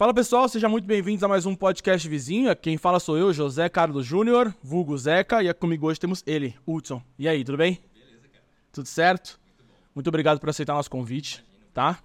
[0.00, 2.56] Fala pessoal, sejam muito bem-vindos a mais um podcast vizinho.
[2.56, 7.02] Quem fala sou eu, José Carlos Júnior, vulgo Zeca, e comigo hoje temos ele, Hudson.
[7.18, 7.78] E aí, tudo bem?
[7.92, 8.44] Beleza, cara.
[8.72, 9.38] Tudo certo?
[9.58, 11.44] Muito, muito obrigado por aceitar nosso convite,
[11.74, 11.98] tá?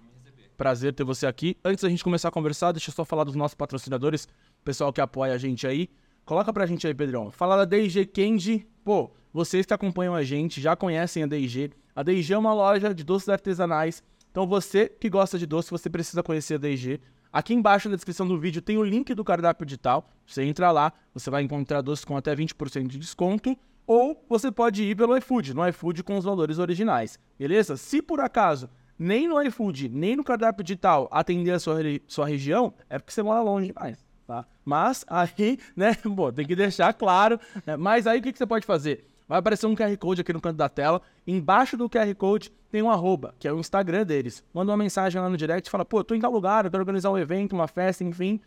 [0.58, 1.56] Prazer ter você aqui.
[1.64, 4.28] Antes da gente começar a conversar, deixa eu só falar dos nossos patrocinadores,
[4.62, 5.88] pessoal que apoia a gente aí.
[6.26, 7.30] Coloca pra gente aí, Pedrão.
[7.30, 8.66] Fala da DG Candy.
[8.84, 11.70] Pô, vocês que acompanham a gente já conhecem a DG.
[11.94, 14.02] A DG é uma loja de doces artesanais.
[14.30, 17.00] Então você que gosta de doce, você precisa conhecer a DG.
[17.36, 20.08] Aqui embaixo na descrição do vídeo tem o link do cardápio digital.
[20.26, 23.54] Você entra lá, você vai encontrar doces com até 20% de desconto.
[23.86, 27.18] Ou você pode ir pelo iFood, no iFood com os valores originais.
[27.38, 27.76] Beleza?
[27.76, 31.76] Se por acaso nem no iFood, nem no cardápio digital atender a sua,
[32.06, 34.02] sua região, é porque você mora longe demais.
[34.26, 34.46] Tá?
[34.64, 37.38] Mas aí, né, bom, tem que deixar claro.
[37.66, 37.76] Né?
[37.76, 39.06] Mas aí o que, que você pode fazer?
[39.28, 41.02] Vai aparecer um QR Code aqui no canto da tela.
[41.26, 44.44] Embaixo do QR Code tem um arroba, que é o Instagram deles.
[44.54, 46.82] Manda uma mensagem lá no direct e fala, pô, tô em tal lugar, eu quero
[46.82, 48.40] organizar um evento, uma festa, enfim.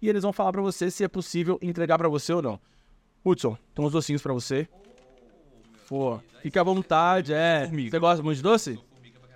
[0.00, 2.60] E eles vão falar para você se é possível entregar para você ou não.
[3.24, 4.68] Hudson, tem uns docinhos para você.
[5.88, 7.66] Pô, fica à vontade, é.
[7.66, 8.78] Você gosta muito de doce?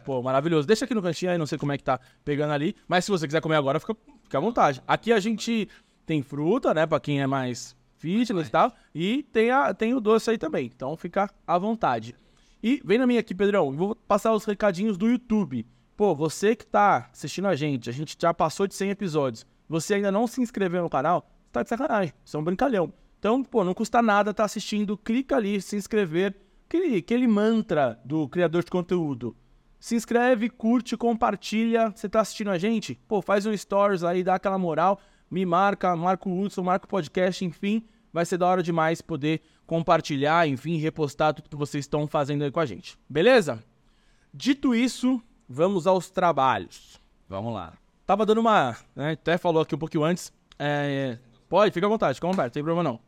[0.05, 0.67] Pô, maravilhoso.
[0.67, 2.75] Deixa aqui no cantinho aí, não sei como é que tá pegando ali.
[2.87, 4.83] Mas se você quiser comer agora, fica, fica à vontade.
[4.87, 5.69] Aqui a gente
[6.07, 6.87] tem fruta, né?
[6.87, 8.73] Pra quem é mais fitness e tal.
[8.95, 10.71] E tem, a, tem o doce aí também.
[10.75, 12.15] Então fica à vontade.
[12.63, 13.73] E vem na minha aqui, Pedrão.
[13.73, 15.67] Vou passar os recadinhos do YouTube.
[15.97, 19.47] Pô, você que tá assistindo a gente, a gente já passou de 100 episódios.
[19.69, 21.29] Você ainda não se inscreveu no canal?
[21.53, 22.15] Tá de sacanagem.
[22.25, 22.93] Isso é um brincalhão.
[23.19, 24.97] Então, pô, não custa nada tá assistindo.
[24.97, 26.37] Clica ali, se inscrever.
[26.69, 29.37] Aquele, aquele mantra do criador de conteúdo.
[29.81, 31.91] Se inscreve, curte, compartilha.
[31.95, 32.99] Você tá assistindo a gente?
[33.09, 36.89] Pô, faz um stories aí, dá aquela moral me marca, marca o Hudson, marca o
[36.89, 42.07] podcast, enfim, vai ser da hora demais poder compartilhar, enfim, repostar tudo que vocês estão
[42.07, 42.99] fazendo aí com a gente.
[43.09, 43.63] Beleza?
[44.33, 47.01] Dito isso, vamos aos trabalhos.
[47.29, 47.75] Vamos lá.
[48.07, 48.77] Tava dando uma.
[48.97, 50.33] Né, até falou aqui um pouquinho antes.
[50.59, 53.01] É, pode, fica à vontade, fica à vontade, não tem problema não.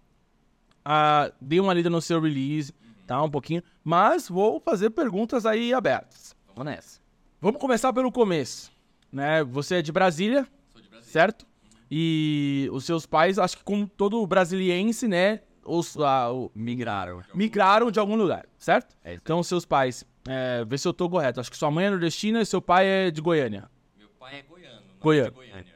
[0.85, 2.75] Ah, dei uma lida no seu release,
[3.07, 3.23] tá?
[3.23, 3.63] Um pouquinho.
[3.83, 6.35] Mas vou fazer perguntas aí abertas.
[6.49, 7.01] Vamos nessa.
[7.41, 8.71] Vamos começar pelo começo.
[9.11, 9.43] Né?
[9.45, 11.13] Você é de Brasília, Sou de Brasília.
[11.13, 11.47] certo?
[11.91, 15.41] E os seus pais, acho que como todo brasiliense, né?
[15.65, 17.23] Os, ah, o- Migraram.
[17.35, 18.97] migraram de algum lugar, certo?
[19.05, 19.15] É.
[19.15, 21.41] Então, seus pais, é, vê se eu tô correto.
[21.41, 23.69] Acho que sua mãe é nordestina e seu pai é de Goiânia.
[23.99, 25.27] Meu pai é goiano, não Goiano.
[25.27, 25.75] é de Goiânia.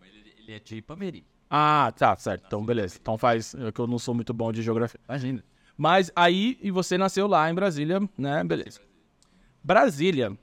[0.00, 1.24] Mas ele, ele é de Ipameri.
[1.48, 2.44] Ah, tá, certo.
[2.46, 2.98] Então, beleza.
[3.00, 4.98] Então faz, é que eu não sou muito bom de geografia.
[5.08, 5.44] Imagina.
[5.76, 8.42] Mas aí, e você nasceu lá em Brasília, né?
[8.44, 8.80] Beleza.
[9.62, 10.36] Brasília,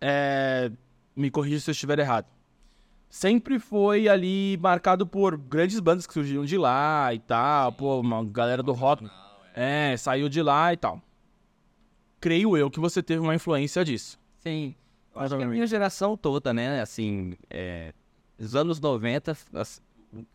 [0.00, 0.70] é,
[1.14, 2.26] me corrija se eu estiver errado.
[3.08, 7.72] Sempre foi ali marcado por grandes bandas que surgiram de lá e tal.
[7.72, 9.08] Pô, uma galera do rock.
[9.54, 11.00] É, saiu de lá e tal.
[12.20, 14.18] Creio eu que você teve uma influência disso.
[14.38, 14.74] Sim.
[15.14, 16.80] Acho que a minha geração toda, né?
[16.82, 17.92] Assim, é,
[18.38, 19.80] os anos 90, as-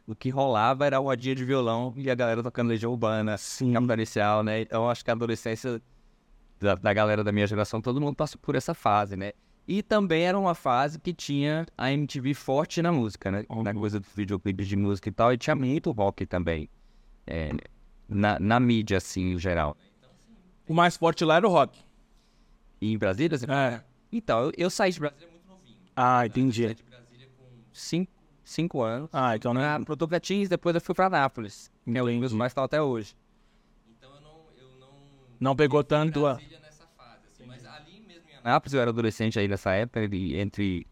[0.07, 3.73] o que rolava era rodinha de violão e a galera tocando Legião Urbana, Sim.
[3.73, 4.61] Capital Inicial, né?
[4.61, 5.81] Então acho que a adolescência
[6.59, 9.33] da, da galera da minha geração, todo mundo passou por essa fase, né?
[9.71, 13.45] E também era uma fase que tinha a MTV forte na música, né?
[13.63, 16.67] Na coisa dos videoclipes de música e tal, e tinha muito rock também.
[17.25, 17.51] é,
[18.09, 19.77] na, na mídia, assim, em geral.
[20.67, 21.79] O mais forte lá era o rock.
[22.81, 23.81] E em Brasília, assim, É.
[24.11, 25.77] então, eu, eu saí de Brasília muito novinho.
[25.95, 26.65] Ah, entendi.
[26.65, 28.11] Saí de Brasília com cinco,
[28.43, 29.09] cinco anos.
[29.13, 29.61] Ah, então né?
[29.61, 31.71] Pra, pro Tocantins, depois eu fui pra Nápoles.
[31.85, 33.15] Que é meus pais estão até hoje.
[33.89, 34.41] Então eu não...
[34.57, 34.89] Eu não...
[35.39, 36.33] Não pegou tanto a.
[36.35, 40.35] nessa fase, assim, mas ali mesmo em Anápolis, eu era adolescente aí nessa época, e
[40.39, 40.87] entre...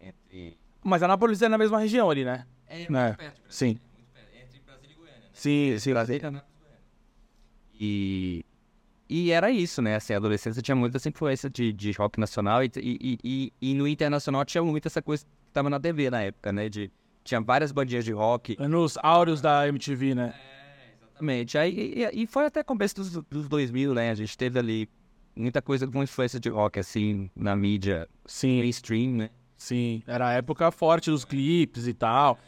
[0.00, 0.58] entre...
[0.82, 2.46] Mas Anápolis é na mesma região ali, né?
[2.66, 3.78] É, É, muito perto de Brasília, sim.
[3.96, 5.28] muito perto, entre Brasília e Goiânia, né?
[5.32, 5.90] Sim, sim.
[5.92, 6.54] Brasília, Anápolis
[7.78, 8.44] e.
[8.44, 8.44] E...
[9.06, 9.96] E era isso, né?
[9.96, 13.74] Assim, a adolescência tinha muita essa influência de, de rock nacional e, e, e, e
[13.74, 16.70] no internacional tinha muito essa coisa que tava na TV na época, né?
[16.70, 16.90] De,
[17.22, 18.56] tinha várias bandinhas de rock.
[18.66, 20.34] Nos áureos da MTV, né?
[21.02, 21.58] Exatamente.
[21.58, 24.10] Aí, e, e foi até começo dos, dos 2000, né?
[24.10, 24.88] A gente teve ali
[25.36, 29.30] muita coisa com influência de rock, assim, na mídia Sim, mainstream, né?
[29.56, 30.02] sim.
[30.06, 32.38] Era a época forte dos clipes e tal.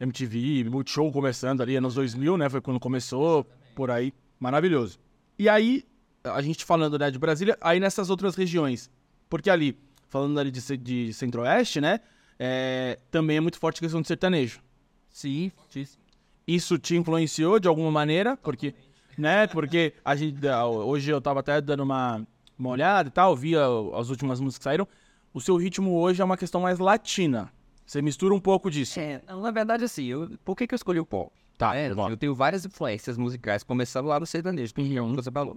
[0.00, 2.48] MTV, Multishow começando ali, anos 2000, né?
[2.48, 4.12] Foi quando começou, por aí.
[4.40, 4.98] Maravilhoso.
[5.38, 5.84] E aí,
[6.24, 8.90] a gente falando, né, de Brasília, aí nessas outras regiões.
[9.28, 9.78] Porque ali,
[10.08, 12.00] falando ali de, de centro-oeste, né?
[12.38, 14.60] é, também é muito forte a questão de sertanejo.
[15.08, 16.02] Sim, fortíssimo.
[16.46, 18.36] Isso te influenciou de alguma maneira?
[18.36, 18.74] Porque,
[19.18, 19.46] né?
[19.46, 22.26] Porque a gente, hoje eu tava até dando uma,
[22.58, 23.62] uma olhada e tal, via
[23.94, 24.88] as últimas músicas que saíram.
[25.32, 27.52] O seu ritmo hoje é uma questão mais latina.
[27.84, 28.98] Você mistura um pouco disso.
[28.98, 31.32] É, na verdade, assim, eu, por que, que eu escolhi o pop?
[31.58, 35.22] Tá, É, eu tenho várias influências musicais, começando lá no sertanejo, que é um que
[35.22, 35.56] você falou.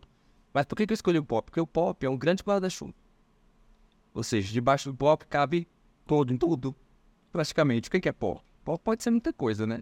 [0.54, 1.46] Mas por que, que eu escolhi o pop?
[1.46, 2.94] Porque o pop é um grande guarda-chuva.
[4.14, 5.68] Ou seja, debaixo do pop cabe
[6.06, 6.76] todo em tudo,
[7.32, 7.88] praticamente.
[7.88, 8.42] O que, que é pop?
[8.64, 9.82] Pop pode ser muita coisa, né?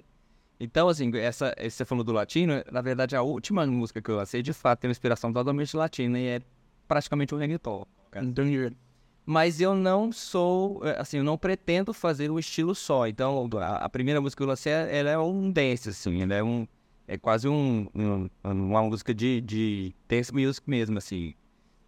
[0.60, 4.42] Então, assim, essa, você falou do latino, na verdade, a última música que eu lancei,
[4.42, 6.42] de fato, tem uma inspiração totalmente latina e é
[6.88, 7.86] praticamente um reggaeton.
[8.16, 8.72] Entendi.
[9.25, 13.07] Mas eu não sou, eh, assim, eu não pretendo fazer um estilo só.
[13.07, 16.44] Então, a, a primeira música que eu lancei, ela é um dance, assim, ela é
[16.44, 16.68] um,
[17.08, 21.34] é quase um, um uma música de, de dance music mesmo, assim.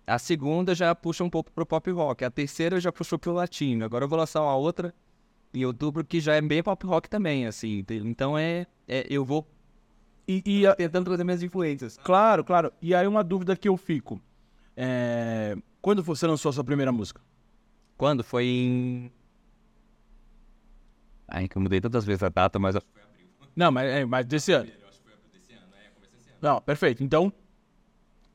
[0.06, 3.86] A segunda já puxa um pouco pro pop rock, a terceira já puxou pro latino.
[3.86, 4.94] Agora eu vou lançar uma outra
[5.58, 7.84] em outubro que já é bem pop rock também, assim.
[7.90, 9.48] Então é, é eu vou
[10.28, 11.98] E, e a- tentando trazer minhas influências.
[12.04, 12.72] claro, claro.
[12.82, 14.22] E aí uma dúvida que eu fico.
[14.76, 17.22] É, Quando você lançou a sua primeira música?
[17.98, 18.24] Quando?
[18.24, 19.12] Foi em...
[21.28, 22.76] Ai, que eu mudei tantas vezes a data, mas...
[23.56, 24.70] Não, mas, é, mas desse ano.
[26.42, 27.04] Não, perfeito.
[27.04, 27.34] Então,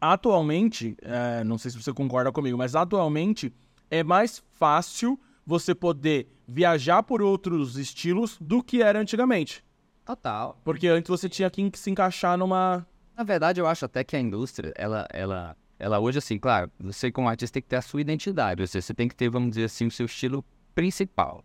[0.01, 3.55] atualmente, é, não sei se você concorda comigo, mas atualmente
[3.91, 9.65] é mais fácil você poder viajar por outros estilos do que era antigamente.
[10.05, 10.61] Total.
[10.65, 12.87] Porque antes você tinha que se encaixar numa.
[13.17, 17.13] Na verdade, eu acho até que a indústria, ela, ela, ela hoje, assim, claro, você
[17.13, 19.65] como artista tem que ter a sua identidade, você, você tem que ter, vamos dizer
[19.65, 20.45] assim, o seu estilo
[20.75, 21.45] principal.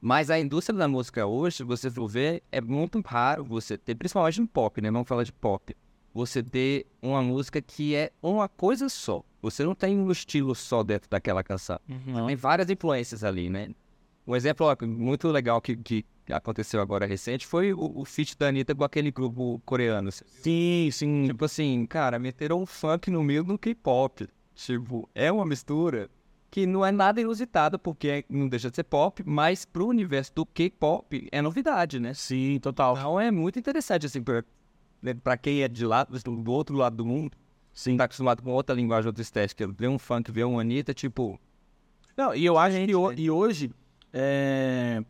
[0.00, 4.40] Mas a indústria da música hoje, você for ver, é muito raro você ter, principalmente
[4.40, 4.90] no pop, né?
[4.90, 5.74] Vamos falar de pop.
[6.14, 9.24] Você ter uma música que é uma coisa só.
[9.42, 11.78] Você não tem um estilo só dentro daquela canção.
[12.26, 13.70] Tem várias influências ali, né?
[14.26, 18.48] Um exemplo ó, muito legal que, que aconteceu agora recente foi o, o feat da
[18.48, 20.10] Anitta com aquele grupo coreano.
[20.12, 21.26] Sim, sim.
[21.26, 24.28] Tipo assim, cara, meteram um funk no meio do K-pop.
[24.54, 26.08] Tipo, é uma mistura
[26.48, 30.46] que não é nada inusitada, porque não deixa de ser pop, mas pro universo do
[30.46, 32.14] K-pop é novidade, né?
[32.14, 32.96] Sim, total.
[32.96, 34.22] Então é muito interessante, assim,
[35.04, 37.36] pra, né, pra quem é de lá, do outro lado do mundo,
[37.72, 37.96] Sim.
[37.96, 41.38] tá acostumado com outra linguagem, outra estética, ver um funk, ver uma Anitta, tipo,
[42.16, 43.14] Não, e eu acho que né?
[43.18, 43.70] e hoje.
[44.12, 45.02] é,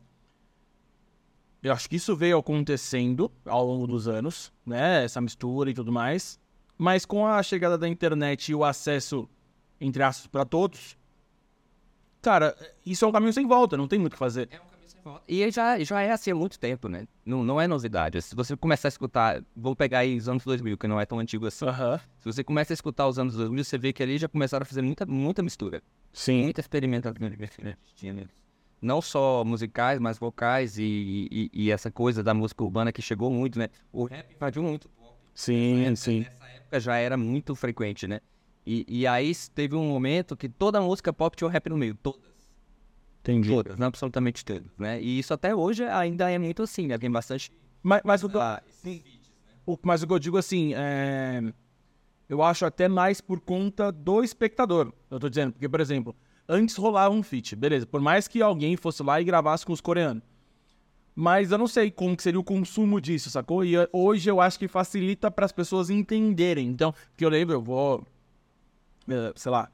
[1.63, 5.05] Eu acho que isso veio acontecendo ao longo dos anos, né?
[5.05, 6.39] Essa mistura e tudo mais.
[6.77, 9.29] Mas com a chegada da internet e o acesso,
[9.81, 10.97] entre aspas, para todos,
[12.21, 14.49] cara, isso é um caminho sem volta, não tem muito o que fazer.
[15.29, 17.07] E já, já é assim há muito tempo, né?
[17.25, 18.21] Não, não é novidade.
[18.23, 21.19] Se você começar a escutar, vou pegar aí os anos 2000, que não é tão
[21.19, 21.65] antigo assim.
[22.19, 24.67] Se você começa a escutar os anos 2000, você vê que ali já começaram a
[24.67, 25.83] fazer muita, muita mistura.
[26.13, 26.45] Sim.
[26.45, 27.17] Muita experimentação.
[27.21, 27.77] né?
[28.81, 33.31] Não só musicais, mas vocais e, e, e essa coisa da música urbana que chegou
[33.31, 33.69] muito, né?
[33.93, 34.91] O rap invadiu muito.
[35.35, 36.21] Sim, sim.
[36.21, 38.21] Nessa época já era muito frequente, né?
[38.67, 41.95] E, e aí teve um momento que toda música pop tinha o rap no meio.
[41.95, 42.34] Todas.
[43.25, 43.49] Entendi.
[43.49, 45.01] Todas, não absolutamente todas, né?
[45.01, 46.99] E isso até hoje ainda é muito assim, né?
[46.99, 47.51] Tem bastante...
[47.83, 48.63] Mas, mas, o, que eu- Ah,
[49.67, 51.43] o- mas o que eu digo assim, é...
[52.29, 54.93] eu acho até mais por conta do espectador.
[55.11, 56.15] Eu tô dizendo, porque, por exemplo,
[56.47, 59.81] antes rolava um feat, beleza, por mais que alguém fosse lá e gravasse com os
[59.81, 60.23] coreanos.
[61.17, 63.65] Mas eu não sei como que seria o consumo disso, sacou?
[63.65, 66.67] E hoje eu acho que facilita para as pessoas entenderem.
[66.69, 68.05] Então, porque eu lembro, eu vou.
[69.09, 69.71] eh, Sei lá.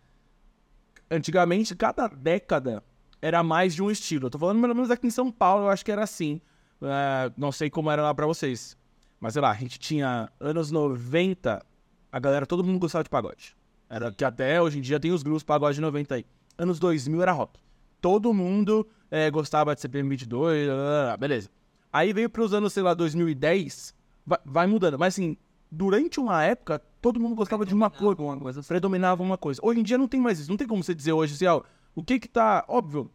[1.11, 2.85] Antigamente, cada década
[3.21, 4.27] era mais de um estilo.
[4.27, 6.41] Eu tô falando pelo menos aqui em São Paulo, eu acho que era assim.
[6.83, 8.77] Eh, não sei como era lá pra vocês.
[9.21, 11.65] Mas sei lá, a gente tinha anos 90,
[12.11, 13.55] a galera, todo mundo gostava de pagode.
[13.89, 16.25] Era que até hoje em dia tem os grupos pagode de 90 aí.
[16.57, 17.61] Anos 2000 era rock.
[18.01, 21.51] Todo mundo eh, gostava de CPM 22, lá, lá, lá, beleza.
[21.93, 24.99] Aí veio pros anos, sei lá, 2010, vai, vai mudando.
[24.99, 25.37] Mas assim,
[25.71, 28.23] durante uma época, todo mundo gostava de uma coisa.
[28.23, 28.63] Alguma coisa.
[28.63, 29.61] Predominava uma coisa.
[29.63, 30.49] Hoje em dia não tem mais isso.
[30.49, 31.63] Não tem como você dizer hoje assim, ó,
[31.95, 32.65] o que que tá.
[32.69, 33.11] Óbvio.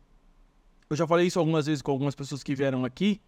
[0.89, 3.22] Eu já falei isso algumas vezes com algumas pessoas que vieram aqui.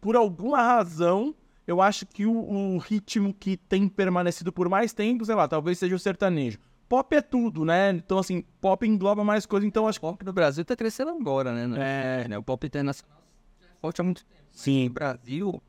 [0.00, 1.34] Por alguma razão,
[1.66, 5.78] eu acho que o, o ritmo que tem permanecido por mais tempo, sei lá, talvez
[5.78, 6.58] seja o sertanejo.
[6.88, 7.90] Pop é tudo, né?
[7.90, 10.04] Então, assim, pop engloba mais coisa, então acho que.
[10.04, 12.24] O pop no Brasil tá crescendo agora, né?
[12.24, 12.28] É.
[12.28, 12.36] né?
[12.36, 13.18] O pop internacional
[13.62, 14.42] é forte há muito tempo.
[14.50, 14.88] Sim.
[14.88, 15.62] No Brasil,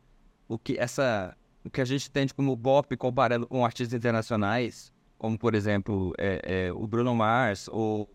[0.48, 5.38] o que, essa, o que a gente entende como pop comparando com artistas internacionais, como,
[5.38, 8.10] por exemplo, é, é, o Bruno Mars ou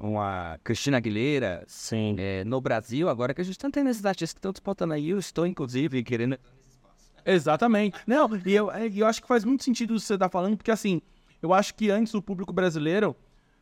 [0.00, 2.16] uma Cristina Aguilera, Sim.
[2.18, 5.10] é, no Brasil, agora que a gente tá tendo esses artistas que estão disputando aí,
[5.10, 6.38] eu estou, inclusive, querendo...
[7.24, 7.98] Exatamente.
[8.06, 11.02] Não, e eu, e eu acho que faz muito sentido você tá falando, porque assim,
[11.42, 13.14] eu acho que antes o público brasileiro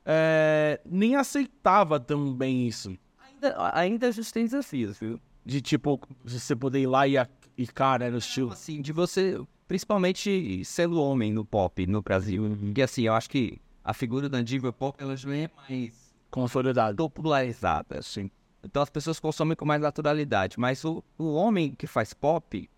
[0.05, 2.97] é, nem aceitava tão bem isso.
[3.21, 5.21] Ainda, ainda a gente tem desafios, viu?
[5.45, 7.15] De tipo, você poder ir lá e,
[7.57, 8.53] e cara, no estilo.
[8.53, 13.61] assim, de você, principalmente sendo homem no pop no Brasil, que assim, eu acho que
[13.83, 16.97] a figura da diva pop, ela já é mais Consolidado.
[16.97, 18.31] popularizada, assim.
[18.63, 22.69] Então as pessoas consomem com mais naturalidade, mas o, o homem que faz pop,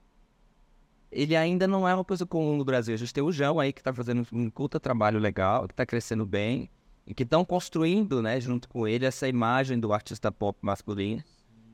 [1.11, 2.95] ele ainda não é uma coisa comum no Brasil.
[2.95, 5.85] A gente tem o João aí que tá fazendo um puta trabalho legal, que tá
[5.87, 6.71] crescendo bem,
[7.07, 11.25] e que estão construindo, né, junto com ele, essa imagem do artista pop masculino.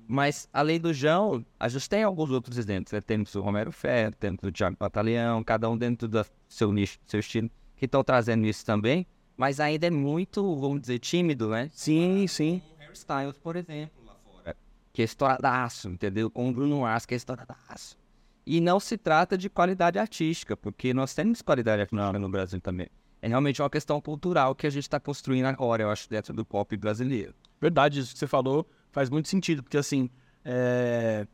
[0.09, 2.93] Mas, além do João, a gente tem alguns outros exemplos.
[2.93, 3.01] Né?
[3.01, 7.11] Temos o Romero Ferro, temos o Thiago Batalhão, cada um dentro do seu nicho, do
[7.11, 9.05] seu estilo, que estão trazendo isso também.
[9.37, 11.69] Mas ainda é muito, vamos dizer, tímido, né?
[11.73, 12.63] Sim, sim.
[12.75, 14.57] O Harry Styles, por exemplo, lá fora.
[14.93, 16.31] Que é estouradaço, entendeu?
[16.31, 17.99] Com o Bruno Mars, que é estouradaço.
[18.47, 22.89] E não se trata de qualidade artística, porque nós temos qualidade artística no Brasil também.
[23.21, 26.45] É realmente uma questão cultural que a gente está construindo agora, eu acho, dentro do
[26.45, 27.35] pop brasileiro.
[27.61, 30.09] Verdade, isso que você falou faz muito sentido, porque assim,
[30.45, 31.27] é...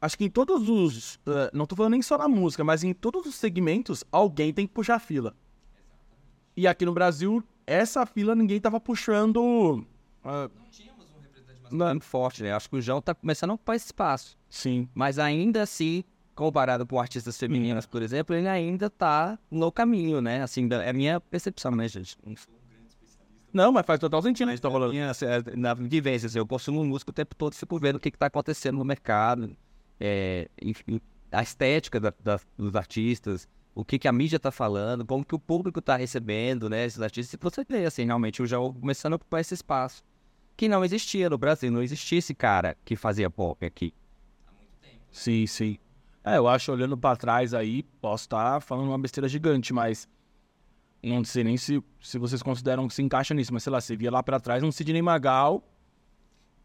[0.00, 1.16] acho que em todos os.
[1.16, 4.66] Uh, não tô falando nem só na música, mas em todos os segmentos, alguém tem
[4.66, 5.34] que puxar a fila.
[6.56, 9.38] E aqui no Brasil, essa fila ninguém tava puxando.
[9.38, 9.86] Uh...
[10.24, 12.52] Não tínhamos um representante mais forte, né?
[12.52, 14.38] Acho que o João tá começando a ocupar esse espaço.
[14.50, 14.88] Sim.
[14.94, 16.04] Mas ainda assim,
[16.34, 20.42] comparado com artistas femininas, por exemplo, ele ainda tá no caminho, né?
[20.42, 22.16] Assim, é a minha percepção, né, gente?
[23.52, 24.92] Não, mas faz total sentido que tá rolando.
[24.92, 28.00] Minha, assim, é, na vivência, assim, eu consumo música o tempo todo, fico vendo o
[28.00, 29.54] que, que tá acontecendo no mercado,
[30.00, 35.04] é, enfim, a estética da, da, dos artistas, o que, que a mídia tá falando,
[35.04, 37.34] como que o público tá recebendo, né, esses artistas.
[37.34, 40.02] E você vê, assim, realmente, o João começando a ocupar esse espaço
[40.56, 43.94] que não existia no Brasil, não existia esse cara que fazia pop aqui.
[44.46, 44.94] Há muito tempo.
[44.94, 45.00] Né?
[45.10, 45.78] Sim, sim.
[46.22, 50.06] É, eu acho, olhando para trás aí, posso estar tá falando uma besteira gigante, mas
[51.02, 53.96] não sei nem se, se vocês consideram que se encaixa nisso, mas sei lá, você
[53.96, 55.64] via lá para trás um Sidney Magal.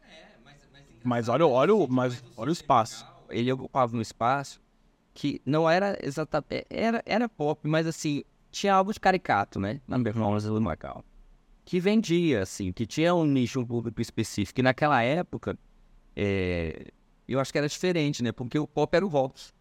[0.02, 3.08] É, mas, mas, mas olha, olha, mas, olha o espaço.
[3.30, 4.62] Ele ocupava um espaço
[5.18, 6.52] que não era exatamente.
[6.52, 9.82] É, era, era pop, mas assim, tinha algo de caricato, né?
[9.88, 11.04] Na performance do Magal.
[11.66, 14.60] Que vendia, assim, que tinha um nicho, um público específico.
[14.60, 15.58] E naquela época,
[16.16, 16.92] é,
[17.28, 18.32] eu acho que era diferente, né?
[18.32, 19.56] Porque o pop era o Vox.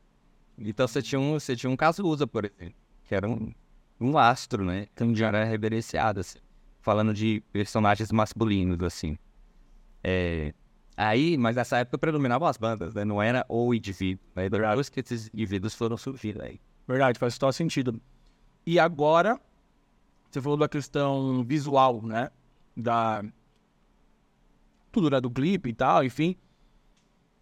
[0.59, 3.51] Então você tinha um, você tinha um Cazuza, por exemplo, que era um
[3.99, 4.89] um astro, né?
[4.93, 6.39] Então já era reverenciado, assim.
[6.83, 9.17] Falando de personagens masculinos, assim.
[10.05, 10.53] É...
[10.97, 13.05] Aí, mas nessa época predominavam as bandas, né?
[13.05, 14.49] Não era o indivíduo, né?
[14.49, 16.59] Depois que esses indivíduos foram surgindo aí.
[16.89, 18.01] Verdade, faz total sentido.
[18.65, 19.39] E agora,
[20.31, 22.31] você falou da questão visual, né?
[22.75, 23.23] Da
[24.91, 26.35] cultura do clipe e tal, enfim.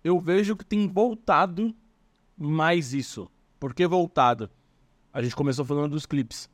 [0.03, 1.75] Eu vejo que tem voltado
[2.37, 3.31] mais isso.
[3.61, 4.51] Por que voltado?
[5.13, 6.51] A gente começou falando dos clipes.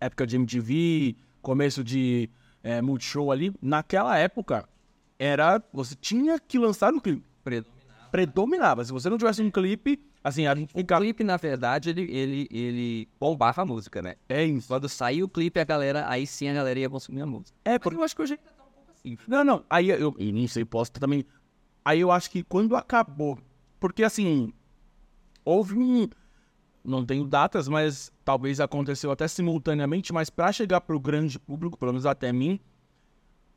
[0.00, 2.30] Época de MTV, começo de
[2.62, 3.54] é, Multishow ali.
[3.60, 4.66] Naquela época,
[5.22, 5.62] era.
[5.72, 7.24] Você tinha que lançar um clipe.
[7.44, 8.10] Predominava.
[8.10, 8.84] Predominava.
[8.84, 10.96] Se você não tivesse um clipe, assim, a gente fica...
[10.96, 14.16] O clipe, na verdade, ele, ele, ele bombava a música, né?
[14.28, 14.68] É isso.
[14.68, 17.56] Quando saiu o clipe, a galera, aí sim a galera ia consumir a música.
[17.64, 19.16] É, porque eu acho que hoje ainda tá um pouco assim.
[19.28, 19.64] Não, não.
[19.70, 20.14] Aí eu.
[20.18, 21.24] E nem sei, posso também.
[21.84, 23.38] Aí eu acho que quando acabou.
[23.78, 24.52] Porque assim.
[25.44, 26.08] Houve um
[26.84, 31.78] não tenho datas, mas talvez aconteceu até simultaneamente, mas para chegar para o grande público,
[31.78, 32.58] pelo menos até mim,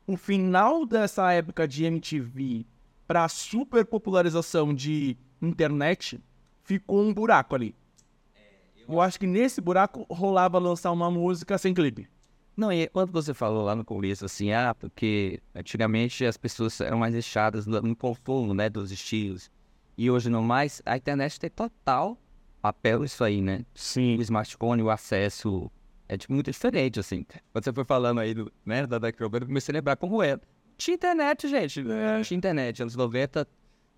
[0.06, 2.64] o final dessa época de MTV
[3.06, 6.20] para a super popularização de internet
[6.62, 7.74] ficou um buraco ali.
[8.88, 12.08] Eu acho que nesse buraco rolava lançar uma música sem clipe.
[12.56, 16.98] Não, e quando você falou lá no começo, assim, ah, porque antigamente as pessoas eram
[16.98, 19.50] mais fechadas no consumo, né, dos estilos.
[19.98, 22.16] E hoje não mais, a internet tem total
[22.62, 23.64] papel isso aí, né?
[23.74, 24.16] Sim.
[24.18, 25.70] O smartphone, o acesso
[26.08, 27.24] é tipo, muito diferente, assim.
[27.52, 30.38] Quando você foi falando aí do, né, da eu comecei a lembrar como é.
[30.76, 31.80] Tinha internet, gente.
[31.80, 32.22] É.
[32.22, 32.82] Tinha internet.
[32.82, 33.46] Anos 90,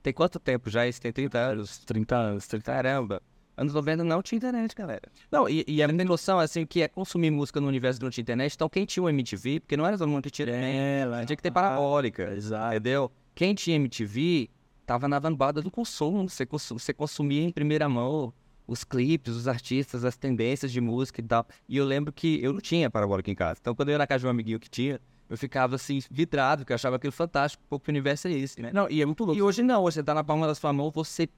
[0.03, 0.87] tem quanto tempo já?
[0.87, 1.79] Isso tem 30 anos.
[1.79, 3.23] 30 anos, 30 Caramba.
[3.57, 5.03] Anos 90 não tinha internet, galera.
[5.33, 8.11] Não, e, e é tem noção, assim, que é consumir música no universo que não
[8.11, 8.55] tinha internet.
[8.55, 10.49] Então, quem tinha o MTV, porque não era todo mundo que tinha.
[10.49, 12.33] É, lá, tinha que ter parabólica.
[12.35, 12.77] Exato.
[12.77, 13.11] Entendeu?
[13.35, 14.49] Quem tinha MTV
[14.87, 16.29] tava na vanguarda do consumo.
[16.29, 18.33] Você, consum, você consumia em primeira mão
[18.69, 21.47] os clipes, os artistas, as tendências de música e tal.
[21.67, 23.59] E eu lembro que eu não tinha parabólica em casa.
[23.61, 26.61] Então, quando eu ia na casa de um amiguinho que tinha, eu ficava assim, vidrado,
[26.61, 28.71] porque eu achava aquilo fantástico, pouco universo é esse, né?
[28.73, 29.39] Não, e é muito louco.
[29.39, 31.29] E hoje não, você tá na palma da sua mão, você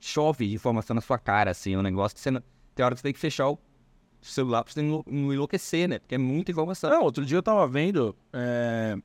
[0.00, 2.42] chove de informação na sua cara, assim, um negócio que você não...
[2.74, 3.58] Tem hora que você tem que fechar o
[4.20, 5.98] celular pra você não enlouquecer, né?
[5.98, 6.90] Porque é muita informação.
[6.90, 8.96] Não, outro dia eu tava vendo é,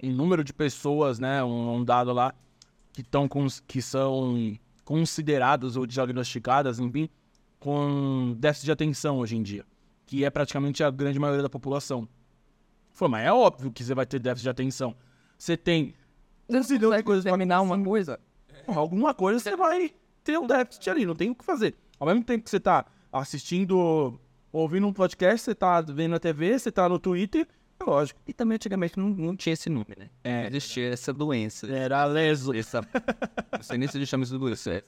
[0.00, 2.34] em número de pessoas, né, um, um dado lá,
[2.92, 4.56] que, tão com, que são
[4.90, 7.08] consideradas ou diagnosticadas, enfim,
[7.60, 9.64] com déficit de atenção hoje em dia,
[10.04, 12.08] que é praticamente a grande maioria da população.
[12.90, 14.96] Foi, mas é óbvio que você vai ter déficit de atenção.
[15.38, 15.94] Você tem
[16.48, 18.18] um zilhão de coisas terminar uma coisa.
[18.66, 19.94] Alguma coisa você vai
[20.24, 21.76] ter um déficit ali, não tem o que fazer.
[21.96, 24.18] Ao mesmo tempo que você tá assistindo,
[24.52, 27.46] ouvindo um podcast, você tá vendo a TV, você tá no Twitter,
[27.84, 28.20] lógico.
[28.26, 30.10] E também antigamente não, não tinha esse nome, né?
[30.24, 30.46] É.
[30.46, 31.66] Existia essa doença.
[31.70, 32.54] Era leso.
[32.54, 32.80] Essa,
[33.52, 34.72] não sei nem se eles chamam isso de doença.
[34.72, 34.84] É,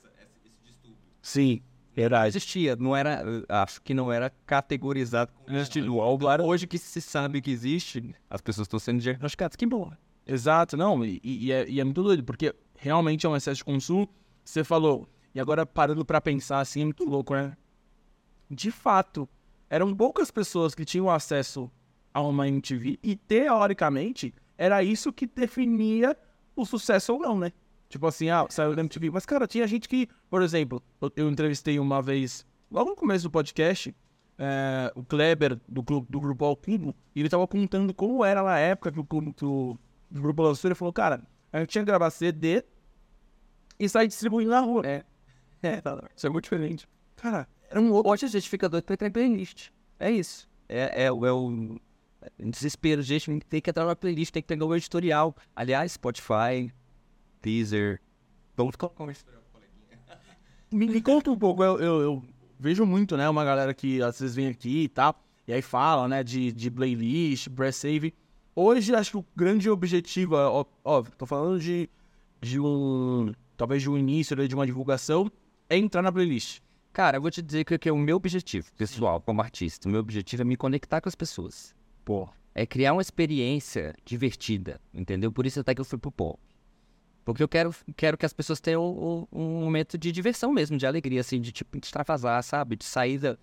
[1.20, 1.62] Sim,
[1.96, 2.26] era.
[2.26, 6.18] Existia, não era, acho que não era categorizado como individual.
[6.18, 6.44] Claro.
[6.44, 9.56] Hoje que se sabe que existe, as pessoas estão sendo diagnosticadas.
[9.56, 9.92] Que bom.
[10.26, 13.64] Exato, não, e, e é, e é muito doido, porque realmente é um excesso de
[13.64, 14.08] consumo.
[14.44, 17.56] Você falou, e agora parando pra pensar assim, é muito louco, né?
[18.48, 19.28] De fato,
[19.68, 21.70] eram poucas pessoas que tinham acesso
[22.12, 26.16] a uma MTV e, teoricamente, era isso que definia
[26.54, 27.52] o sucesso ou não, né?
[27.88, 29.10] Tipo assim, ah, saiu da MTV.
[29.10, 30.82] Mas, cara, tinha gente que, por exemplo,
[31.16, 33.94] eu, entrevistei uma vez, logo no começo do podcast,
[34.38, 38.58] é, o Kleber, do, clube, do grupo Ao e ele tava contando como era na
[38.58, 39.78] época que o, clube, que o,
[40.10, 40.68] o grupo lançou.
[40.68, 42.64] Ele falou, cara, a gente tinha que gravar CD
[43.78, 44.86] e sair distribuindo na rua.
[44.86, 45.04] É.
[45.64, 46.10] É, tá.
[46.16, 46.88] Isso é muito diferente.
[47.14, 48.10] Cara, era um outro.
[48.10, 49.68] Hoje a gente fica doido pra entrar em playlist.
[49.96, 50.50] É isso.
[50.68, 51.78] É, é, é o
[52.38, 53.30] desespero, gente.
[53.40, 55.34] Tem que entrar na playlist, tem que pegar o editorial.
[55.54, 56.72] Aliás, Spotify,
[57.42, 58.00] Deezer.
[58.56, 59.42] Vamos colocar um editorial.
[60.70, 62.22] Me, me conta um pouco, eu, eu, eu
[62.58, 63.28] vejo muito, né?
[63.28, 66.70] Uma galera que às vezes vem aqui e tal, e aí fala, né, de, de
[66.70, 68.14] playlist, breath save.
[68.54, 71.90] Hoje, acho que o grande objetivo, ó, ó, tô falando de,
[72.40, 75.30] de um, talvez de um início, né, de uma divulgação,
[75.68, 76.60] é entrar na playlist.
[76.92, 79.88] Cara, eu vou te dizer que, que é o meu objetivo, pessoal, como artista.
[79.88, 81.74] O meu objetivo é me conectar com as pessoas.
[82.04, 82.28] Pô.
[82.54, 85.32] É criar uma experiência divertida, entendeu?
[85.32, 86.38] Por isso até que eu fui pro pop.
[87.24, 90.86] Porque eu quero, quero que as pessoas tenham um, um momento de diversão mesmo, de
[90.86, 92.76] alegria, assim, de tipo, de extravasar, sabe?
[92.76, 93.38] De saída.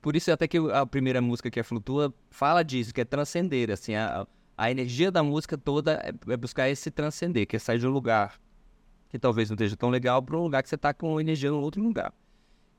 [0.00, 3.70] Por isso até que a primeira música que é Flutua fala disso, que é transcender,
[3.70, 4.26] assim, a,
[4.58, 7.90] a energia da música toda é, é buscar esse transcender, que é sair de um
[7.90, 8.40] lugar
[9.08, 11.60] que talvez não esteja tão legal para um lugar que você está com energia no
[11.60, 12.12] outro lugar.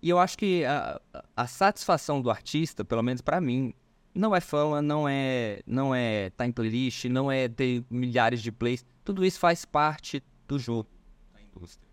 [0.01, 0.99] E eu acho que a,
[1.35, 3.73] a satisfação do artista, pelo menos para mim,
[4.13, 8.51] não é fama, não é não é tá em playlist, não é ter milhares de
[8.51, 8.85] plays.
[9.03, 10.89] Tudo isso faz parte do jogo
[11.33, 11.89] da indústria.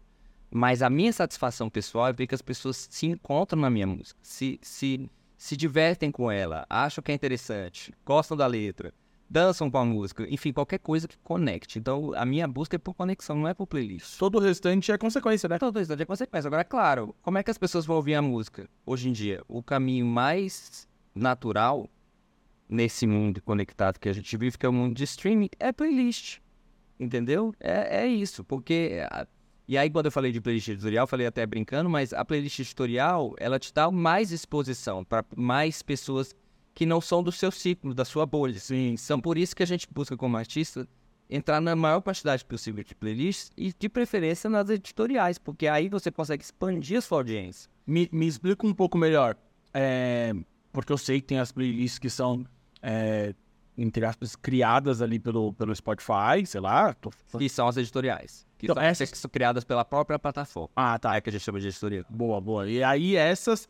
[0.50, 4.19] Mas a minha satisfação pessoal é ver que as pessoas se encontram na minha música,
[4.21, 8.93] se, se, se divertem com ela, acham que é interessante, gostam da letra,
[9.28, 11.78] dançam com a música, enfim, qualquer coisa que conecte.
[11.78, 14.19] Então, a minha busca é por conexão, não é por playlist.
[14.19, 15.56] Todo o restante é consequência, né?
[15.56, 16.49] Todo o restante é consequência.
[16.49, 19.41] Agora, claro, como é que as pessoas vão ouvir a música hoje em dia?
[19.47, 21.89] O caminho mais natural
[22.71, 26.39] nesse mundo conectado que a gente vive, que é o mundo de streaming, é playlist.
[26.99, 27.54] Entendeu?
[27.59, 29.00] É, é isso, porque...
[29.67, 33.35] E aí, quando eu falei de playlist editorial, falei até brincando, mas a playlist editorial,
[33.39, 36.35] ela te dá mais exposição para mais pessoas
[36.75, 38.59] que não são do seu ciclo, da sua bolha.
[38.59, 38.95] Sim.
[38.95, 40.89] Então, por isso que a gente busca como artista
[41.28, 46.11] entrar na maior quantidade possível de playlists e, de preferência, nas editoriais, porque aí você
[46.11, 47.71] consegue expandir a sua audiência.
[47.87, 49.37] Me, me explica um pouco melhor.
[49.73, 50.35] É,
[50.73, 52.45] porque eu sei que tem as playlists que são,
[52.82, 53.34] é,
[53.76, 56.93] entre aspas, criadas ali pelo, pelo Spotify, sei lá.
[56.95, 57.10] Tô...
[57.38, 58.47] Que são as editoriais.
[58.58, 60.71] Que Então, são, essas- que são criadas pela própria plataforma.
[60.76, 61.16] Ah, tá.
[61.16, 62.04] É que a gente chama de editoria.
[62.10, 62.69] Boa, boa.
[62.69, 63.69] E aí essas,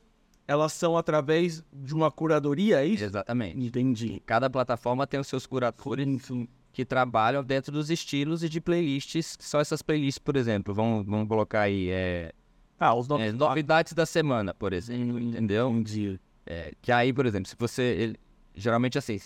[0.48, 3.04] elas são através de uma curadoria, é isso?
[3.04, 3.58] Exatamente.
[3.64, 4.20] Entendi.
[4.26, 6.48] Cada plataforma tem os seus curadores Enfim.
[6.72, 10.74] que trabalham dentro dos estilos e de playlists, que são essas playlists, por exemplo.
[10.74, 12.32] Vamos, vamos colocar aí é,
[12.80, 13.28] Ah, os nomes.
[13.28, 15.70] é, novidades da semana, por exemplo, entendeu?
[15.70, 16.18] Entendi.
[16.44, 17.82] É, que aí, por exemplo, se você.
[17.82, 18.20] ele-
[18.54, 19.18] geralmente assim,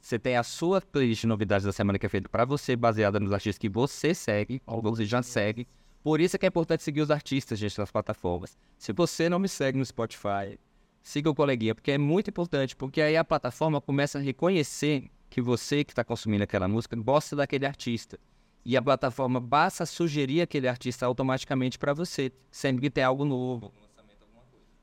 [0.00, 3.18] você tem a sua playlist de novidades da semana que é feita pra você, baseada
[3.18, 5.66] nos artistas que você segue, ou você já segue.
[6.02, 8.56] Por isso é que é importante seguir os artistas, gente, nas plataformas.
[8.78, 10.58] Se você não me segue no Spotify,
[11.02, 15.40] siga o coleguinha, porque é muito importante, porque aí a plataforma começa a reconhecer que
[15.40, 18.18] você que está consumindo aquela música gosta daquele artista.
[18.64, 23.24] E a plataforma passa a sugerir aquele artista automaticamente pra você, sempre que tem algo
[23.24, 23.72] novo.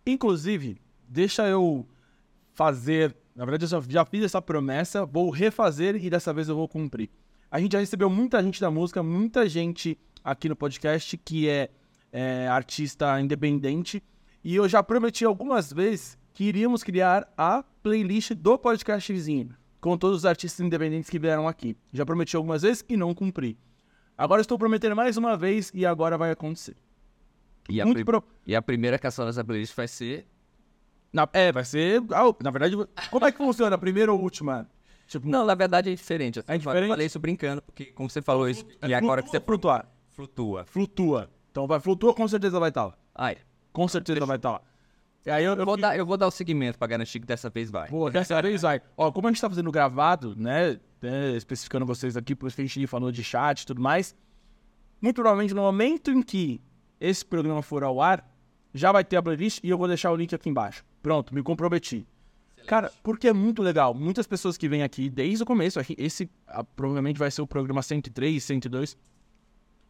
[0.06, 1.88] Inclusive, deixa eu
[2.53, 3.15] fazer.
[3.35, 7.09] Na verdade, eu já, fiz essa promessa, vou refazer e dessa vez eu vou cumprir.
[7.49, 11.69] A gente já recebeu muita gente da música, muita gente aqui no podcast que é,
[12.11, 14.03] é, artista independente.
[14.43, 19.97] E eu já prometi algumas vezes que iríamos criar a playlist do podcast vizinho, com
[19.97, 21.75] todos os artistas independentes que vieram aqui.
[21.91, 23.57] Já prometi algumas vezes e não cumpri.
[24.17, 26.75] Agora estou prometendo mais uma vez e agora vai acontecer.
[27.69, 30.27] E a, pri- pro- e a primeira canção dessa playlist vai ser
[31.13, 32.02] Na- é, vai ser.
[32.12, 32.76] ah, na verdade,
[33.12, 33.76] como é que funciona?
[33.76, 34.67] A primeira ou a última?
[35.08, 36.39] Tipo, Não, na verdade é diferente.
[36.39, 36.89] assim, É eu diferente?
[36.89, 40.65] falei isso brincando, porque como você falou isso, e é agora que você flutua, flutuar.
[40.65, 40.65] flutua.
[40.65, 41.30] Flutua.
[41.52, 42.97] Então vai, flutua, com certeza vai estar lá.
[43.13, 43.38] Ai,
[43.71, 44.62] Com certeza vai estar lá.
[45.26, 47.49] E aí eu, eu vou, dar, eu vou dar o segmento pra garantir que dessa
[47.49, 47.88] vez vai.
[47.89, 48.82] Pô, dessa vez vai.
[48.97, 50.80] Ó, como a gente tá fazendo gravado, né?
[51.02, 54.15] né, especificando vocês aqui, por isso que a gente falou de chat e tudo mais.
[55.02, 56.60] Muito provavelmente no momento em que
[56.99, 58.28] esse programa for ao ar,
[58.73, 60.84] já vai ter a playlist e eu vou deixar o link aqui embaixo.
[61.03, 62.07] Pronto, me comprometi.
[62.65, 63.93] Cara, porque é muito legal.
[63.93, 67.83] Muitas pessoas que vêm aqui desde o começo, esse ah, provavelmente vai ser o programa
[67.83, 68.97] 103, 102.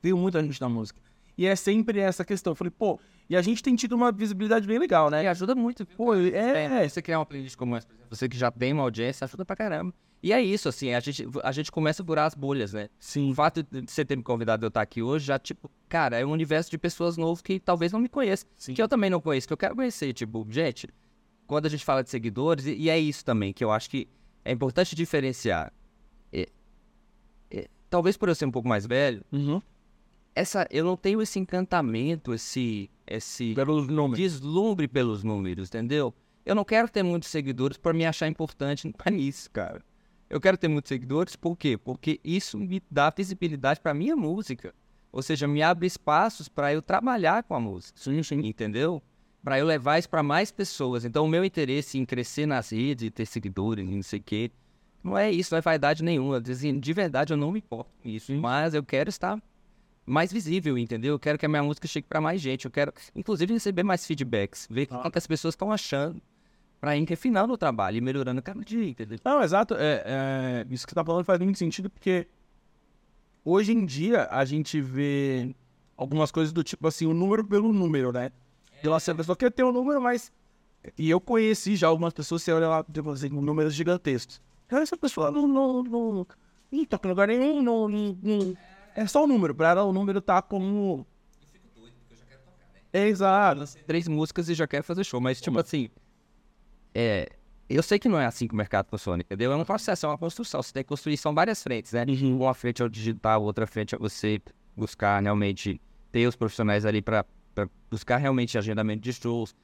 [0.02, 1.00] Veio muita gente da música.
[1.38, 2.52] E é sempre essa questão.
[2.52, 3.00] Eu falei, pô,
[3.30, 5.24] e a gente tem tido uma visibilidade bem legal, né?
[5.24, 5.86] E ajuda muito.
[5.86, 6.30] Pô, cara?
[6.30, 6.84] é.
[6.84, 9.26] É, você criar uma playlist como essa, por exemplo, você que já tem uma audiência,
[9.26, 9.94] ajuda pra caramba.
[10.22, 12.88] E é isso, assim, a gente, a gente começa a furar as bolhas, né?
[12.98, 13.32] Sim.
[13.32, 16.26] O fato de você ter me convidado eu estar aqui hoje, já, tipo, cara, é
[16.26, 18.50] um universo de pessoas novas que talvez não me conheçam.
[18.74, 20.14] Que eu também não conheço, que eu quero conhecer.
[20.14, 20.88] Tipo, gente,
[21.54, 24.08] quando a gente fala de seguidores, e, e é isso também, que eu acho que
[24.44, 25.72] é importante diferenciar.
[26.32, 26.50] É-
[27.52, 29.62] é, talvez por eu ser um pouco mais velho, Uhum.
[30.36, 34.18] essa, eu não tenho esse encantamento, esse, esse Pelos números.
[34.18, 36.14] deslumbre pelos números, entendeu?
[36.46, 39.82] Eu não quero ter muitos seguidores para me achar importante no país, cara.
[40.30, 41.78] Eu quero ter muitos seguidores, por quê?
[41.78, 44.74] Porque isso me dá visibilidade para minha música.
[45.12, 48.40] Ou seja, me abre espaços para eu trabalhar com a música, Sim, sim.
[48.40, 49.04] entendeu?
[49.44, 51.04] Para eu levar isso para mais pessoas.
[51.04, 54.52] Então, o meu interesse em crescer nas redes, ter seguidores, não sei o quê,
[55.04, 56.40] não é isso, não é vaidade nenhuma.
[56.40, 58.28] De verdade, eu não me importo com isso.
[58.28, 58.40] Sim.
[58.40, 59.42] Mas eu quero estar
[60.06, 61.14] mais visível, entendeu?
[61.16, 62.66] Eu quero que a minha música chegue para mais gente.
[62.66, 65.08] Eu quero, inclusive, receber mais feedbacks, ver Ah.
[65.08, 66.22] o que as pessoas estão achando,
[66.80, 69.18] para ir refinando o trabalho e melhorando cada dia, entendeu?
[69.26, 69.74] Não, exato.
[69.76, 72.28] É, é, isso que você tá falando faz muito sentido, porque
[73.44, 75.54] hoje em dia a gente vê
[75.98, 78.32] algumas coisas do tipo assim, o número pelo número, né?
[78.84, 80.30] Então, assim, a pessoa quer ter um número, mas.
[80.98, 84.42] E eu conheci já algumas pessoas, você olha lá, tipo assim, com números gigantescos.
[84.68, 85.48] Cara, essa pessoa não.
[85.48, 86.28] não, não
[86.70, 88.58] Ih, toca em lugar nenhum, não, não, não-
[88.94, 91.08] É só o número, pra ela o número tá como.
[92.92, 93.64] É, exato.
[93.88, 95.90] Três músicas e já quero fazer show, mas tipo assim,
[96.94, 97.30] é,
[97.70, 99.52] eu sei que não é assim que o mercado funciona, entendeu?
[99.52, 100.62] É um processo, é uma construção.
[100.62, 102.04] Você tem que construir, são várias frentes, né?
[102.24, 104.42] Uma frente é o digital, outra frente é você
[104.76, 105.80] buscar realmente
[106.12, 107.26] ter os profissionais ali para
[107.90, 109.56] buscar realmente agendamento de shows,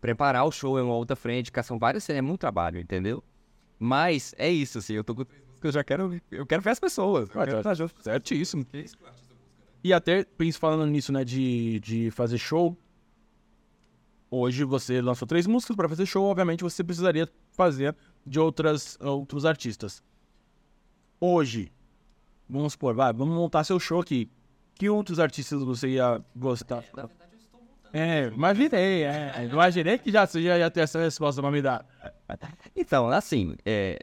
[0.00, 3.22] preparar o show é uma outra frente, que são várias, é muito trabalho, entendeu?
[3.78, 6.70] Mas é isso, assim, eu tô com três músicas, eu já quero, eu quero ver
[6.70, 7.28] as pessoas.
[7.28, 7.72] Eu Ah, quero tá.
[7.72, 8.02] estar junto.
[8.02, 8.66] Certíssimo.
[9.82, 12.76] E até, penso falando nisso, né, de, de fazer show.
[14.30, 17.94] Hoje você lançou três músicas para fazer show, obviamente você precisaria fazer
[18.26, 20.02] de outras outros artistas.
[21.20, 21.70] Hoje,
[22.48, 24.28] vamos supor, vai, vamos montar seu show aqui.
[24.74, 26.82] Que outros artistas você ia gostar?
[26.96, 27.08] É,
[28.34, 29.48] imaginei, é.
[29.50, 31.86] Imaginei que já, já ter essa resposta pra me dar.
[32.74, 33.98] Então, assim, é,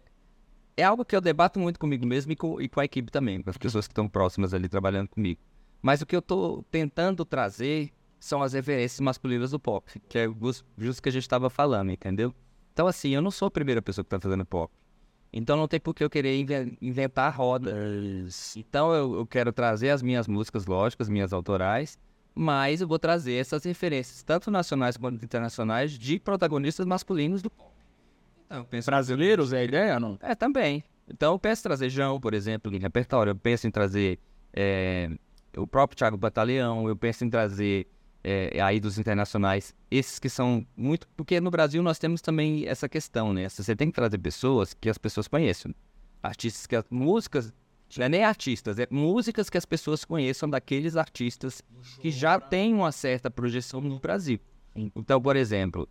[0.77, 3.41] é algo que eu debato muito comigo mesmo e com, e com a equipe também,
[3.41, 5.39] com as pessoas que estão próximas ali trabalhando comigo.
[5.81, 10.27] Mas o que eu tô tentando trazer são as referências masculinas do pop, que é
[10.27, 12.33] jus- justo o que a gente estava falando, entendeu?
[12.71, 14.71] Então, assim, eu não sou a primeira pessoa que tá fazendo pop.
[15.33, 17.73] Então não tem por que eu querer inven- inventar a roda.
[18.55, 21.97] Então eu, eu quero trazer as minhas músicas, lógico, as minhas autorais,
[22.33, 27.71] mas eu vou trazer essas referências, tanto nacionais quanto internacionais, de protagonistas masculinos do pop.
[28.45, 30.17] Então, penso Brasileiros é a ideia, não?
[30.21, 30.83] é, também.
[31.07, 33.31] Então eu penso em trazer João, por exemplo, em repertório.
[33.31, 34.19] Eu penso em trazer
[34.53, 35.09] é,
[35.57, 36.87] o próprio Thiago Batalhão.
[36.87, 37.87] Eu penso em trazer
[38.23, 41.07] é, aí dos internacionais, esses que são muito...
[41.15, 43.49] Porque no Brasil nós temos também essa questão, né?
[43.49, 45.73] Você tem que trazer pessoas que as pessoas conheçam.
[46.21, 46.75] Artistas que...
[46.75, 47.53] as Músicas...
[47.99, 51.61] Não é nem artistas, é músicas que as pessoas conheçam daqueles artistas
[51.99, 54.39] que já têm uma certa projeção no Brasil.
[54.95, 55.87] Então, por exemplo,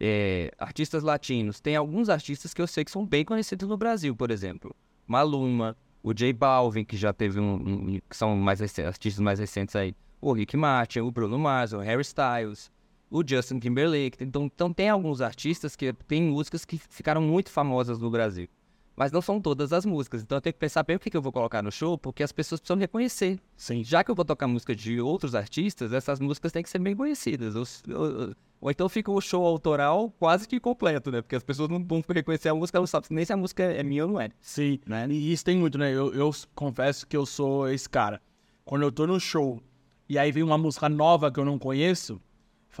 [0.00, 1.60] é, artistas latinos.
[1.60, 4.74] Tem alguns artistas que eu sei que são bem conhecidos no Brasil, por exemplo.
[5.06, 7.54] Maluma, o J Balvin, que já teve um.
[7.54, 9.94] um- que são mais artistas mais recentes aí.
[10.20, 12.70] O Rick Martin, o Bruno Mars, o Harry Styles,
[13.10, 14.22] o Justin Timberlake.
[14.22, 18.48] Então, então tem alguns artistas que têm músicas que ficaram muito famosas no Brasil.
[18.98, 20.22] Mas não são todas as músicas.
[20.22, 22.22] Então eu tenho que pensar bem o que, que eu vou colocar no show, porque
[22.22, 23.38] as pessoas precisam reconhecer.
[23.56, 23.84] Sim.
[23.84, 26.96] Já que eu vou tocar música de outros artistas, essas músicas têm que ser bem
[26.96, 27.54] conhecidas.
[27.54, 27.64] Ou,
[27.96, 31.22] ou- ou então fica o show autoral quase que completo, né?
[31.22, 33.62] Porque as pessoas não vão reconhecer a música, elas não sabem nem se a música
[33.62, 34.30] é minha ou não é.
[34.40, 34.80] Sim,
[35.10, 35.92] e isso tem muito, né?
[35.92, 38.20] Eu, eu confesso que eu sou esse cara.
[38.64, 39.62] Quando eu tô no show
[40.08, 42.20] e aí vem uma música nova que eu não conheço,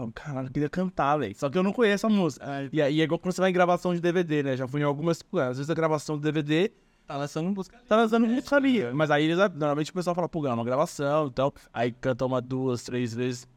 [0.02, 1.34] eu falo, caralho, eu queria cantar, velho.
[1.36, 2.46] Só que eu não conheço a música.
[2.72, 4.56] E aí é igual quando você vai em gravação de DVD, né?
[4.56, 5.22] Já fui em algumas.
[5.32, 6.72] Às vezes a gravação de DVD
[7.06, 7.78] Tá lançando música.
[7.88, 8.84] tá lançando música ali.
[8.92, 11.54] Mas aí eles, normalmente o pessoal fala, pô, é uma gravação e tal.
[11.72, 13.48] Aí canta uma, duas, três vezes.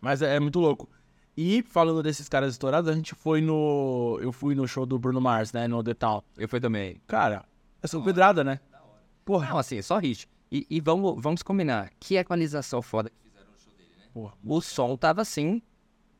[0.00, 0.88] Mas é, é muito louco.
[1.36, 4.18] E falando desses caras estourados, a gente foi no.
[4.22, 5.68] Eu fui no show do Bruno Mars, né?
[5.68, 6.22] No The Town.
[6.38, 7.00] Eu fui também.
[7.06, 7.44] Cara,
[7.82, 8.58] essa pedrada, né?
[9.24, 10.26] Porra, Não, assim, só hit.
[10.50, 11.90] E, e vamos, vamos combinar.
[12.00, 14.01] Que equalização foda que fizeram no show dele, né?
[14.12, 14.34] Porra.
[14.44, 15.62] O som tava assim.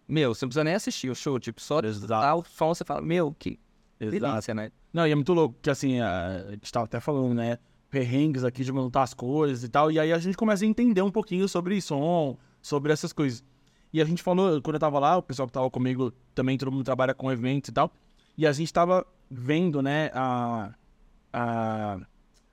[0.09, 1.39] Meu, você não precisa nem assistir o show.
[1.39, 3.59] Tipo, só tá o som, você fala, meu, que
[4.01, 4.21] Exato.
[4.21, 4.71] delícia, né?
[4.93, 7.59] Não, e é muito louco, que assim, a a gente tava até falando, né?
[7.89, 9.91] Perrengues aqui de montar as coisas e tal.
[9.91, 13.45] E aí a gente começa a entender um pouquinho sobre som, sobre essas coisas.
[13.93, 16.73] E a gente falou, quando eu tava lá, o pessoal que tava comigo também, todo
[16.73, 17.93] mundo trabalha com eventos e tal.
[18.37, 20.75] E a gente tava vendo, né, a,
[21.33, 22.01] a,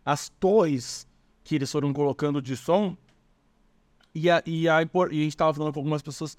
[0.05, 1.07] as torres
[1.43, 2.97] que eles foram colocando de som.
[4.13, 6.35] E a, e, a, impor- e a gente tava falando com algumas pessoas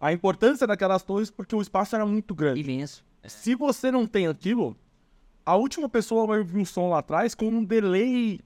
[0.00, 2.60] a importância daquelas torres porque o espaço era muito grande.
[2.60, 3.04] Imenso.
[3.26, 4.76] Se você não tem aquilo,
[5.46, 8.40] a última pessoa vai ouvir um som lá atrás com um delay,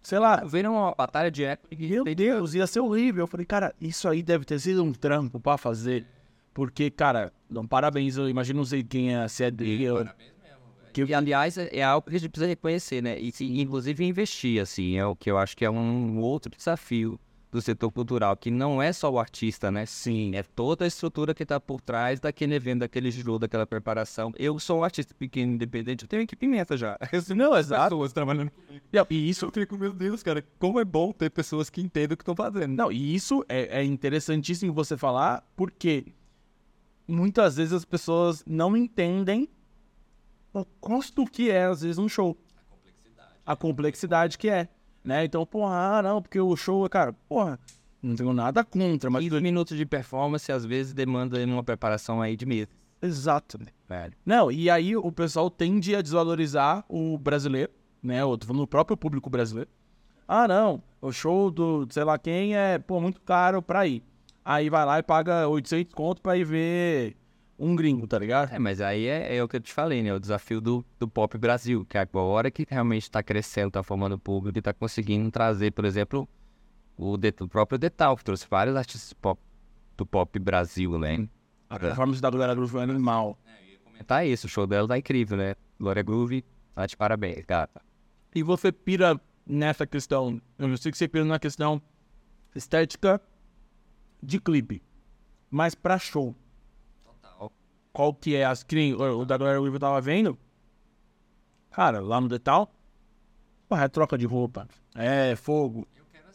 [0.00, 1.66] sei lá, Viram uma batalha de eco.
[1.78, 3.24] meu Deus, ia ser horrível.
[3.24, 6.06] Eu falei, cara, isso aí deve ter sido um trampo pra fazer.
[6.54, 9.84] Porque, cara, não, parabéns, eu imagino, não sei quem é, se é dele.
[9.84, 10.06] eu-
[10.92, 13.18] Que, e, aliás, é é algo que a gente precisa reconhecer, né?
[13.18, 17.18] E, inclusive, investir, assim, é o que eu acho que é um outro desafio
[17.52, 19.84] do setor cultural, que não é só o artista, né?
[19.84, 20.34] Sim.
[20.34, 24.32] É toda a estrutura que tá por trás daquele evento, daquele show, daquela preparação.
[24.38, 26.98] Eu sou um artista pequeno, independente, eu tenho equipe imensa já.
[27.36, 27.90] Não, exato.
[27.90, 28.82] Pessoas trabalhando comigo.
[29.10, 32.16] E isso, Eu fico, meu Deus, cara, como é bom ter pessoas que entendem o
[32.16, 32.74] que estão fazendo.
[32.74, 36.06] não, e isso é, é interessantíssimo você falar, porque
[37.06, 39.46] muitas vezes as pessoas não entendem
[40.54, 42.34] o custo que é, às vezes, um show.
[43.44, 44.68] A complexidade que é.
[45.04, 45.24] Né?
[45.24, 47.58] Então, porra, ah, não, porque o show, cara, porra,
[48.02, 49.24] não tenho nada contra, mas.
[49.24, 52.68] 15 minutos de performance, às vezes, demanda uma preparação aí de meses.
[53.00, 53.58] Exato.
[53.88, 54.14] Velho.
[54.24, 57.70] Não, e aí o pessoal tende a desvalorizar o brasileiro,
[58.02, 58.22] né?
[58.22, 59.68] Eu tô falando do próprio público brasileiro.
[60.26, 64.02] Ah, não, o show do sei lá quem é, pô, muito caro pra ir.
[64.44, 67.16] Aí vai lá e paga 800 conto pra ir ver
[67.58, 68.52] um gringo, tá ligado?
[68.52, 70.12] É, mas aí é, é o que eu te falei, né?
[70.12, 74.18] O desafio do, do Pop Brasil, que é agora que realmente está crescendo, está formando
[74.18, 76.28] público e está conseguindo trazer, por exemplo,
[76.96, 79.40] o, Det- o próprio Detal, que trouxe vários artistas pop,
[79.96, 81.28] do Pop Brasil, né?
[81.68, 83.38] A performance da Glória Groove é animal.
[83.84, 85.54] Comentar isso, o show dela tá incrível, né?
[85.78, 87.80] Glória Groove, tá de parabéns, gata.
[88.34, 91.80] E você pira nessa questão, eu sei que você pira na questão
[92.54, 93.20] estética
[94.22, 94.82] de clipe,
[95.50, 96.34] mas pra show.
[97.92, 100.38] Qual que é as que nem o da Glória Groove eu tava vendo.
[101.70, 102.70] Cara, lá no Detal,
[103.70, 105.86] é troca de roupa, é fogo.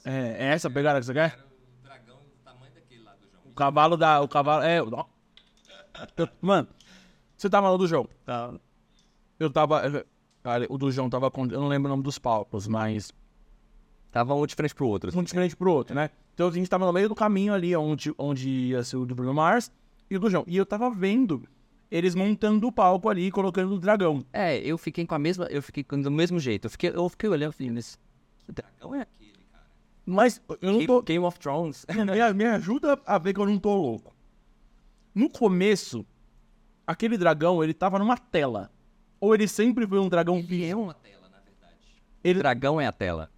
[0.04, 1.38] É, é essa pegada que você quer?
[1.38, 3.44] O dragão do tamanho daquele lá do João.
[3.46, 4.22] O cavalo da.
[4.22, 4.64] O cavalo.
[4.64, 4.82] É.
[4.82, 5.06] o-
[6.42, 6.68] Mano,
[7.36, 8.08] você tava no do João.
[8.26, 8.54] Tá.
[9.40, 9.82] Eu tava.
[10.44, 11.44] Cara, o do João tava com.
[11.46, 13.12] Eu não lembro o nome dos palcos, mas.
[14.12, 15.12] Tava um de frente pro outro.
[15.18, 16.10] Um diferente pro outro, né?
[16.34, 19.14] Então a gente tava no meio do caminho ali, onde, onde ia ser o do
[19.14, 19.72] Bruno Mars
[20.10, 20.44] e o do João.
[20.48, 21.44] E eu tava vendo
[21.90, 24.26] eles montando o palco ali, colocando o dragão.
[24.34, 25.46] É, eu fiquei com a mesma.
[25.46, 26.66] Eu fiquei do mesmo jeito.
[26.66, 27.98] Eu fiquei, eu fiquei olhando e falei, mas
[28.46, 29.66] que dragão é aquele, cara?
[30.06, 31.02] Mas eu não tô.
[31.02, 31.86] Game of Thrones.
[31.90, 34.14] Me, me ajuda a ver que eu não tô louco.
[35.16, 36.06] No começo,
[36.86, 38.72] aquele dragão, ele tava numa tela.
[39.20, 41.76] Ou ele sempre foi um dragão Ele é uma tela, na verdade.
[42.24, 43.32] Ele- O dragão é a tela.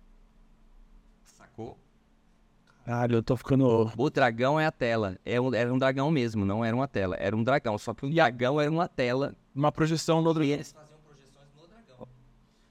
[2.89, 3.91] Caralho, eu tô ficando.
[3.95, 5.15] O dragão é a tela.
[5.23, 7.15] É um, era um dragão mesmo, não era uma tela.
[7.19, 9.35] Era um dragão, só que o dragão era uma tela.
[9.53, 10.43] Uma projeção no outro.
[10.43, 12.07] E eles faziam projeções no dragão.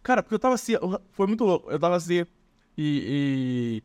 [0.03, 0.73] Cara, porque eu tava assim,
[1.13, 1.71] foi muito louco.
[1.71, 2.27] Eu tava assim,
[2.77, 3.83] e, e-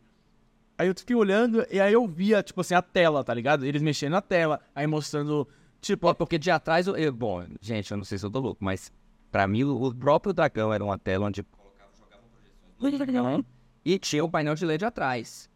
[0.76, 3.63] Aí eu fiquei olhando, e aí eu via, tipo assim, a tela, tá ligado?
[3.63, 5.48] Eles mexendo na tela, aí mostrando,
[5.80, 8.39] tipo, Pô, porque de atrás, eu, eu- bom, gente, eu não sei se eu tô
[8.39, 8.91] louco, mas
[9.32, 13.46] pra mim o, próprio dragão era uma tela onde colocava, jogavam projeções no dragão.
[13.86, 15.53] E tinha o painel de LED atrás.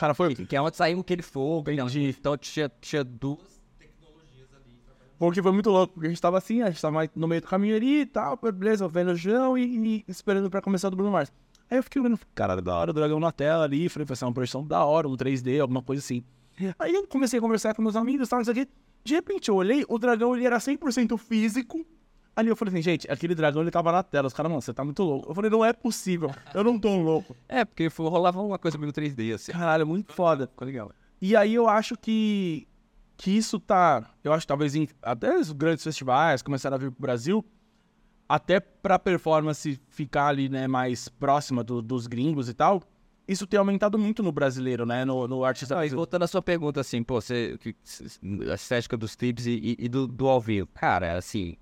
[0.00, 0.34] Cara, foi.
[0.34, 1.70] Que é onde saiu aquele fogo.
[1.70, 2.14] então- Entendi.
[2.18, 4.76] Então tinha, tinha duas tecnologias ali.
[5.18, 7.46] Porque foi muito louco, porque a gente tava assim, a gente tava no meio do
[7.46, 11.12] caminho ali e tal, beleza, vendo o chão e, e esperando pra começar do Bruno
[11.12, 11.30] Mars.
[11.70, 14.24] Aí eu fiquei olhando, caralho, da hora, o dragão na tela ali, falei, vai ser
[14.24, 16.24] uma projeção da hora, um 3D, alguma coisa assim.
[16.78, 18.66] Aí eu comecei a conversar com meus amigos, tal, isso aqui.
[19.04, 21.86] De repente eu olhei, o dragão ele era 100% físico.
[22.40, 24.26] Ali eu falei assim, gente, aquele dragão ele tava na tela.
[24.26, 25.30] Os caras, mano, você tá muito louco.
[25.30, 27.36] Eu falei, não é possível, eu não tô louco.
[27.48, 29.52] É, porque foi- rolava uma coisa meio 3D, assim.
[29.52, 30.46] Caralho, muito foda.
[30.46, 30.90] Ficou legal.
[31.20, 32.66] E aí eu acho que,
[33.16, 34.10] que isso tá.
[34.24, 37.44] Eu acho que talvez em, até os grandes festivais começaram a vir pro Brasil,
[38.28, 42.82] até pra performance ficar ali, né, mais próxima do- dos gringos e tal.
[43.28, 45.04] Isso tem aumentado muito no brasileiro, né?
[45.04, 45.84] No, no artista.
[45.86, 47.56] E voltando à sua pergunta, assim, pô, você,
[48.50, 50.68] a estética dos clipes e, e- e do, do ao vivo.
[50.74, 51.56] Cara, assim,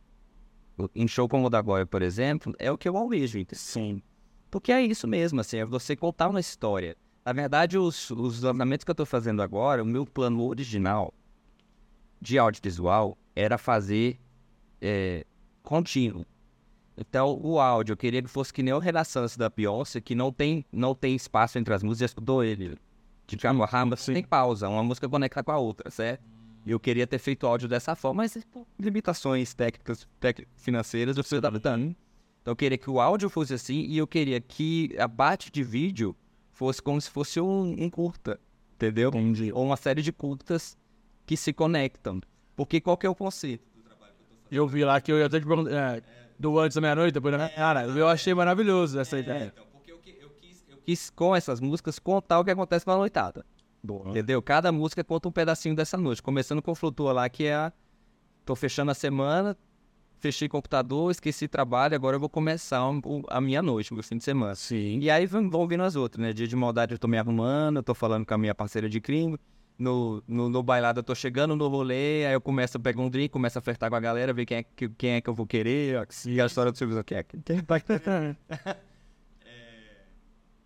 [0.94, 3.38] em show como o da Goya, por exemplo, é o que eu almejo?
[3.52, 4.02] Sim.
[4.50, 6.96] Porque é isso mesmo, assim, é você contar uma história.
[7.24, 11.12] Na verdade, os, os lançamentos que eu tô fazendo agora, o meu plano original
[12.20, 14.18] de audiovisual era fazer
[14.80, 15.26] é,
[15.62, 16.24] contínuo.
[16.96, 20.32] Então, o áudio, eu queria que fosse que nem o Renaissance da Beyoncé, que não
[20.32, 22.76] tem, não tem espaço entre as músicas, já estudou ele.
[23.26, 24.14] De cabo a rabo, Sim.
[24.14, 26.24] tem pausa, uma música conecta com a outra, certo?
[26.70, 31.38] Eu queria ter feito áudio dessa forma, mas por limitações técnicas, tec- financeiras, eu fui
[31.38, 31.94] adaptando.
[32.42, 35.62] Então eu queria que o áudio fosse assim e eu queria que a parte de
[35.62, 36.14] vídeo
[36.52, 38.38] fosse como se fosse um, um curta,
[38.74, 39.08] entendeu?
[39.08, 39.50] Entendi.
[39.52, 40.76] Ou uma série de curtas
[41.24, 42.20] que se conectam.
[42.54, 43.66] Porque qual que é o conceito?
[44.50, 45.70] Eu vi lá que eu ia até te perguntar.
[45.98, 46.02] é,
[46.38, 49.52] do antes da meia-noite, depois da meia Cara, eu achei maravilhoso essa ideia.
[49.54, 53.44] Então, porque eu, quis, eu quis com essas músicas contar o que acontece na noitada.
[53.82, 54.10] Boa.
[54.10, 54.42] Entendeu?
[54.42, 56.22] Cada música conta um pedacinho dessa noite.
[56.22, 57.72] Começando com Flutua lá, que é a.
[58.44, 59.56] Tô fechando a semana,
[60.18, 62.80] fechei computador, esqueci trabalho, agora eu vou começar
[63.28, 64.54] a minha noite, o meu fim de semana.
[64.54, 64.98] Sim.
[65.00, 66.32] E aí vão, vão vindo as outras, né?
[66.32, 69.00] Dia de maldade eu tô me arrumando, eu tô falando com a minha parceira de
[69.00, 69.38] crime.
[69.78, 73.08] No, no, no bailado eu tô chegando no rolê, aí eu começo a pegar um
[73.08, 75.34] drink, começo a flertar com a galera, ver quem é que, quem é que eu
[75.34, 77.36] vou querer, ó, e a história do Silvio quem é que.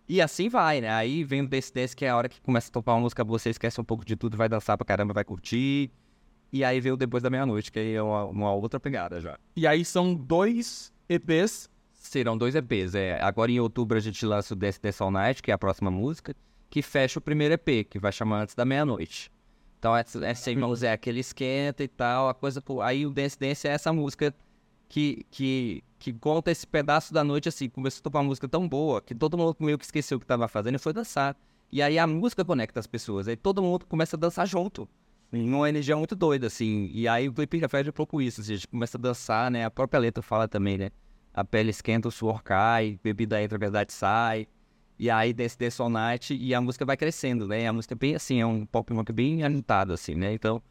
[0.07, 0.89] E assim vai, né?
[0.89, 3.23] Aí vem o desse desse que é a hora que começa a topar uma música
[3.23, 5.91] você esquece um pouco de tudo, vai dançar pra caramba, vai curtir.
[6.51, 9.39] E aí vem o depois da meia-noite, que aí é uma, uma outra pegada já.
[9.55, 11.69] E aí são dois EPs.
[11.93, 12.93] Serão dois EPs.
[12.93, 15.57] É, agora em outubro a gente lança o Dance Dance All Night, que é a
[15.57, 16.35] próxima música,
[16.69, 19.31] que fecha o primeiro EP, que vai chamar Antes da Meia-Noite.
[19.79, 22.61] Então é, é sem mãos, é aquele esquenta e tal, a coisa.
[22.83, 24.33] Aí o Dance Dance é essa música
[24.93, 27.67] que, que, que conta esse pedaço da noite assim.
[27.67, 30.25] Começou a tocar uma música tão boa que todo mundo meio que esqueceu o que
[30.27, 31.35] tava fazendo e foi dançar.
[31.71, 34.87] E aí a música conecta as pessoas, aí todo mundo começa a dançar junto.
[35.31, 36.91] Numa energia muito doida, assim.
[36.93, 38.41] E aí o clipe reflete um pouco isso.
[38.41, 39.65] Assim, a gente começa a dançar, né?
[39.65, 40.91] A própria letra fala também, né?
[41.33, 44.47] A pele esquenta, o suor cai, bebida entra, a verdade sai.
[44.99, 47.67] E aí desse Dance All Night e a música vai crescendo, né?
[47.67, 50.31] A música é bem assim, é um pop rock bem agitado, assim, né?
[50.35, 50.61] Então,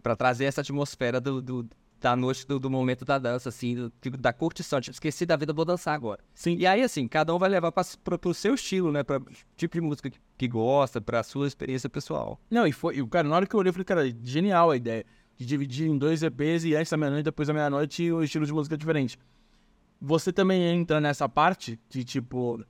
[0.00, 1.68] pra trazer essa atmosfera do, do-
[2.04, 4.78] da noite, do, do momento da dança, assim, do- tipo, da curtição.
[4.78, 6.22] Tipo, esqueci da vida, vou dançar agora.
[6.34, 6.54] Sim.
[6.58, 9.02] E aí, assim, cada um vai levar pra, pra, pro seu estilo, né?
[9.02, 9.18] Pra
[9.56, 12.38] tipo de música que, que gosta, pra sua experiência pessoal.
[12.50, 12.98] Não, e foi.
[12.98, 15.04] e, Cara, na hora que eu olhei, eu falei, cara, genial a ideia.
[15.36, 18.52] De dividir em dois EPs e antes da meia-noite, depois da meia-noite, o estilo de
[18.52, 19.18] música é diferente.
[20.00, 22.62] Você também entra nessa parte de tipo.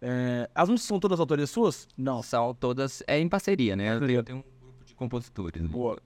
[0.00, 1.88] é, as músicas são todas autorias suas?
[1.96, 2.22] Não.
[2.22, 3.96] São todas, é em parceria, né?
[3.96, 5.60] Eu tenho um grupo de compositores.
[5.60, 5.68] né?
[5.68, 5.98] Boa.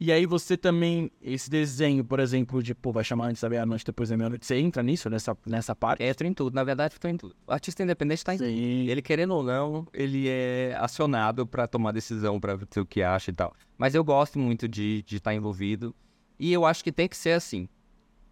[0.00, 3.84] E aí você também, esse desenho, por exemplo, de, pô, vai chamar antes da meia-noite,
[3.84, 6.04] depois da meia-noite, você entra nisso, nessa, nessa parte?
[6.04, 7.34] Entro em tudo, na verdade, estou em tudo.
[7.44, 8.46] O artista independente está em tudo.
[8.46, 8.86] Sim.
[8.88, 13.32] Ele querendo ou não, ele é acionado para tomar decisão, para dizer o que acha
[13.32, 13.52] e tal.
[13.76, 15.92] Mas eu gosto muito de estar envolvido
[16.38, 17.68] e eu acho que tem que ser assim,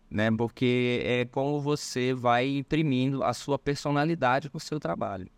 [0.08, 0.30] né?
[0.30, 5.28] Porque é como você vai imprimindo a sua personalidade com o seu trabalho.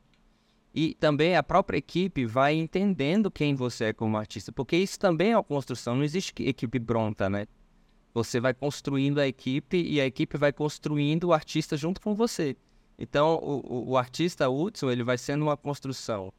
[0.75, 5.33] E também a própria equipe vai entendendo quem você é como artista, porque isso também
[5.33, 7.47] é uma construção, não existe equipe pronta, né?
[8.15, 12.57] Você vai construindo a equipe e a equipe vai construindo o artista junto com você.
[12.99, 16.33] Então, o, o, o artista Hudson, ele vai sendo uma construção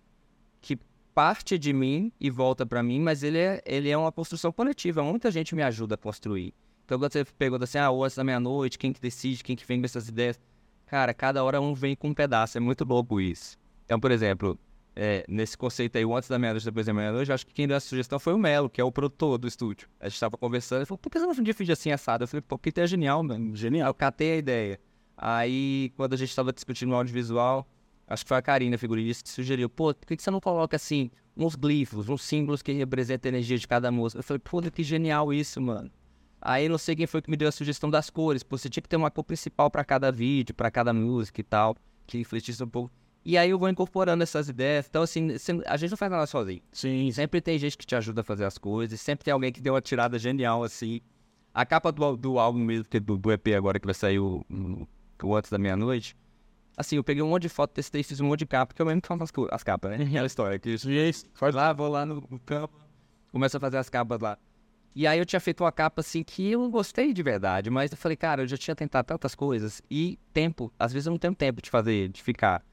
[0.61, 0.77] que
[1.13, 5.03] parte de mim e volta para mim, mas ele é, ele é uma construção coletiva.
[5.03, 6.53] Muita gente me ajuda a construir.
[6.85, 9.79] Então, quando você pergunta assim, ah, antes da meia-noite, quem que decide, quem que vem
[9.79, 10.39] com essas ideias?
[10.85, 12.57] Cara, cada hora um vem com um pedaço.
[12.57, 13.57] É muito louco isso.
[13.89, 14.55] Então, por exemplo,
[14.95, 17.67] é, nesse conceito aí, o antes da meia-noite, depois da meia-noite, eu acho que quem
[17.67, 19.89] deu essa sugestão foi o Melo, que é o produtor do estúdio.
[19.99, 22.23] A gente tava conversando, ele falou, por que você não fiz assim assado?
[22.23, 23.55] Eu falei, pô, porque é genial, mano.
[23.55, 23.87] Genial.
[23.87, 24.79] Eu catei a ideia.
[25.17, 27.67] Aí, quando a gente tava discutindo o audiovisual,
[28.07, 30.75] acho que foi a Karina, a figurinista, que sugeriu, pô, por que você não coloca,
[30.75, 34.19] assim, uns glifos, uns símbolos que representam a energia de cada música?
[34.19, 35.89] Eu falei, pô, que genial isso, mano.
[36.39, 38.83] Aí, não sei quem foi que me deu a sugestão das cores, pô, você tinha
[38.83, 41.75] que ter uma cor principal pra cada vídeo, pra cada música e tal,
[42.05, 42.98] que refletisse um pouco.
[43.23, 44.87] E aí eu vou incorporando essas ideias.
[44.89, 45.29] Então, assim,
[45.65, 46.61] a gente não faz nada sozinho.
[46.71, 49.61] Sim, Sempre tem gente que te ajuda a fazer as coisas, sempre tem alguém que
[49.61, 51.01] deu uma tirada genial, assim.
[51.53, 54.45] A capa do, do álbum mesmo, é do, do EP agora que vai sair o,
[55.21, 56.15] o- Antes da Meia-Noite,
[56.77, 58.85] assim, eu peguei um monte de foto, testei, fiz um monte de capa, porque eu
[58.85, 60.05] mesmo faço as, as capas, né?
[60.05, 61.25] Aquela história que isso é isso.
[61.33, 62.73] faz lá, vou lá no, no campo,
[63.31, 64.37] começo a fazer as capas lá.
[64.95, 67.97] E aí eu tinha feito uma capa assim que eu gostei de verdade, mas eu
[67.97, 71.35] falei, cara, eu já tinha tentado tantas coisas e tempo, às vezes eu não tenho
[71.35, 72.63] tempo de fazer, de ficar,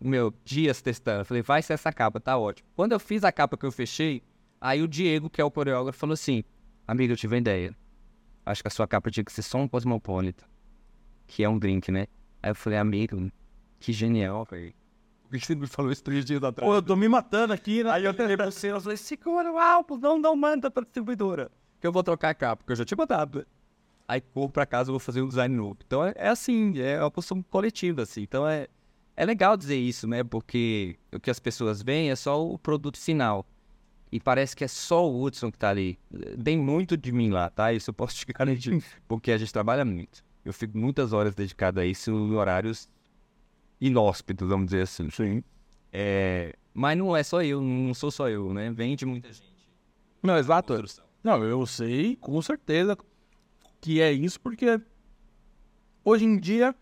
[0.00, 1.20] meu, dias testando.
[1.20, 2.68] Eu falei, vai ser essa capa, tá ótimo.
[2.74, 4.22] Quando eu fiz a capa que eu fechei,
[4.60, 6.44] aí o Diego, que é o coreógrafo, falou assim,
[6.86, 7.76] amigo, eu tive uma ideia.
[8.46, 10.44] Acho que a sua capa tinha que ser só um cosmopolita,
[11.26, 12.06] que é um drink, né?
[12.42, 13.30] Aí eu falei, amigo,
[13.80, 14.74] que genial, velho.
[15.22, 16.68] Por que você me falou isso três dias atrás?
[16.68, 17.90] Pô, eu tô me matando aqui, né?
[17.90, 21.50] Aí eu falei pra você, eu falei, segura o álbum, não, não manda pra distribuidora.
[21.80, 23.46] Que eu vou trocar a capa, porque eu já tinha mandado.
[24.06, 25.78] Aí corro pra casa, eu vou fazer um design novo.
[25.86, 28.22] Então é, é assim, é uma posição coletiva, assim.
[28.22, 28.68] Então é,
[29.16, 30.24] é legal dizer isso, né?
[30.24, 33.46] Porque o que as pessoas veem é só o produto final.
[34.10, 35.98] E parece que é só o Hudson que tá ali.
[36.42, 37.72] Tem muito de mim lá, tá?
[37.72, 38.82] Isso eu posso te garantir.
[39.08, 40.24] porque a gente trabalha muito.
[40.44, 42.88] Eu fico muitas horas dedicado a isso em horários
[43.80, 45.10] inóspitos, vamos dizer assim.
[45.10, 45.42] Sim.
[45.92, 48.70] É, mas não é só eu, não sou só eu, né?
[48.70, 49.54] Vem de muita gente.
[50.22, 50.74] Não, exato.
[51.22, 52.96] Não, eu sei com certeza
[53.80, 54.80] que é isso, porque
[56.04, 56.74] hoje em dia,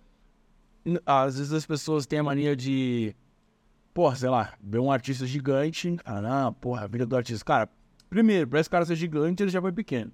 [1.07, 3.14] às vezes as pessoas têm a mania de,
[3.95, 7.45] porra, sei lá, ver um artista gigante, ah, não, porra, a vida do artista.
[7.45, 7.68] Cara,
[8.09, 10.12] primeiro, pra esse cara ser gigante, ele já foi pequeno.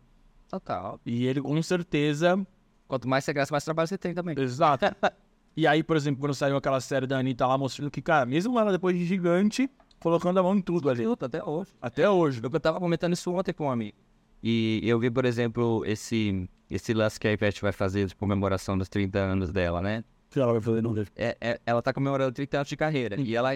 [0.48, 1.00] Total.
[1.04, 2.46] E ele com certeza.
[2.86, 4.34] Quanto mais você gasta, mais trabalho você tem também.
[4.38, 4.86] Exato.
[5.54, 8.58] e aí, por exemplo, quando saiu aquela série da Anitta lá mostrando que, cara, mesmo
[8.58, 11.04] ela depois de gigante, colocando a mão em tudo ali.
[11.04, 11.70] Tudo, até hoje.
[11.82, 12.40] Até hoje.
[12.42, 13.96] Eu tava comentando isso ontem com um amigo.
[14.42, 18.78] E eu vi, por exemplo, esse, esse lance que a Ivete vai fazer de comemoração
[18.78, 20.02] dos 30 anos dela, né?
[20.30, 23.20] Que ela vai fazer no É, é- ela tá comemorando 30 anos de carreira.
[23.20, 23.50] E ela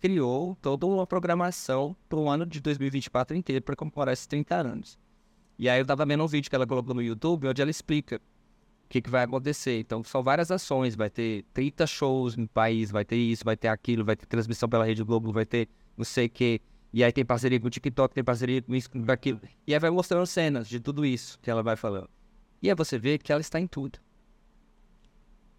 [0.00, 4.98] criou toda uma programação pro ano de 2024 inteiro para comemorar esses 30 anos.
[5.58, 8.16] E aí eu tava vendo um vídeo que ela colocou no YouTube onde ela explica
[8.16, 9.78] o que, que vai acontecer.
[9.78, 13.68] Então são várias ações, vai ter 30 shows no país, vai ter isso, vai ter
[13.68, 16.60] aquilo, vai ter transmissão pela Rede Globo, vai ter não sei o quê.
[16.92, 19.40] E aí tem parceria com o TikTok, tem parceria com isso, com aquilo.
[19.66, 22.08] E aí vai mostrando cenas de tudo isso que ela vai falando.
[22.62, 23.98] E aí você vê que ela está em tudo.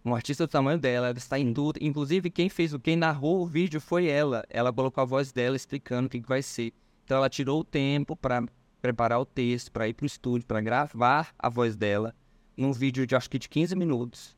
[0.06, 1.80] Um artista do tamanho dela, ela está em tudo.
[1.82, 4.46] Inclusive, quem fez o quem narrou o vídeo foi ela.
[4.52, 6.72] Ela colocou a voz dela explicando o que, que vai ser.
[7.04, 8.46] Então ela tirou o tempo para
[8.80, 12.14] preparar o texto, para ir pro estúdio, para gravar a voz dela
[12.56, 14.38] num vídeo de acho que de 15 minutos.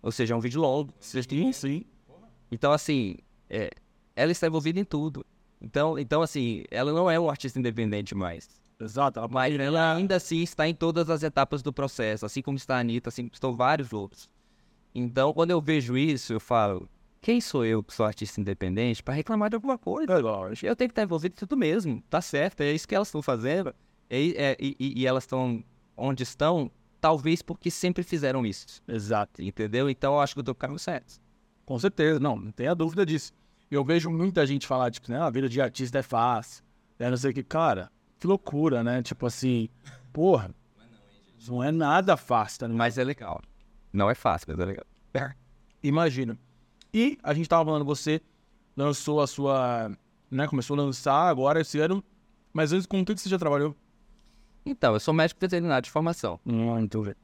[0.00, 0.94] Ou seja, é um vídeo longo.
[1.00, 1.84] Sim, sim.
[2.50, 3.16] Então, assim,
[3.50, 3.70] é,
[4.14, 5.26] ela está envolvida em tudo.
[5.60, 8.48] Então, então, assim, ela não é um artista independente mais.
[8.80, 9.18] Exato.
[9.18, 12.76] Ela Mas ela ainda assim está em todas as etapas do processo, assim como está
[12.76, 14.30] a Anitta, assim como estão vários outros.
[14.98, 16.88] Então, quando eu vejo isso, eu falo,
[17.20, 20.12] quem sou eu que sou artista independente para reclamar de alguma coisa?
[20.12, 20.66] É lógico.
[20.66, 23.22] Eu tenho que estar envolvido em tudo mesmo, tá certo, é isso que elas estão
[23.22, 23.74] fazendo.
[24.10, 25.62] E, é, e- e- elas estão
[25.96, 26.70] onde estão,
[27.00, 29.42] talvez porque sempre fizeram isso, Exato.
[29.42, 29.88] entendeu?
[29.90, 31.20] Então eu acho que eu tô com o caminho certo.
[31.66, 33.32] Com certeza, não, não tenha dúvida disso.
[33.70, 36.64] Eu vejo muita gente falar, tipo, né, a vida de artista é fácil,
[36.98, 37.42] né, não sei o que.
[37.42, 39.02] Cara, que loucura, né?
[39.02, 39.68] Tipo assim,
[40.12, 40.50] porra,
[41.46, 42.68] não é nada fácil, tá?
[42.68, 43.42] Mas é legal.
[43.92, 44.86] Não é fácil, mas é legal.
[45.82, 46.38] Imagina.
[46.92, 48.20] E a gente tava falando, você
[48.76, 49.90] lançou a sua,
[50.30, 52.02] né, começou a lançar agora esse ano,
[52.52, 53.76] mas antes, com o que você já trabalhou?
[54.64, 56.40] Então, eu sou médico veterinário de formação.
[56.44, 57.16] Muito, velho.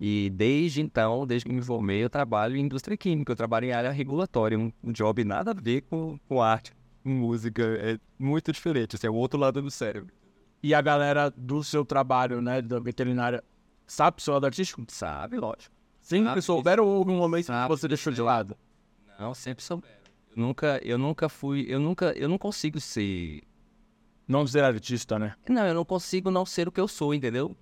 [0.00, 3.72] E desde então, desde que me formei, eu trabalho em indústria química, eu trabalho em
[3.72, 6.72] área regulatória, um, job nada a ver com, com arte,
[7.04, 10.12] com música, é muito diferente, assim, é o outro lado do cérebro.
[10.60, 13.44] E a galera do seu trabalho, né, da veterinária,
[13.86, 14.84] sabe o seu lado artístico?
[14.88, 15.71] Sabe, lógico.
[16.02, 18.56] Sempre Sabe souberam ou algum momento que você deixou de lado?
[19.18, 20.02] Não, sempre souberam.
[20.36, 23.42] Eu nunca, eu nunca fui, eu nunca, eu não consigo ser...
[24.26, 25.34] Não ser artista, né?
[25.48, 27.56] Não, eu não consigo não ser o que eu sou, entendeu?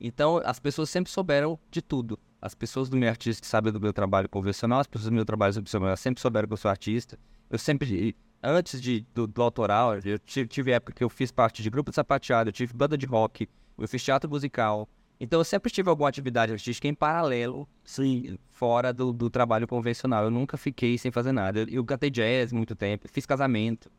[0.00, 2.18] Então, as pessoas sempre souberam de tudo.
[2.40, 5.54] As pessoas do meu artista sabem do meu trabalho convencional, as pessoas do meu trabalho
[5.54, 7.18] profissional sempre souberam que eu sou artista.
[7.48, 11.62] Eu sempre, antes de, do, do autoral, eu tive, tive época que eu fiz parte
[11.62, 14.88] de grupo de sapateado, eu tive banda de rock, eu fiz teatro musical.
[15.18, 18.38] Então, eu sempre tive alguma atividade artística em paralelo, Sim.
[18.50, 20.24] fora do, do trabalho convencional.
[20.24, 21.60] Eu nunca fiquei sem fazer nada.
[21.60, 23.90] Eu, eu cantei jazz muito tempo, fiz casamento.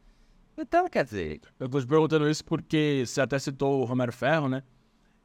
[0.57, 4.49] Então, quer dizer, Eu tô te perguntando isso porque você até citou o Romero Ferro,
[4.49, 4.63] né?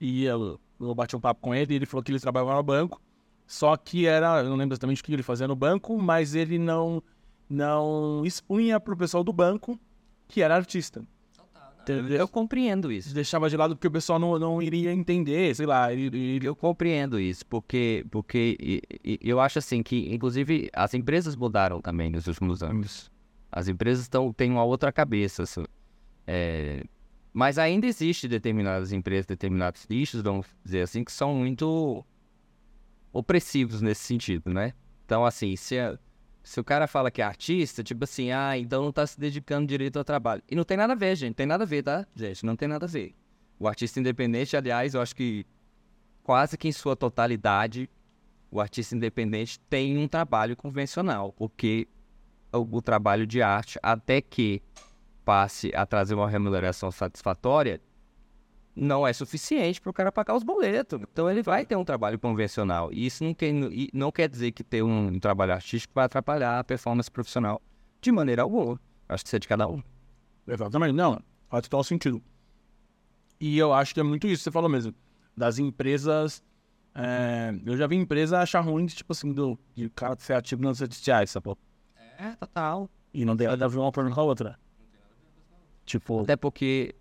[0.01, 2.63] E eu, eu bati um papo com ele e ele falou que ele trabalhava no
[2.63, 3.01] banco.
[3.47, 6.59] Só que era, eu não lembro exatamente o que ele fazia no banco, mas ele
[6.59, 7.03] não,
[7.49, 9.79] não expunha pro pessoal do banco
[10.29, 11.05] que era artista.
[11.83, 12.19] Entendeu?
[12.19, 13.13] eu compreendo isso.
[13.15, 15.89] Deixava de lado porque o pessoal não, não iria entender, sei lá.
[15.93, 21.81] Eu compreendo isso, porque, porque e- e- eu acho assim que, inclusive, as empresas mudaram
[21.81, 23.11] também nos últimos anos.
[23.51, 25.43] As empresas tão, têm uma outra cabeça.
[25.43, 25.65] assim.
[26.27, 26.85] É,
[27.33, 32.05] mas ainda existe determinadas empresas, determinados nichos, vamos dizer assim, que são muito
[33.13, 34.73] opressivos nesse sentido, né?
[35.05, 35.99] Então, assim, se, a-
[36.43, 39.67] se o cara fala que é artista, tipo assim, ah, então não tá se dedicando
[39.67, 40.43] direito ao trabalho.
[40.51, 41.35] E não tem nada a ver, gente.
[41.35, 42.07] Tem nada a ver, tá?
[42.15, 43.15] Gente, não tem nada a ver.
[43.59, 45.47] O artista independente, aliás, eu acho que
[46.23, 47.89] quase que em sua totalidade,
[48.51, 51.87] o artista independente tem um trabalho convencional, porque
[52.53, 54.61] o, o trabalho de arte, até que
[55.25, 57.81] passe a trazer uma remuneração satisfatória,
[58.75, 61.01] não é suficiente para o cara pagar os boletos.
[61.13, 62.93] Então ele vai ter um trabalho convencional.
[62.93, 66.65] E isso não, tem, não quer dizer que ter um, trabalho artístico vai atrapalhar a
[66.65, 67.61] performance profissional
[68.01, 68.81] de maneira alguma.
[69.09, 69.83] Acho que isso é de cada um.
[70.47, 72.23] Exatamente, não, faz total sentido.
[73.39, 74.95] E eu acho que é muito isso que você falou mesmo.
[75.37, 76.43] Das empresas.
[76.95, 80.81] é, eu já vi empresa achar ruim, tipo assim, do de cara ser ativo nas
[80.81, 81.55] redes sociais, sabe?
[82.19, 82.89] É, total.
[83.13, 84.59] E não tem nada a ver uma com a outra.
[85.85, 86.95] Tipo, Até porque,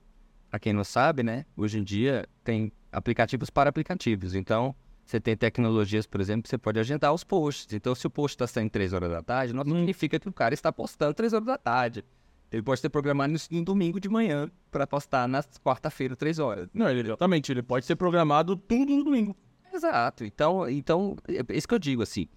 [0.52, 1.46] pra quem não sabe, né?
[1.56, 4.36] Hoje em dia tem aplicativos para aplicativos.
[4.36, 4.76] Então,
[5.06, 7.74] você tem tecnologias, por exemplo, que você pode agendar os posts.
[7.74, 10.54] Então, se o post está saindo 3 horas da tarde, não significa que o cara
[10.54, 12.04] está postando 3 horas da tarde.
[12.52, 16.68] Ele pode ter programado no, no domingo de manhã para postar na quarta-feira, 3 horas.
[16.74, 19.36] não, ele, exatamente, ele pode ser programado tudo no domingo.
[19.74, 20.26] Exato.
[20.26, 22.28] Então, então é isso que eu digo, assim.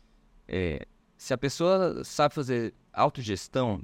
[0.47, 0.87] é,
[1.17, 3.83] se a pessoa sabe fazer autogestão,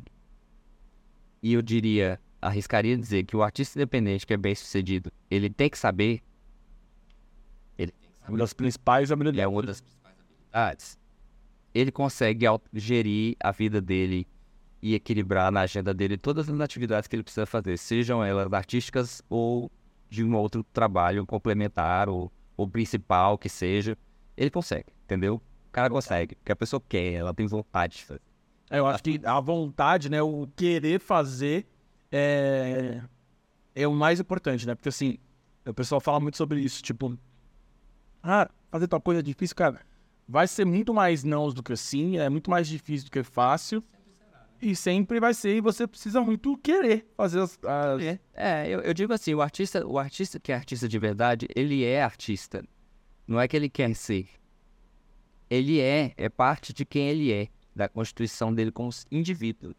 [1.43, 5.68] e eu diria, arriscaria dizer que o artista independente que é bem sucedido, ele tem
[5.68, 6.22] que saber.
[7.78, 8.38] Ele tem que Uma saber.
[8.38, 9.53] das principais É habilidades.
[9.53, 10.99] uma das principais habilidades.
[11.74, 14.26] Ele consegue gerir a vida dele
[14.82, 19.22] e equilibrar na agenda dele todas as atividades que ele precisa fazer, sejam elas artísticas
[19.28, 19.70] ou
[20.09, 23.97] de um outro trabalho complementar ou, ou principal que seja,
[24.36, 25.34] ele consegue, entendeu?
[25.68, 28.22] O cara consegue, porque a pessoa quer, ela tem vontade de fazer.
[28.70, 31.66] É, eu acho que a vontade, né, o querer fazer
[32.11, 33.03] é,
[33.75, 34.75] é o mais importante, né?
[34.75, 35.19] Porque assim,
[35.67, 37.17] o pessoal fala muito sobre isso, tipo,
[38.23, 39.81] ah, fazer tal coisa é difícil, cara.
[40.29, 43.83] Vai ser muito mais não do que sim, é muito mais difícil do que fácil.
[44.63, 47.59] E sempre vai ser, e você precisa muito querer fazer as.
[47.65, 48.03] as...
[48.03, 51.49] É, é eu, eu, digo assim, o artista, o artista que é artista de verdade,
[51.57, 52.63] ele é artista.
[53.27, 54.29] Não é que ele quer ser.
[55.49, 59.75] Ele é, é parte de quem ele é, da constituição dele como indivíduo.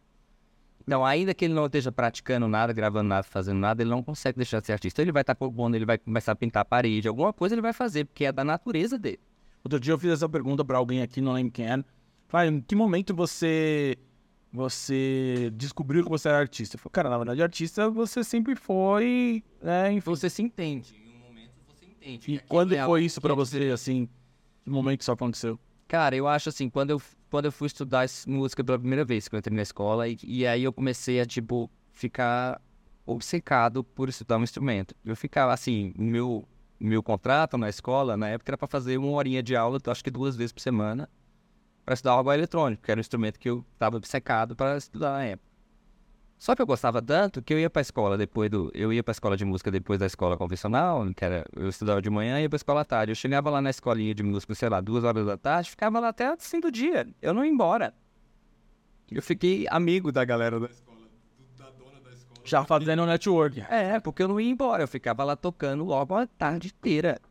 [0.86, 4.38] Então, ainda que ele não esteja praticando nada, gravando nada, fazendo nada, ele não consegue
[4.38, 5.02] deixar de ser artista.
[5.02, 7.74] Ele vai estar compondo, ele vai começar a pintar a parede, alguma coisa ele vai
[7.74, 9.20] fazer, porque é da natureza dele.
[9.64, 11.86] Outro dia eu fiz essa pergunta para alguém aqui, não lembro quem era.
[12.28, 13.98] Falei, em que momento você
[14.52, 16.76] você descobriu que você era artista?
[16.76, 19.92] Eu falei, cara, na verdade, artista você sempre foi, né?
[19.94, 20.10] Enfim.
[20.10, 20.94] Você se entende.
[20.94, 22.34] Em um momento você entende.
[22.34, 24.10] E quando é foi isso para você, assim?
[24.64, 25.60] Que momento isso aconteceu?
[25.88, 27.02] Cara, eu acho assim, quando eu,
[27.32, 30.46] quando eu fui estudar música pela primeira vez, que eu entrei na escola, e, e
[30.46, 32.62] aí eu comecei a, tipo, ficar
[33.06, 34.94] obcecado por estudar um instrumento.
[35.04, 36.46] Eu ficava, assim, meu,
[36.78, 40.12] meu contrato na escola, na época, era para fazer uma horinha de aula, acho que
[40.12, 41.10] duas vezes por semana,
[41.86, 45.24] para estudar algo eletrônico, que era um instrumento que eu estava obcecado para estudar na
[45.24, 45.51] época.
[46.42, 48.72] Só que eu gostava tanto que eu ia para a escola depois do.
[48.74, 51.46] Eu ia para a escola de música depois da escola convencional, que era.
[51.56, 53.12] Eu estudava de manhã e ia para a escola à tarde.
[53.12, 56.08] Eu chegava lá na escolinha de música, sei lá, duas horas da tarde, ficava lá
[56.08, 57.08] até assim do dia.
[57.22, 57.94] Eu não ia embora.
[59.12, 60.98] Eu fiquei amigo da galera da escola,
[61.60, 62.42] da dona da escola.
[62.44, 63.62] Já fazendo network.
[63.70, 64.82] É, porque eu não ia embora.
[64.82, 67.22] Eu ficava lá tocando logo a tarde inteira.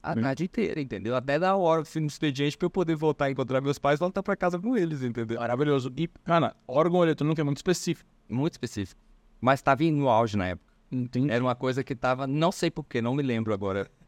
[0.00, 0.22] A hum.
[0.22, 1.16] tarde inteira, entendeu?
[1.16, 4.22] Até da hora, no expediente, pra eu poder voltar a encontrar meus pais e voltar
[4.22, 5.40] pra casa com eles, entendeu?
[5.40, 5.92] Maravilhoso.
[5.96, 9.00] E, cara, órgão eletrônico é muito específico muito específico.
[9.40, 10.72] Mas estava no auge na época.
[10.90, 11.30] Entendi.
[11.30, 13.90] Era uma coisa que estava, não sei porquê, não me lembro agora.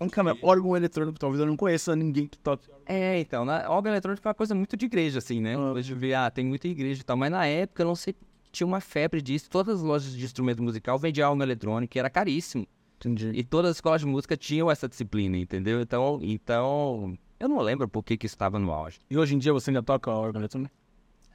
[0.00, 2.68] Um cara, órgão eletrônico, talvez eu não conheça ninguém que toque.
[2.84, 5.54] É, então, na, órgão eletrônico é uma coisa muito de igreja, assim, né?
[5.54, 5.72] Ah.
[5.72, 8.12] Hoje eu vi, ah, tem muita igreja e tal, mas na época eu não sei,
[8.50, 9.48] tinha uma febre disso.
[9.48, 12.66] Todas as lojas de instrumento musical vendiam órgão eletrônico, e era caríssimo.
[12.96, 13.30] Entendi.
[13.34, 15.80] E todas as escolas de música tinham essa disciplina, entendeu?
[15.80, 18.98] Então, então eu não lembro por que que isso estava no auge.
[19.08, 20.74] E hoje em dia você ainda toca órgão eletrônico?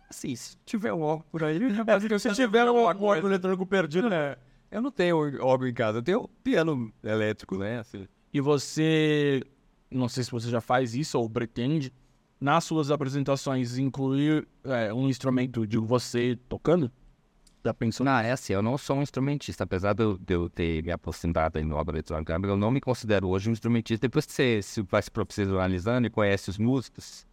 [0.10, 4.38] Assim, se tiver um órgão por aí, é, se tiver um órgão eletrônico perdido, né?
[4.72, 7.80] Eu não tenho órgão em casa, eu tenho piano elétrico, né?
[7.80, 8.08] Assim.
[8.34, 9.44] E você,
[9.90, 11.94] não sei se você já faz isso ou pretende,
[12.40, 16.92] nas suas apresentações, incluir é, um instrumento de você tocando?
[17.64, 18.06] Já pensou?
[18.06, 20.92] Não, é assim, eu não sou um instrumentista, apesar de eu, de eu ter me
[20.92, 24.08] aposentado no órgão eletrônico, eu não me considero hoje um instrumentista.
[24.08, 27.28] Depois que você se vai se profissionalizando e conhece os músicos,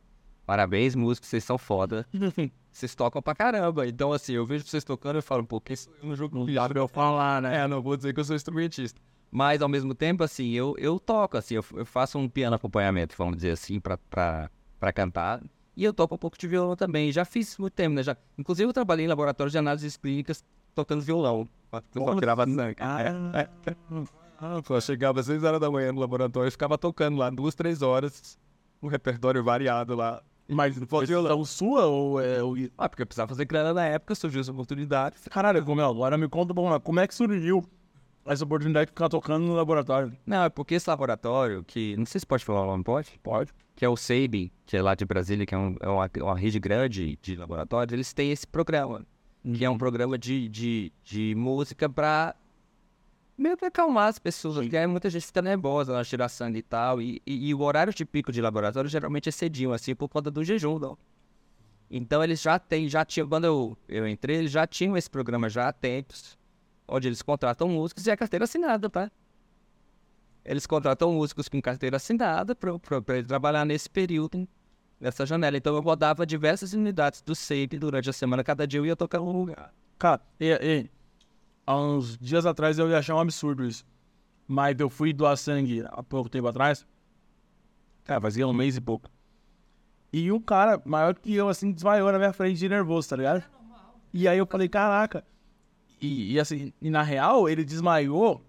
[0.46, 2.06] Parabéns, músicos, vocês são foda.
[2.70, 3.86] vocês tocam pra caramba.
[3.86, 6.68] Então, assim, eu vejo vocês tocando e falo, pô, quem sou eu no jogo não
[6.68, 7.64] pra eu falar, né?
[7.64, 9.00] É, não vou dizer que eu sou instrumentista.
[9.30, 13.16] Mas, ao mesmo tempo, assim, eu, eu toco, assim, eu, eu faço um piano acompanhamento,
[13.18, 15.42] vamos dizer assim, pra, pra, pra cantar.
[15.76, 17.10] E eu toco um pouco de violão também.
[17.10, 18.02] Já fiz muito tempo, né?
[18.04, 20.44] Já, inclusive, eu trabalhei em laboratório de análises clínicas
[20.74, 21.48] tocando violão.
[21.92, 22.76] Só tirava sangue.
[22.78, 23.48] Ah, é, é.
[24.38, 27.82] Ah, chegava às 6 horas da manhã no laboratório e ficava tocando lá duas, três
[27.82, 28.38] horas.
[28.82, 30.22] Um repertório variado lá.
[30.48, 32.54] Mas posição sua ou é o.
[32.78, 35.16] Ah, porque eu precisava fazer grana na época, surgiu essa oportunidade.
[35.30, 35.84] Caralho, como é?
[35.84, 37.64] Agora me conta bom, como é que surgiu
[38.24, 40.12] essa oportunidade de ficar tocando no laboratório?
[40.26, 41.96] Não, é porque esse laboratório, que.
[41.96, 43.18] Não sei se pode falar o nome, pode?
[43.22, 43.52] Pode.
[43.74, 46.38] Que é o SEIB, que é lá de Brasília, que é, um, é uma, uma,
[46.38, 49.04] rede grande de laboratórios, eles têm esse programa.
[49.42, 49.78] Que é um uhum.
[49.78, 52.34] programa de, de, de música pra
[53.36, 57.00] meio pra acalmar as pessoas, porque aí muita gente fica nervosa na sangue e tal.
[57.00, 60.30] E, e, e, o horário de pico de laboratório geralmente é cedinho, assim, por conta
[60.30, 60.98] do jejum, não.
[61.90, 65.48] Então eles já têm, já tinham, quando eu, eu entrei, eles já tinham esse programa
[65.48, 66.36] já há tempos,
[66.88, 69.10] onde eles contratam músicos e é carteira assinada, tá?
[70.44, 72.56] Eles contratam músicos com carteira assinada
[73.08, 74.48] ele trabalhar nesse período,
[75.00, 75.56] nessa janela.
[75.56, 79.20] Então eu rodava diversas unidades do SEIP durante a semana, cada dia eu ia tocar
[79.20, 79.72] um lugar.
[79.98, 80.90] Cara, e, e
[81.66, 83.84] há uns dias atrás eu ia achar um absurdo isso.
[84.46, 86.86] Mas eu fui doar sangue há pouco tempo atrás.
[88.04, 89.10] Cara, fazia um mês e pouco.
[90.12, 93.42] E um cara maior que eu, assim, desmaiou na minha frente de nervoso, tá ligado?
[94.14, 95.24] E aí eu falei, caraca.
[96.00, 98.42] E, e assim, e na real, ele desmaiou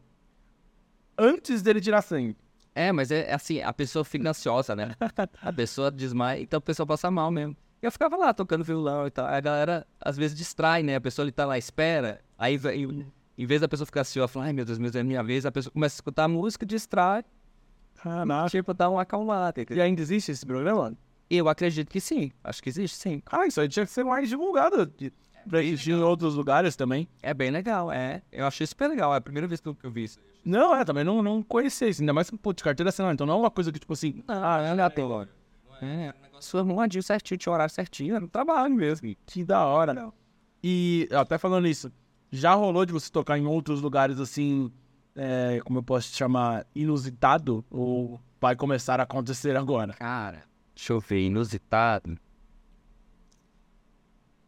[1.17, 2.37] antes dele tirar sangue.
[2.75, 4.95] É, mas é, é assim, a pessoa fica ansiosa, né?
[5.41, 7.57] a pessoa desmaia, então a pessoa passa mal mesmo.
[7.81, 9.25] Eu ficava lá tocando violão e tal.
[9.25, 10.95] A galera às vezes distrai, né?
[10.95, 12.21] A pessoa ali tá lá espera.
[12.37, 12.59] Aí,
[13.37, 15.23] em, vez da pessoa ficar assim, ó, falar, ai meu Deus, meu Deus, é minha
[15.23, 17.23] vez, a pessoa começa a escutar a música, distrai.
[17.95, 18.49] Caraca.
[18.49, 19.65] Tipo, dá uma acalmada.
[19.69, 20.95] E ainda existe esse programa?
[21.29, 22.31] Eu acredito que sim.
[22.43, 23.21] Acho que existe, sim.
[23.25, 24.91] Ah, isso aí tinha que ser mais divulgado.
[25.49, 27.07] Pra existir em outros lugares também.
[27.21, 28.21] É bem legal, é.
[28.31, 29.13] Eu achei super legal.
[29.13, 30.19] É a primeira vez que eu, vi isso.
[30.45, 32.01] Não, é, também não, não conhecia isso.
[32.01, 33.13] Ainda mais, pô, de carteira assinada.
[33.13, 35.31] Então não é uma coisa que, tipo assim, Ah, é aleatório.
[35.81, 39.15] É, um negócio arrumadinho certinho, tinha horário certinho, era um trabalho mesmo.
[39.25, 40.11] que da hora.
[40.63, 41.91] E até falando isso,
[42.31, 44.71] já rolou de você tocar em outros lugares assim,
[45.15, 47.63] é, como eu posso chamar, inusitado?
[47.69, 49.93] Ou vai começar a acontecer agora?
[49.93, 50.43] Cara,
[50.75, 52.17] deixa eu ver, inusitado.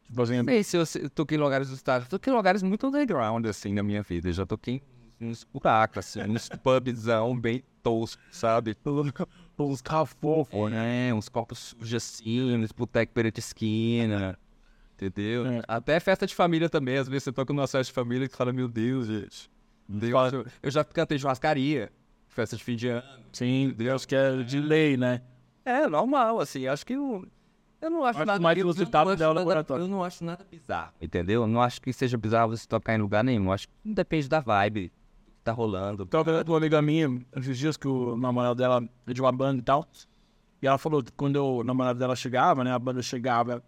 [0.03, 2.07] Tipo assim, sei se eu, eu toquei em lugares inusitados.
[2.07, 4.30] Toquei em lugares muito underground, assim, na minha vida.
[4.30, 4.82] Eu já toquei
[5.21, 8.75] em uns buracos, assim, uns pubzão bem tosco, sabe?
[9.57, 11.09] uns carros fofos, né?
[11.09, 14.38] É, uns copos sujos assim, uns botecos perto de esquina.
[15.02, 15.45] Entendeu?
[15.45, 15.62] É.
[15.68, 16.97] Até festa de família também.
[16.97, 19.50] Às vezes você toca numa festa de família e fala, meu Deus, gente.
[19.88, 21.91] Deus, eu, eu já cantei churrascaria,
[22.28, 23.08] festa de fim de ano.
[23.34, 25.22] Sim, Deus que é de lei, né?
[25.66, 26.68] É, normal, assim.
[26.68, 27.26] Acho que eu,
[27.82, 28.39] eu não acho Acho nada...
[28.39, 31.41] mais eu, inusitado não acho é o nada- eu não acho nada bizarro, entendeu?
[31.43, 33.52] Eu não acho que seja bizarro você tocar em lugar nenhum.
[33.52, 34.89] Acho que depende da vibe
[35.26, 36.04] que tá rolando.
[36.04, 39.64] Então, uma amiga minha, esses dias que o namorado dela é de uma banda e
[39.64, 39.88] tal,
[40.62, 43.64] e ela falou que quando o namorado dela chegava, né, a banda chegava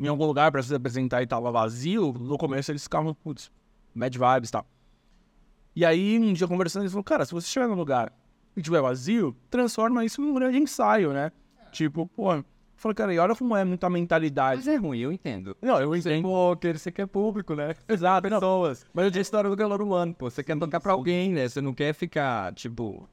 [0.00, 3.52] em algum lugar pra se apresentar e tava vazio, no começo eles ficavam, putz,
[3.94, 4.66] bad vibes e tal.
[5.76, 8.12] E aí, um dia conversando, eles falaram, cara, se você chegar num lugar
[8.56, 11.30] e tiver vazio, transforma isso num grande ensaio, né?
[11.70, 12.42] Tipo, pô,
[12.74, 14.56] falei, cara, e olha como é muita mentalidade.
[14.56, 15.56] Mas é ruim, eu entendo.
[15.62, 16.22] Não, eu entendo.
[16.22, 17.74] Pô, querer você quer público, né?
[17.88, 18.40] Exato, não.
[18.40, 18.86] Pessoas.
[18.92, 20.28] Mas eu disse história do calor humano, pô.
[20.28, 21.48] Você quer tocar pra alguém, né?
[21.48, 23.08] Você não quer ficar, tipo,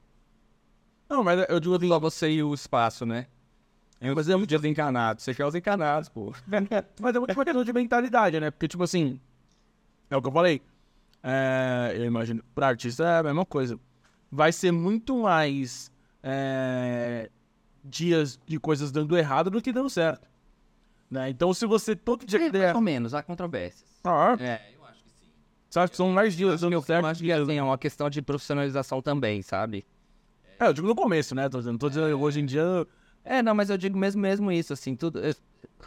[1.08, 3.26] Não, mas eu digo assim, só você e o espaço, né?
[4.14, 5.20] Mas é muito desencanado.
[5.20, 6.32] Você quer os encanados, pô.
[7.00, 8.50] Mas é muito uma questão de mentalidade, né?
[8.50, 9.20] Porque, tipo assim,
[10.10, 10.62] é o que eu falei.
[11.22, 13.78] É, eu imagino, pra artista é a mesma coisa.
[14.30, 15.90] Vai ser muito mais
[16.22, 17.28] é,
[17.84, 20.28] dias de coisas dando errado do que dando certo.
[21.10, 21.30] Né?
[21.30, 22.64] Então, se você todo dia der.
[22.66, 23.88] mais ou menos, há controvérsias.
[24.04, 25.26] Ah, É, eu acho que sim.
[25.70, 27.06] sabe que são mais dias dando Eu certo.
[27.06, 29.84] acho que assim, é uma questão de profissionalização também, sabe?
[30.60, 31.48] É, eu digo no começo, né?
[31.48, 32.86] Tô dizendo, tô dizendo hoje em dia.
[33.30, 35.24] É, não, mas eu digo mesmo, mesmo isso, assim, tudo.
[35.24, 35.34] é-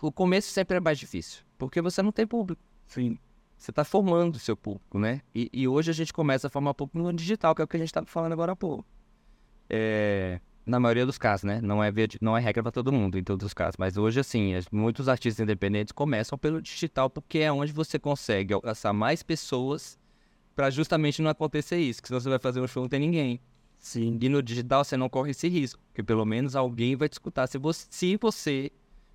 [0.01, 1.41] O começo sempre é mais difícil.
[1.57, 2.61] Porque você não tem público.
[2.85, 3.17] Sim.
[3.57, 5.21] Você tá formando o seu público, né?
[5.33, 7.77] E, e hoje a gente começa a formar público no digital, que é o que
[7.77, 8.85] a gente tava falando agora há pouco.
[9.69, 11.59] É, na maioria dos casos, né?
[11.61, 13.75] Não é, não é regra para todo mundo, em todos os casos.
[13.77, 18.53] Mas hoje, assim, as- muitos artistas independentes começam pelo digital, porque é onde você consegue
[18.53, 19.97] alcançar mais pessoas
[20.55, 22.01] para justamente não acontecer isso.
[22.01, 23.39] Que senão você vai fazer um show e não tem ninguém.
[23.81, 24.17] Sim.
[24.21, 27.47] E no digital você não corre esse risco, porque pelo menos alguém vai te escutar
[27.47, 28.71] se você, se você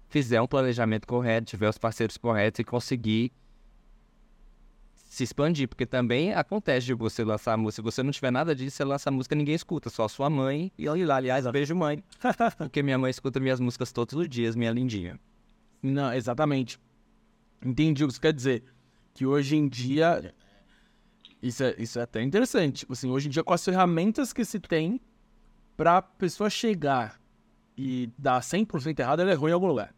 [0.08, 3.32] fizer um planejamento correto, tiver os parceiros corretos e conseguir
[4.94, 8.54] se expandir, porque também acontece de você lançar a música, se você não tiver nada
[8.56, 12.02] disso, você lança a música ninguém escuta, só sua mãe e lá, aliás, beijo mãe,
[12.58, 15.18] porque minha mãe escuta minhas músicas todos os dias, minha lindinha.
[15.80, 16.78] Não, exatamente.
[17.64, 18.64] Entendi o que você quer dizer.
[19.14, 20.34] Que hoje em dia.
[21.46, 22.80] Isso é, isso é até interessante.
[22.80, 25.00] Tipo assim, hoje em dia, com as ferramentas que se tem
[25.76, 27.20] pra pessoa chegar
[27.76, 29.94] e dar 100% errado, ela errou em algum lugar.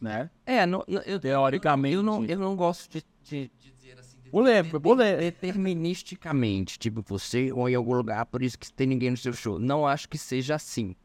[0.00, 0.30] Né?
[0.44, 1.94] É, não, eu, Teoricamente.
[1.94, 4.18] eu não, eu não gosto de, de- de dizer assim...
[4.20, 5.20] de- Polêmico, polêmico.
[5.20, 9.58] deterministicamente, tipo, você ou em algum lugar, por isso que tem ninguém no seu show.
[9.58, 10.96] Não acho que seja assim.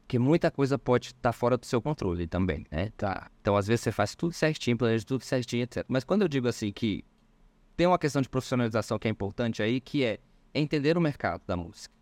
[0.00, 2.90] Porque muita coisa pode estar fora do seu controle também, né?
[2.96, 3.30] Tá.
[3.40, 5.84] Então, às vezes, você faz tudo certinho, planeja tudo certinho, etc.
[5.88, 7.04] Mas quando eu digo assim que
[7.82, 10.20] tem uma questão de profissionalização que é importante aí, que é
[10.54, 11.92] entender o mercado da música.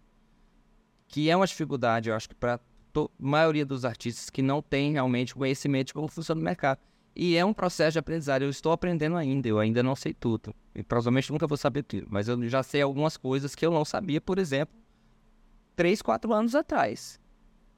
[1.09, 4.93] Que é uma dificuldade, eu acho que para a maioria dos artistas que não tem
[4.93, 6.81] realmente conhecimento de como funciona o mercado.
[7.17, 8.45] E é um processo de aprendizagem.
[8.45, 10.55] Eu estou aprendendo ainda, eu ainda não sei tudo.
[10.75, 12.07] E provavelmente nunca vou saber tudo.
[12.11, 14.79] Mas eu já sei algumas coisas que eu não sabia, por exemplo,
[15.75, 17.19] três, quatro anos atrás.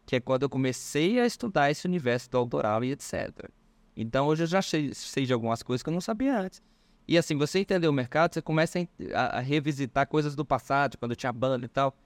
[0.04, 3.48] Que é quando eu comecei a estudar esse universo do autoral e etc.
[3.96, 6.60] Então hoje eu já sei, sei de algumas coisas que eu não sabia antes.
[7.06, 8.78] E assim, você entender o mercado, você começa
[9.14, 11.96] a a, revisitar coisas do passado, quando tinha banda e tal.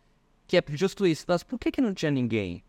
[0.47, 1.25] Que é justo isso.
[1.29, 2.63] Mas por que, que não tinha ninguém?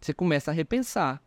[0.00, 1.22] Você começa a repensar.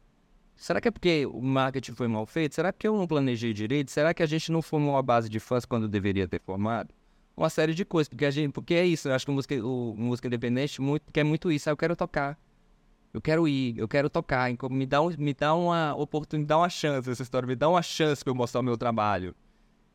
[0.56, 2.56] Será que é porque o marketing foi mal feito?
[2.56, 3.91] Será que eu não planejei direito?
[3.91, 6.93] Será que a gente não formou a base de fãs quando deveria ter formado?
[7.36, 9.66] Uma série de coisas, porque a gente, porque é isso, eu acho que o música,
[9.66, 12.38] o música independente muito, quer muito isso, ah, eu quero tocar.
[13.14, 17.09] Eu quero ir, eu quero tocar, me dá, um, me dá uma oportunidade, uma chance
[17.11, 19.36] essa história, me dá uma chance para eu mostrar o meu trabalho.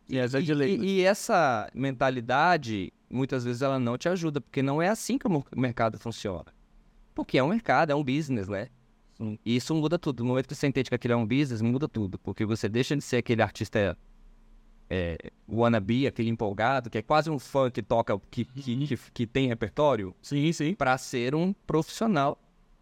[0.09, 4.89] E E, e- e essa mentalidade, muitas vezes ela não te ajuda, porque não é
[4.89, 6.47] assim que o mercado funciona.
[7.15, 8.69] Porque é um mercado, é um business, né?
[9.45, 10.23] E isso muda tudo.
[10.23, 12.17] No momento que você entende que aquilo é um business, muda tudo.
[12.21, 13.99] Porque você deixa de ser aquele artista
[14.89, 19.27] é, wannabe, aquele empolgado, que é quase um fã que toca, que, que, que, que
[19.27, 20.75] tem repertório, Sim, sim.
[20.75, 22.39] para ser um profissional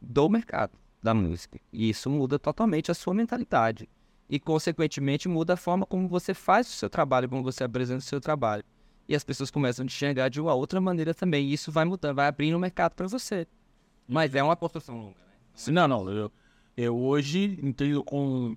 [0.06, 1.58] do mercado, da música.
[1.72, 3.88] E isso muda totalmente a sua mentalidade.
[4.28, 8.02] E, consequentemente, muda a forma como você faz o seu trabalho, como você apresenta o
[8.02, 8.64] seu trabalho.
[9.08, 11.46] E as pessoas começam a te enxergar de uma outra maneira também.
[11.46, 13.46] E isso vai mudando, vai abrindo o mercado para você.
[14.08, 15.72] Mas é uma construção longa, né?
[15.72, 16.10] Não, não.
[16.10, 16.32] Eu,
[16.76, 18.56] eu hoje entendo com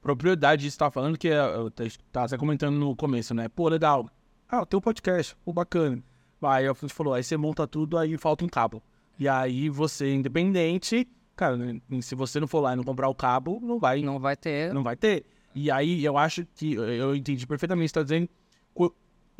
[0.00, 3.48] propriedade que você tá falando, que é, eu te- tava até comentando no começo, né?
[3.48, 4.08] Pô, legal.
[4.48, 6.02] Ah, tem um podcast, pô, bacana.
[6.40, 8.80] Aí a gente falou, aí você monta tudo, aí falta um cabo.
[9.18, 13.14] E aí você, independente, cara, né, se você não for lá e não comprar o
[13.14, 14.72] cabo, não vai, não, vai ter.
[14.72, 15.24] não vai ter.
[15.54, 18.28] E aí eu acho que, eu entendi perfeitamente o que você tá dizendo.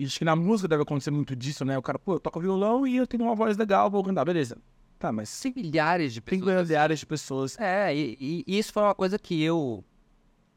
[0.00, 1.76] Acho que na música deve acontecer muito disso, né?
[1.76, 4.56] O cara, pô, eu toco violão e eu tenho uma voz legal, vou cantar, beleza.
[4.98, 6.68] Tá, mas Tem milhares de tem pessoas.
[6.68, 7.58] milhares de pessoas.
[7.58, 9.84] É, e, e- e isso foi uma coisa que eu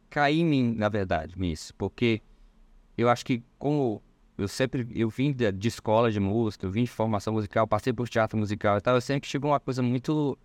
[0.10, 1.74] caí em mim, na verdade, nisso.
[1.76, 2.22] Porque
[2.98, 4.02] eu acho que como
[4.42, 7.94] eu sempre, eu vim de, de escola de música, eu vim de formação musical, passei
[7.94, 10.38] por teatro musical e tal, eu sempre tive uma coisa muito,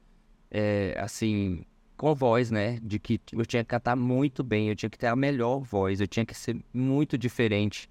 [0.50, 1.64] é, assim,
[1.96, 2.78] com voz, né?
[2.82, 6.00] De que eu tinha que cantar muito bem, eu tinha que ter a melhor voz,
[6.00, 7.90] eu tinha que ser muito diferente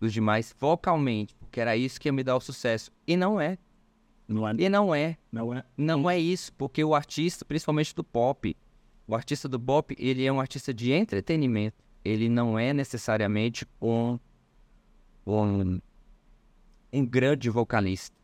[0.00, 2.90] dos demais vocalmente, porque era isso que ia me dar o sucesso.
[3.06, 3.58] E não é,
[4.26, 5.18] Não é, e não é.
[5.30, 5.64] não é.
[5.76, 8.56] Não é isso, porque o artista, principalmente do pop,
[9.06, 11.76] o artista do pop, ele é um artista de entretenimento.
[12.04, 14.18] Ele não é necessariamente um,
[15.26, 15.80] um,
[16.92, 18.14] um grande vocalista.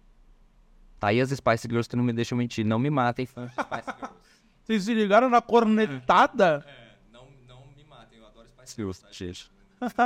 [0.99, 2.65] Tá aí as Spice Girls que não me deixam mentir.
[2.65, 4.15] Não me matem, fãs de Spice Girls.
[4.65, 6.65] Vocês se ligaram na cornetada?
[7.13, 9.51] não, não me matem, eu adoro Spice Girls, gente.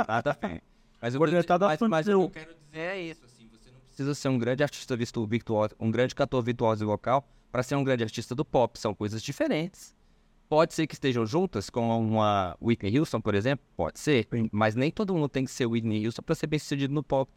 [0.07, 0.63] Nada a ver.
[1.01, 3.47] Mas o que eu- Cornetada mas, mas o que eu quero dizer é isso, assim,
[3.49, 7.27] você não precisa ser um grande artista visto- virtuoso, um grande cantor virtuoso e vocal
[7.51, 9.93] para ser um grande artista do pop, são coisas diferentes.
[10.47, 14.47] Pode ser que estejam juntas com uma Whitney Houston, por exemplo, pode ser, Sim.
[14.51, 17.31] mas nem todo mundo tem que ser Whitney Houston para ser bem sucedido no pop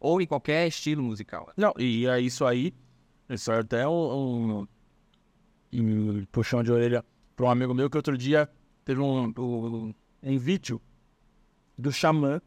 [0.00, 1.52] ou em qualquer estilo musical.
[1.56, 2.72] Não, e é isso aí.
[3.28, 7.04] Isso é até um, um, um puxão de orelha
[7.34, 8.48] para um amigo meu que outro dia
[8.84, 10.80] teve um, um, em vídeo
[11.76, 12.40] do Xamã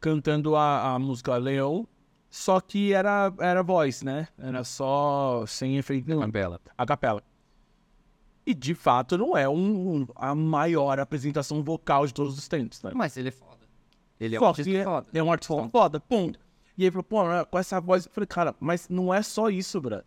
[0.00, 1.86] cantando a, a música Leão,
[2.30, 4.28] só que era, era voz, né?
[4.38, 6.20] Era só sem efeito nenhum.
[6.20, 6.60] Uma bela.
[6.76, 7.22] a capela.
[8.48, 12.82] E de fato não é um, um- a maior apresentação vocal de todos os tempos,
[12.82, 12.92] né?
[12.94, 13.58] Mas ele é foda.
[14.18, 15.06] Ele é um Só artista é, foda.
[15.12, 16.40] é um artista foda, ponto.
[16.76, 19.50] E aí falou, pô, né, com essa voz, eu falei, cara, mas não é só
[19.50, 20.02] isso, bro.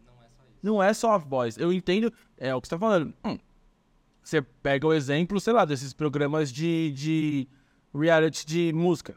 [0.64, 1.56] Não é só a voz.
[1.58, 3.14] Eu entendo, é o que você tá falando.
[3.24, 3.38] Hum,
[4.24, 7.48] você pega o exemplo, sei lá, desses programas de, de
[7.94, 9.16] reality de música.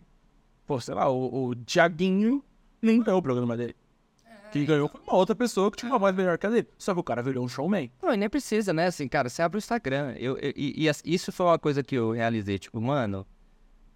[0.66, 2.44] Pô, sei lá, o, o Tiaguinho
[2.82, 3.74] nem ganhou o programa dele.
[4.54, 6.68] Quem ganhou foi uma outra pessoa que tinha uma voz melhor que a dele.
[6.78, 7.90] Só que o cara virou um showman.
[8.02, 8.86] Não, e nem precisa, né?
[8.86, 10.14] Assim, cara, você abre o Instagram.
[10.16, 12.58] Eu, eu- e, e isso foi uma coisa que eu realizei.
[12.58, 13.26] Tipo, mano,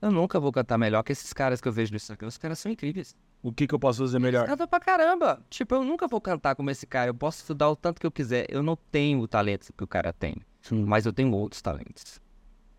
[0.03, 2.29] eu nunca vou cantar melhor que esses caras que eu vejo no Instagram.
[2.29, 3.17] Os caras são incríveis.
[3.43, 4.47] O que, que eu posso fazer melhor?
[4.47, 5.41] Canta pra caramba.
[5.49, 7.11] Tipo, eu nunca vou cantar como esse cara.
[7.11, 8.47] Eu posso estudar o tanto que eu quiser.
[8.49, 10.35] Eu não tenho o talento que o cara tem.
[10.71, 12.21] Mas eu tenho outros talentos.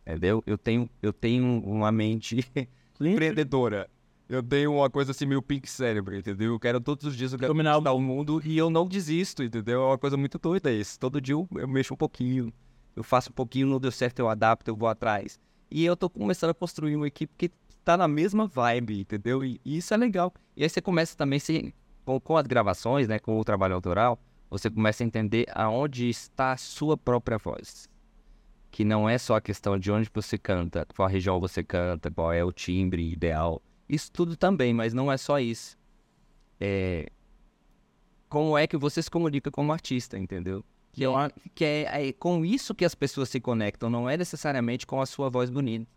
[0.05, 0.43] Entendeu?
[0.45, 2.45] Eu tenho, eu tenho uma mente
[2.99, 3.89] empreendedora.
[4.29, 6.53] Eu tenho uma coisa assim, meio pink cérebro, entendeu?
[6.53, 9.81] Eu quero todos os dias eu quero Dominar o- mundo e eu não desisto, entendeu?
[9.81, 10.99] É uma coisa muito doida isso.
[10.99, 12.53] Todo dia eu, eu mexo um pouquinho.
[12.95, 15.39] Eu faço um pouquinho, não deu certo, eu adapto, eu vou atrás.
[15.71, 17.49] E eu tô começando a construir uma equipe que
[17.83, 19.43] tá na mesma vibe, entendeu?
[19.43, 20.31] E, e isso é legal.
[20.55, 21.73] E aí você começa também, se,
[22.05, 26.51] com, com as gravações, né, com o trabalho autoral, você começa a entender aonde está
[26.51, 27.89] a sua própria voz.
[28.69, 32.31] Que não é só a questão de onde você canta, qual região você canta, qual
[32.31, 33.59] é o timbre ideal.
[33.89, 35.77] Isso tudo também, mas não é só isso.
[36.59, 37.09] É...
[38.29, 40.63] Como é que você se comunica como artista, entendeu?
[40.91, 44.15] Que, Eu é, que é, é com isso que as pessoas se conectam, não é
[44.17, 45.87] necessariamente com a sua voz bonita.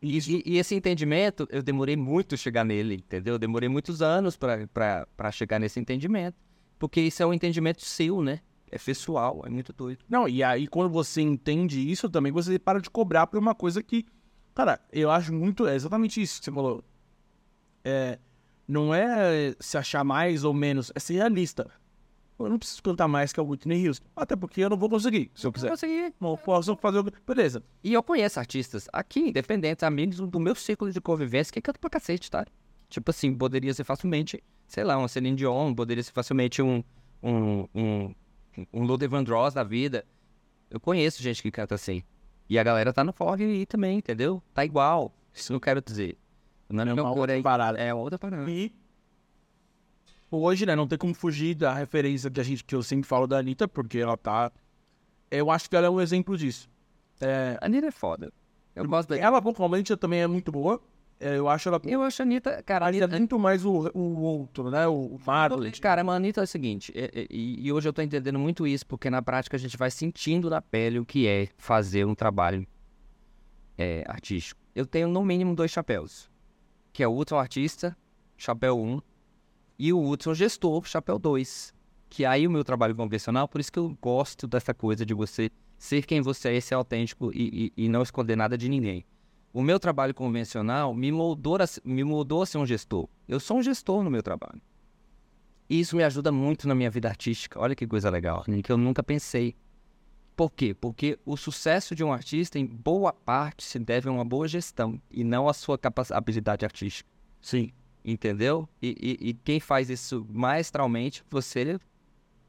[0.00, 3.34] E, e- e esse entendimento, eu demorei muito chegar nele, entendeu?
[3.34, 6.36] Eu demorei muitos anos para chegar nesse entendimento.
[6.78, 8.40] Porque isso é um entendimento seu, né?
[8.68, 10.04] É pessoal, é muito doido.
[10.08, 13.80] Não, e aí quando você entende isso também, você para de cobrar por uma coisa
[13.82, 14.04] que,
[14.54, 16.82] cara, eu acho muito, é exatamente isso que você falou.
[17.84, 18.18] É,
[18.66, 21.70] não é se achar mais ou menos, é ser realista.
[22.38, 25.30] Eu não preciso cantar mais que a Whitney Houston, até porque eu não vou conseguir,
[25.34, 25.68] se eu quiser.
[25.68, 26.12] Eu consegui.
[26.20, 27.04] Não posso fazer.
[27.26, 27.62] Beleza.
[27.84, 31.90] E eu conheço artistas aqui, independentes, amigos do meu círculo de convivência, que cantam pra
[31.90, 32.44] cacete, tá?
[32.88, 36.82] Tipo assim, poderia ser facilmente, sei lá, um Celine Dion, poderia ser facilmente um,
[37.22, 38.14] um, um,
[38.72, 40.04] um Luther Vandross da vida.
[40.68, 42.02] Eu conheço gente que canta assim.
[42.48, 44.42] E a galera tá no forró aí também, entendeu?
[44.52, 45.14] Tá igual.
[45.32, 46.18] Isso eu quero dizer.
[46.72, 47.78] Não É meu uma cor outra parada.
[47.78, 48.50] É outra parada.
[48.50, 48.72] E
[50.30, 53.26] hoje, né, não tem como fugir da referência que a gente que eu sempre falo
[53.26, 54.50] da Anitta, porque ela tá.
[55.30, 56.68] Eu acho que ela é um exemplo disso.
[57.20, 58.32] É, A Nira é foda.
[58.74, 60.80] Eu gosto da ela vocalmente também é muito boa.
[61.20, 61.80] é, eu acho ela.
[61.84, 64.86] Eu acho a Anitta, cara, a Mas é Anitta, muito mais o, o outro, né?
[64.88, 65.70] O Marley.
[65.72, 68.38] Cara, mas a Anitta é o seguinte, é- é- e, e hoje eu tô entendendo
[68.38, 72.06] muito isso, porque na prática a gente vai sentindo na pele o que é fazer
[72.06, 72.66] um trabalho
[73.78, 74.60] é, artístico.
[74.74, 76.30] Eu tenho no mínimo dois chapéus,
[76.92, 77.96] que é o Hudson Artista,
[78.36, 79.00] chapéu 1,
[79.78, 81.72] e o Hudson Gestor, chapéu 2.
[82.08, 85.50] Que aí o meu trabalho convencional, por isso que eu gosto dessa coisa de você
[85.78, 89.04] ser quem você é, ser autêntico e, e- e não esconder nada de ninguém.
[89.52, 93.08] O meu trabalho convencional me moldou, a, me moldou a ser um gestor.
[93.26, 94.60] Eu sou um gestor no meu trabalho.
[95.68, 97.58] E isso me ajuda muito na minha vida artística.
[97.58, 99.54] Olha que coisa legal, que eu nunca pensei.
[100.42, 100.74] Por quê?
[100.74, 105.00] Porque o sucesso de um artista, em boa parte, se deve a uma boa gestão
[105.08, 107.08] e não à sua capac- habilidade artística.
[107.40, 107.70] Sim.
[108.04, 108.68] Entendeu?
[108.82, 111.78] E, e- e quem faz isso maestralmente, você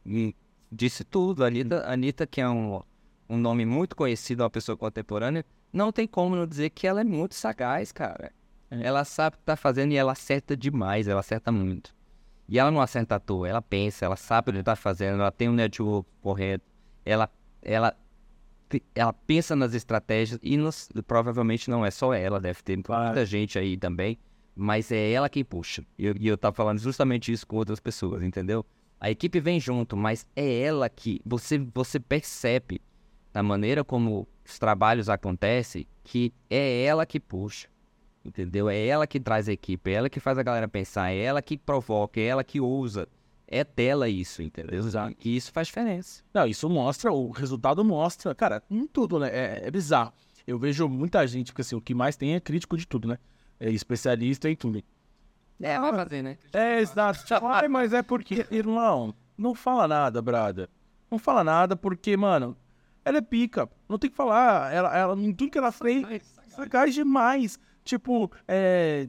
[0.04, 0.34] hum,
[0.72, 1.44] disse tudo.
[1.44, 2.82] A Anitta, Anitta, que é um,
[3.30, 7.04] um nome muito conhecido, uma pessoa contemporânea, não tem como não dizer que ela é
[7.04, 8.32] muito sagaz, cara.
[8.72, 11.94] Ela sabe o que tá fazendo e ela acerta demais, ela acerta muito.
[12.50, 15.32] E ela não acerta à toa, ela pensa, ela sabe o que tá fazendo, ela
[15.32, 16.66] tem um network correto,
[17.06, 17.30] ela,
[17.64, 17.96] ela,
[18.96, 23.06] ela pensa nas estratégias e nos- provavelmente não é só ela, deve ter Claro.
[23.06, 24.18] muita gente aí também,
[24.56, 25.84] mas é ela quem puxa.
[25.98, 28.66] E eu, eu tava falando justamente isso com outras pessoas, entendeu?
[29.00, 32.82] A equipe vem junto, mas é ela que você, você percebe
[33.34, 37.68] na maneira como os trabalhos acontecem que é ela que puxa.
[38.26, 38.70] Entendeu?
[38.70, 41.42] É ela que traz a equipe, é ela que faz a galera pensar, é ela
[41.42, 43.06] que provoca, é ela que ousa.
[43.48, 44.80] É dela isso, entendeu?
[44.80, 45.16] Exato.
[45.24, 46.24] E isso faz diferença.
[46.34, 49.30] Não, isso mostra, o resultado mostra, cara, em tudo, né?
[49.32, 50.14] É, é bizarro.
[50.46, 53.18] Eu vejo muita gente, porque assim, o que mais tem é crítico de tudo, né?
[53.60, 54.84] É especialista em tudo.
[55.62, 56.38] É, vai fazer, né?
[56.52, 57.26] É, exato.
[57.26, 60.68] Tipo, Ai, mas é porque, irmão, não fala nada, brother.
[61.10, 62.58] Não fala nada porque, mano,
[63.06, 63.70] ela é pica.
[63.88, 64.74] Não tem que falar.
[64.74, 66.06] Ela, ela, em tudo que ela fez,
[66.50, 67.60] sagaz demais.
[67.84, 69.08] Tipo, é.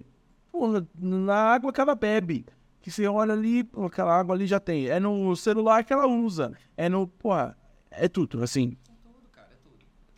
[0.53, 2.47] Porra, na água que ela bebe.
[2.85, 4.89] Que você olha ali, pô, aquela água ali já tem.
[4.89, 6.53] É no celular que ela usa.
[6.76, 7.09] É no.
[7.09, 7.57] Porra,
[7.91, 8.76] é tudo, assim.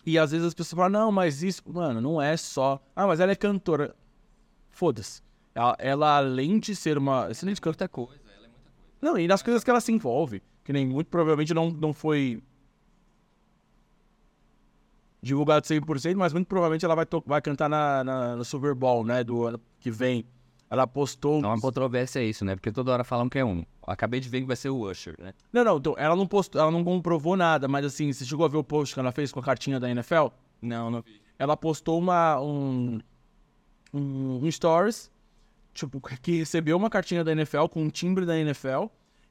[0.05, 2.83] E às vezes as pessoas falam, não, mas isso, mano, não é só.
[2.97, 3.95] Ah, mas ela é cantora.
[4.69, 5.23] Foda-se.
[5.55, 7.85] Ela, ela, além de ser uma excelente cantora.
[7.85, 8.91] Muita coisa, ela é muita coisa.
[9.01, 10.43] Não, e nas coisas que ela se envolve.
[10.65, 12.43] Que nem muito provavelmente não, não foi
[15.23, 19.23] divulgado 100%, mas muito provavelmente ela vai, vai cantar na, na- no Super Bowl, né?
[19.23, 20.25] Do ano que vem.
[20.69, 21.39] Ela postou.
[21.39, 22.55] Então a controvérsia é isso, né?
[22.57, 23.65] Porque toda hora falam que é um.
[23.87, 25.33] Acabei de ver que vai ser o Usher, né?
[25.53, 28.49] Não, não, então, ela não postou, ela não comprovou nada, mas assim, você chegou a
[28.49, 30.27] ver o post que ela fez com a cartinha da NFL?
[30.61, 31.21] Não, não vi.
[31.39, 32.99] ela postou uma um,
[33.93, 35.11] um, um stories
[35.75, 38.87] tipo que recebeu uma cartinha da NFL com um timbre da NFL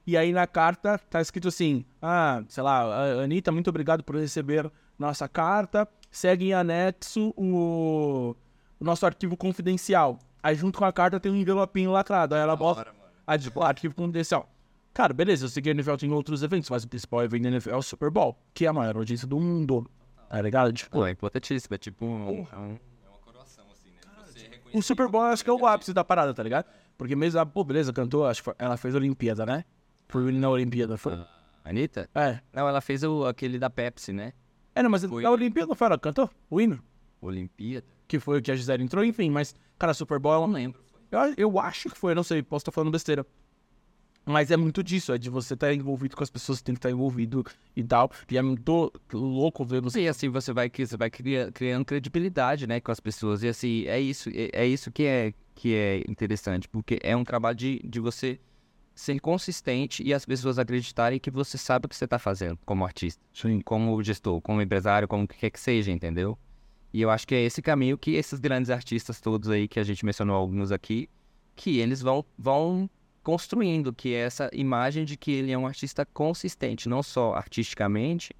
[0.06, 4.14] e aí na carta tá escrito assim ah sei lá "A- Anitta muito obrigado por
[4.16, 8.36] receber nossa carta segue em anexo o,
[8.78, 12.56] o nosso arquivo confidencial aí junto com a carta tem um envelopinho lacrado aí ela
[12.56, 12.86] bota
[13.26, 14.48] ah, tipo, arquivo confidencial
[14.94, 17.48] Cara, beleza, eu sei que a NFL tem outros eventos, mas o principal evento da
[17.50, 19.86] NFL é o Super Bowl, que é a maior audiência do mundo.
[20.26, 20.72] Tá ligado?
[20.72, 21.74] Tipo, Pô, é importantíssimo.
[21.74, 22.26] É tipo um.
[22.50, 24.00] é um- É uma coroação, assim, né?
[24.24, 26.64] Você O Super Bowl acho que é o ápice da parada, tá ligado?
[26.96, 29.66] Porque mesmo, ah, pô, beleza, cantou, acho que ela fez a Olimpíada, né?
[30.08, 31.22] Foi na Olimpíada, foi?
[31.62, 32.08] Anitta?
[32.14, 32.40] É.
[32.50, 34.32] Não, ela fez o, aquele da Pepsi, né?
[34.74, 35.22] É, não, mas Foi.
[35.22, 36.30] na Olimpíada não foi ela que cantou?
[36.48, 36.82] O hino?
[37.20, 37.86] Olimpíada.
[38.08, 40.80] Que foi o que a Gisele entrou, enfim, mas, cara, Super Bowl, eu não lembro.
[41.10, 43.26] Eu, eu acho que foi, eu não sei, posso estar falando besteira.
[44.28, 46.80] Mas é muito disso, é de você estar envolvido com as pessoas que tem que
[46.80, 47.44] estar envolvido
[47.76, 48.10] e tal.
[48.28, 50.02] E é muito louco ver você.
[50.02, 53.44] E assim você vai, você vai cria- criando credibilidade, né, com as pessoas.
[53.44, 57.22] E assim, é isso, é, é isso que é, que é interessante, porque é um
[57.22, 58.40] trabalho de, de você
[58.96, 62.84] ser consistente e as pessoas acreditarem que você sabe o que você está fazendo como
[62.84, 63.60] artista, Sim.
[63.60, 66.36] como gestor, como empresário, como que quer que seja, entendeu?
[66.96, 69.84] E eu acho que é esse caminho que esses grandes artistas todos aí, que a
[69.84, 71.10] gente mencionou alguns aqui,
[71.54, 72.88] que eles vão, vão
[73.22, 78.34] construindo, que é essa imagem de que ele é um artista consistente, não só artisticamente,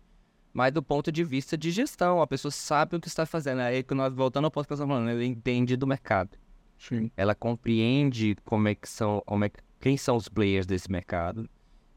[0.55, 2.23] mas do ponto de vista de gestão.
[2.23, 3.61] A pessoa sabe o que está fazendo.
[3.61, 6.39] Aí que nós voltando ao ponto que nós estamos falando, ela entende do mercado.
[6.79, 7.11] Sim.
[7.15, 11.47] Ela compreende como é que são, como é, que- quem são os players desse mercado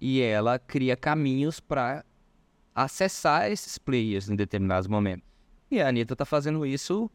[0.02, 2.04] e ela cria caminhos para
[2.76, 5.29] acessar esses players em determinados momentos.
[5.72, 7.10] E a Anitta tá fazendo isso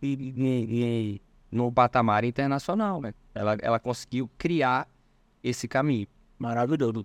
[0.00, 3.14] e, e- e- no patamar internacional, né?
[3.34, 4.86] Ela, ela conseguiu criar
[5.42, 6.06] esse caminho.
[6.38, 7.04] Maravilhoso.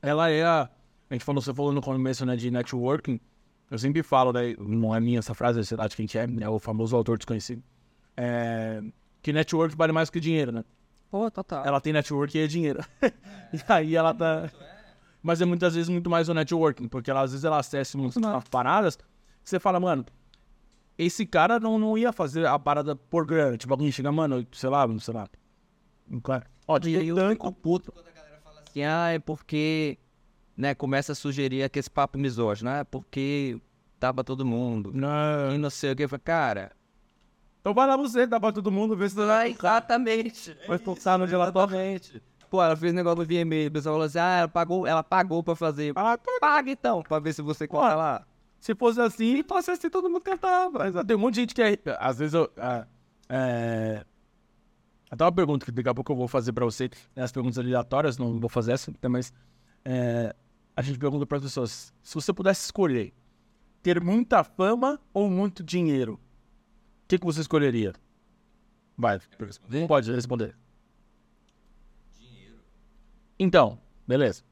[0.00, 0.70] Ela é a.
[1.10, 3.20] A gente falou, você falou no começo, né, de networking.
[3.70, 4.54] Eu sempre falo, né?
[4.58, 7.18] Não é minha essa frase, sei lá de quem que é, é o famoso autor
[7.18, 7.62] desconhecido.
[8.16, 8.82] É,
[9.20, 10.64] que network vale mais que dinheiro, né?
[11.10, 11.64] Pô, total.
[11.66, 12.82] Ela tem network e é dinheiro.
[13.52, 14.50] e aí ela tá.
[15.22, 18.14] Mas é muitas vezes muito mais o networking, porque ela, às vezes ela acessa umas
[18.50, 18.98] paradas
[19.44, 20.04] você fala, mano,
[20.98, 23.56] esse cara não, não ia fazer a parada por grana.
[23.56, 25.26] Tipo, alguém chega, mano, sei lá, sei lá.
[26.10, 26.20] Um
[26.68, 29.98] Ó, E aí eu tanto- fico puto quando a galera fala assim, ah, é porque,
[30.56, 33.60] né, começa a sugerir aquele papo misógino, ah, é porque
[33.98, 35.54] dá pra todo mundo, Não.
[35.54, 36.72] e não sei o que, eu cara,
[37.60, 41.18] Então vai lá você, dá pra todo mundo, vê se ah, vai exatamente, vai postar
[41.18, 41.74] no relatório.
[41.74, 42.22] exatamente.
[42.50, 45.42] Pô, ela fez negócio do VMA, o pessoal falou assim, ah, ela pagou, ela pagou
[45.42, 48.26] pra fazer, Ah, pô, paga então, pra ver se você corta lá.
[48.62, 50.78] Se fosse assim, fosse assim, todo mundo cantava.
[50.78, 51.76] Mas tem um monte de gente que é.
[51.98, 52.48] Às vezes eu.
[52.56, 52.86] ah,
[53.28, 54.06] é...
[55.10, 56.88] Até uma pergunta que daqui a pouco eu vou fazer pra você.
[57.16, 59.32] né, As perguntas aleatórias, não vou fazer essa, né, mas.
[59.84, 60.32] é,
[60.76, 63.12] a gente pergunta para as pessoas: se você pudesse escolher
[63.82, 67.92] ter muita fama ou muito dinheiro, o que, que você escolheria?
[68.96, 69.88] Vai, responder?
[69.88, 70.56] pode responder.
[73.36, 74.44] Então, beleza.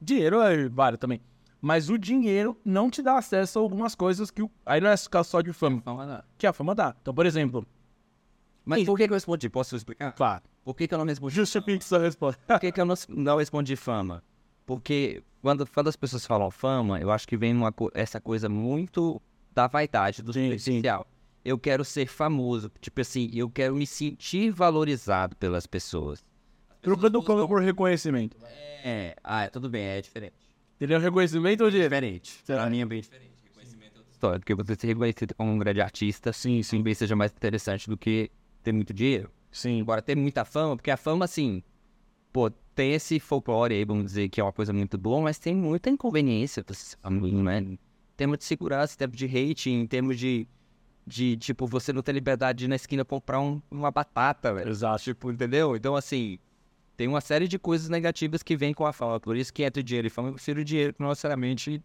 [0.00, 1.20] Dinheiro é vário também.
[1.60, 4.42] Mas o dinheiro não te dá acesso a algumas coisas que.
[4.42, 6.22] o- Aí não é ficar só de fama, Não, não.
[6.36, 6.94] que a fama dá.
[7.02, 7.66] Então, por exemplo,
[8.64, 9.48] Mas por que, que eu respondi?
[9.48, 10.12] Posso explicar?
[10.12, 11.34] claro, Por que, que eu não respondi?
[11.34, 12.40] justifique sua resposta.
[12.46, 14.22] Por que, que eu não, não respondi fama?
[14.66, 18.48] Porque quando, quando as pessoas falam fama, eu acho que vem uma, co- essa coisa
[18.48, 19.20] muito
[19.52, 20.82] da vaidade, do Sim.
[21.44, 22.70] Eu quero ser famoso.
[22.80, 26.22] Tipo assim, eu quero me sentir valorizado pelas pessoas.
[26.82, 28.36] Trocando fama por reconhecimento.
[28.84, 30.34] É, ah, é, tudo bem, é diferente.
[30.78, 31.00] Entendeu?
[31.00, 31.90] Reconhecimento ou dinheiro?
[31.90, 32.40] Diferente.
[32.44, 32.60] Será?
[32.62, 33.32] Pra mim é bem diferente.
[33.44, 34.38] Reconhecimento é outra história.
[34.38, 36.76] Porque você ser reconhecido como um grande artista, Sim, sim.
[36.76, 38.30] talvez seja mais interessante do que
[38.62, 39.30] ter muito dinheiro.
[39.50, 39.78] Sim.
[39.78, 41.62] Embora ter muita fama, porque a fama, assim,
[42.32, 45.54] pô, tem esse folclore aí, vamos dizer, que é uma coisa muito boa, mas tem
[45.56, 47.58] muita inconveniência pra ser famoso, né?
[47.58, 47.78] Em
[48.16, 50.46] termos de segurança, em termos de hate, em termos de,
[51.04, 54.70] de tipo, você não ter liberdade de ir na esquina comprar um- uma batata, velho.
[54.70, 55.02] Exato.
[55.02, 55.74] Tipo, entendeu?
[55.74, 56.38] Então, assim,
[56.98, 59.20] tem uma série de coisas negativas que vêm com a fama.
[59.20, 61.80] Por isso que entre dinheiro e fama, eu prefiro dinheiro, que não necessariamente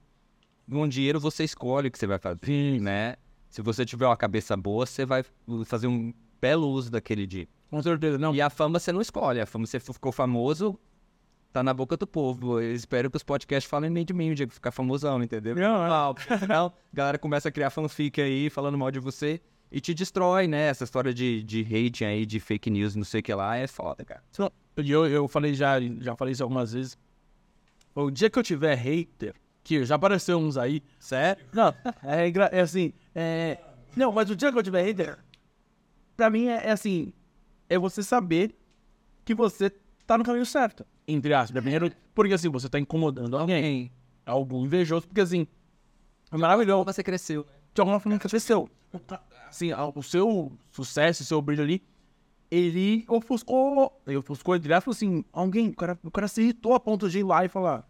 [0.67, 2.79] com dinheiro você escolhe o que você vai fazer, Sim.
[2.79, 3.15] né?
[3.47, 5.23] Se você tiver uma cabeça boa, você vai
[5.65, 6.11] fazer um
[6.41, 7.47] belo uso daquele dia.
[7.69, 8.17] Com certeza.
[8.17, 10.79] Não, E a fama você não escolhe, a fama você ficou famoso,
[11.51, 12.59] tá na boca do povo.
[12.59, 15.53] Eu espero que os podcasts falem bem de mim o dia que ficar famosão, entendeu?
[15.53, 15.89] Não, é.
[15.89, 19.39] Não, porque senão a galera começa a criar fanfic aí, falando mal de você,
[19.71, 20.69] e te destrói, né?
[20.69, 23.67] Essa história de, de hate aí, de fake news, não sei o que lá, é
[23.67, 24.23] foda, cara.
[24.75, 26.97] Eu, eu falei já, já falei isso algumas vezes.
[27.95, 30.81] O dia que eu tiver hater, que já apareceu uns aí.
[30.99, 31.45] Sério?
[31.53, 32.93] Não, é, é assim.
[33.13, 33.59] É...
[33.95, 35.19] Não, mas o dia que eu tiver hater,
[36.17, 37.13] pra mim é, é assim.
[37.69, 38.55] É você saber
[39.23, 39.71] que você
[40.05, 40.85] tá no caminho certo.
[41.07, 41.61] Entre aspas.
[41.61, 43.91] Primeiro, porque assim, você tá incomodando alguém.
[44.25, 45.47] Algum invejoso, porque assim.
[46.31, 46.85] É maravilhoso.
[46.85, 47.51] Você cresceu, né?
[47.73, 48.69] de alguma forma cresceu.
[49.47, 51.83] Assim, o seu sucesso, o seu brilho ali,
[52.53, 56.79] ele ofuscou, ele ofuscou entre aspas, assim, alguém, o cara, o cara se irritou a
[56.79, 57.87] ponto de ir lá e falar,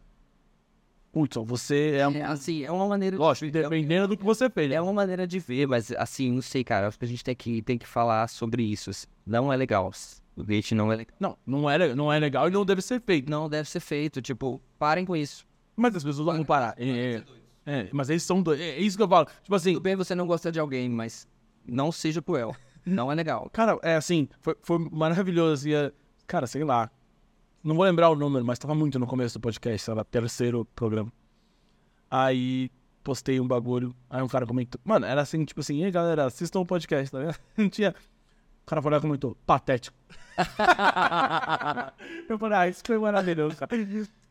[1.13, 2.15] Hudson, você é, um...
[2.15, 3.17] É, assim, é uma maneira...
[3.17, 4.75] lógico, dependendo do que você fez, né?
[4.75, 6.87] É uma maneira de ver, mas assim, não sei, cara.
[6.87, 8.89] Acho que a gente tem que, tem que falar sobre isso.
[8.89, 9.05] assim.
[9.25, 9.91] Não é legal.
[10.35, 11.15] O hate não é legal.
[11.19, 13.29] Não, não é, não é legal e não deve ser feito.
[13.29, 14.23] Não deve ser feito.
[14.23, 15.45] Tipo, parem com isso.
[15.75, 16.73] Mas as pessoas vão parar.
[16.77, 17.23] É, é,
[17.65, 18.65] é, mas eles são doidos.
[18.65, 19.27] É isso que eu falo.
[19.43, 21.27] Tipo assim, Tudo bem você não gostar de alguém, mas
[21.63, 22.55] não seja cruel.
[22.85, 23.49] Não é legal.
[23.51, 25.53] Cara, é assim, foi, foi maravilhoso.
[25.53, 25.91] assim, é-
[26.27, 26.89] cara, sei lá.
[27.63, 31.11] Não vou lembrar o número, mas tava muito no começo do podcast, lá, terceiro programa.
[32.11, 32.69] Aí
[33.03, 34.79] postei um bagulho, aí um cara comentou.
[34.83, 37.35] Mano, era assim, tipo assim, e aí galera, assistam o podcast, tá vendo?
[37.57, 37.95] Não tinha.
[38.63, 39.95] O cara foi lá e comentou, patético.
[42.29, 43.71] eu falei, ah, isso foi maravilhoso, cara.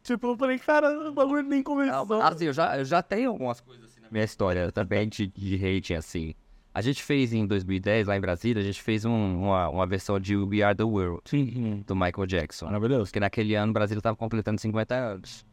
[0.03, 2.21] Tipo, eu falei, cara, o bagulho nem começou.
[2.21, 5.55] Assim, eu já, eu já tenho algumas coisas assim na minha história também de, de
[5.57, 6.35] hate, assim.
[6.75, 10.19] A gente fez em 2010, lá em Brasília, a gente fez um- uma, uma versão
[10.19, 12.67] de We Are The World, Sim, do Michael Jackson.
[12.67, 13.05] maravilhoso.
[13.05, 15.45] Porque naquele ano o Brasil estava completando 50 anos.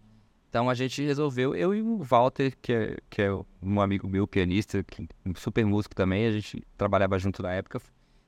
[0.50, 4.26] Então a gente resolveu, eu e o Walter, que é, que é um amigo meu,
[4.26, 7.80] pianista, que, super músico também, a gente trabalhava junto na época.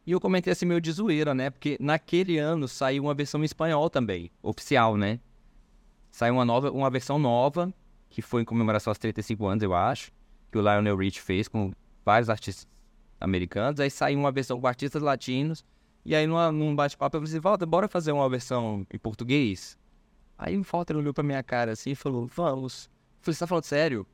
[0.05, 1.49] E eu comentei assim meio de zoeira, né?
[1.49, 5.19] Porque naquele ano saiu uma versão em espanhol também, oficial, né?
[6.11, 7.73] Saiu uma, nova, uma versão nova,
[8.09, 10.11] que foi em comemoração aos 35 anos, eu acho,
[10.51, 11.71] que o Lionel Rich fez com
[12.05, 12.67] vários artistas
[13.21, 13.79] americanos.
[13.79, 15.63] Aí saiu uma versão com artistas latinos.
[16.03, 19.77] E aí, numa, num bate-papo, eu falei assim, Walter, bora fazer uma versão em português?
[20.37, 22.85] Aí o Walter olhou pra minha cara assim e falou, vamos.
[22.85, 22.91] Eu
[23.21, 24.07] falei, você tá falando sério?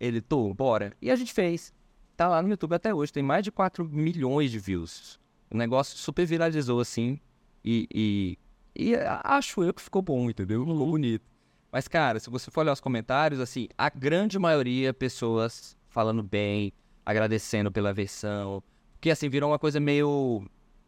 [0.00, 0.92] Ele, tô, bora.
[1.00, 1.72] E a gente fez.
[2.16, 5.18] Tá lá no YouTube até hoje, tem mais de 4 milhões de views.
[5.48, 7.20] O negócio super viralizou, assim.
[7.64, 8.38] E, e,
[8.74, 10.66] e acho eu que ficou bom, entendeu?
[10.66, 11.24] Ficou bonito.
[11.70, 16.72] Mas, cara, se você for olhar os comentários, assim, a grande maioria, pessoas falando bem,
[17.04, 18.62] agradecendo pela versão.
[18.94, 20.46] Porque, assim, virou uma coisa meio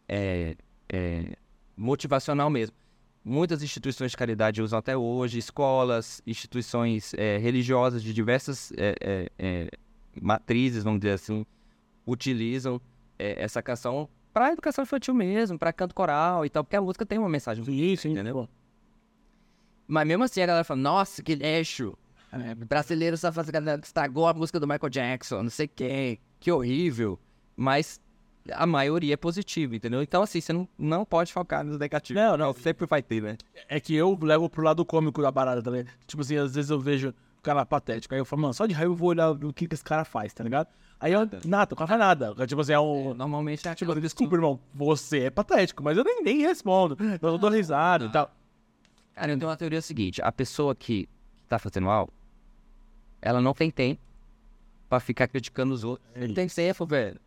[0.09, 0.57] é,
[0.89, 1.37] é,
[1.77, 2.77] motivacional mesmo.
[3.25, 9.31] Muitas instituições de caridade usam até hoje, escolas, instituições é, religiosas de diversas é, é,
[9.39, 9.71] é,
[10.21, 11.47] matrizes, vamos dizer assim,
[12.07, 12.81] utilizam
[13.19, 17.19] essa canção pra educação infantil mesmo, pra canto coral e tal, porque a música tem
[17.19, 17.65] uma mensagem.
[17.65, 18.11] Sim, sim.
[18.11, 18.49] Entendeu?
[19.87, 21.97] Mas mesmo assim a galera fala, nossa, que lixo.
[22.43, 23.49] É, brasileiro só faz
[23.83, 27.19] estragou a música do Michael Jackson, não sei quem, que horrível.
[27.57, 28.01] Mas
[28.53, 30.03] a maioria é positiva, entendeu?
[30.03, 32.23] Então, assim, você não, não pode focar nos negativos.
[32.23, 32.53] Não, não.
[32.53, 33.37] Sempre vai ter, né?
[33.69, 35.93] É que eu levo pro lado cômico da parada, tá ligado?
[36.07, 38.15] Tipo assim, às vezes eu vejo o cara patético.
[38.15, 40.05] Aí eu falo, mano, só de raiva eu vou olhar o que, que esse cara
[40.05, 40.69] faz, tá ligado?
[41.01, 42.47] Aí eu, nada, o cara faz nada.
[42.47, 43.15] Tipo assim, é um.
[43.15, 46.97] Normalmente é Tipo, desculpa, irmão, você é patético, mas eu nem, nem respondo.
[47.21, 48.31] Eu dou risada e tal.
[49.15, 51.09] Cara, eu tenho uma teoria seguinte: a pessoa que
[51.49, 52.13] tá fazendo algo,
[53.25, 54.03] ela não tem tempo
[54.87, 56.07] pra ficar criticando os outros.
[56.15, 57.19] Não tem tempo, velho.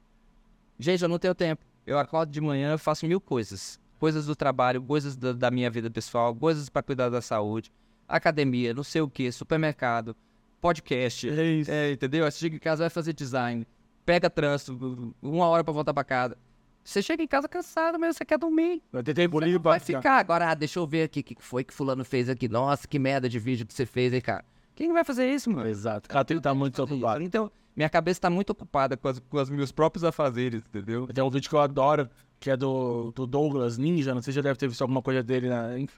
[0.77, 1.65] Gente, eu não tenho tempo.
[1.87, 3.79] Eu acordo de manhã, eu faço mil coisas.
[3.99, 7.71] Coisas do trabalho, coisas da, da minha vida pessoal, coisas pra cuidar da saúde,
[8.07, 10.15] academia, não sei o que, supermercado,
[10.61, 11.27] podcast.
[11.27, 11.71] É isso.
[11.71, 12.25] É, entendeu?
[12.25, 13.65] Aí Você chega em casa, vai fazer design,
[14.05, 16.37] pega trânsito, uma hora pra voltar pra casa.
[16.83, 18.83] Você chega em casa cansado mesmo, você quer dormir.
[18.93, 19.99] Vai ter tempo livre Vai pra ficar.
[19.99, 22.47] ficar agora, ah, deixa eu ver aqui o que que foi que fulano fez aqui.
[22.47, 24.45] Nossa, que merda de vídeo que você fez aí, cara.
[24.77, 25.67] Quem vai fazer isso, mano?
[25.67, 26.07] Exato.
[26.07, 27.23] Cara tem que estar muito ocupado.
[27.23, 31.07] Então, minha cabeça tá muito ocupada com, as, com os meus próprios afazeres, entendeu?
[31.07, 32.07] Tem um vídeo que eu adoro,
[32.39, 35.23] que é do, do Douglas Ninja, não sei se já deve ter visto alguma coisa
[35.23, 35.47] dele.
[35.75, 35.89] Em-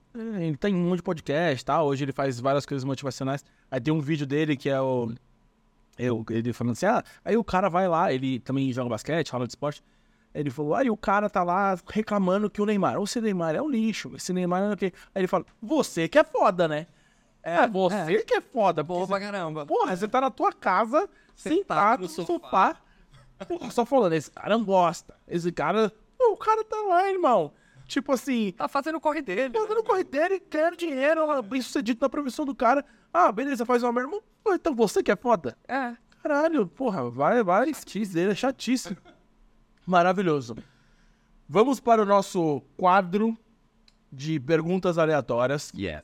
[0.41, 1.83] ele tem um monte de podcast, tá?
[1.83, 3.43] Hoje ele faz várias coisas motivacionais.
[3.69, 5.11] Aí tem um vídeo dele que é o.
[5.97, 9.45] Eu, ele falando assim, ah, aí o cara vai lá, ele também joga basquete, rola
[9.45, 9.83] de esporte.
[10.33, 13.61] Ele falou, aí o cara tá lá reclamando que o Neymar, "Ô, esse Neymar é
[13.61, 14.93] um lixo, esse Neymar é o quê?
[15.13, 16.87] Aí ele fala, você que é foda, né?
[17.49, 18.83] É, você que é foda.
[18.83, 19.65] Boa pra caramba.
[19.65, 22.77] Porra, você tá na tua casa, sentado no sofá.
[23.47, 25.15] Porra, só falando, esse cara não gosta.
[25.27, 25.91] Esse cara.
[26.17, 27.53] Pô, o cara tá lá, irmão.
[27.87, 29.51] Tipo assim, Tá fazendo o corre dele.
[29.57, 32.85] fazendo corredeira e quer dinheiro, bem sucedido na profissão do cara.
[33.11, 34.21] Ah, beleza, faz uma merda.
[34.43, 35.57] Pô, então você que é foda.
[35.67, 35.95] É.
[36.21, 38.97] Caralho, porra, vai, vai, chatice dele, é chatíssimo.
[39.87, 40.55] Maravilhoso.
[41.47, 43.35] Vamos para o nosso quadro
[44.11, 45.71] de perguntas aleatórias.
[45.75, 46.03] Yes.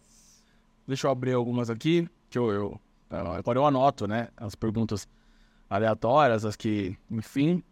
[0.87, 4.29] Deixa eu abrir algumas aqui, que eu, eu- agora eu anoto, né?
[4.37, 5.07] As perguntas
[5.69, 7.63] aleatórias, as que, enfim.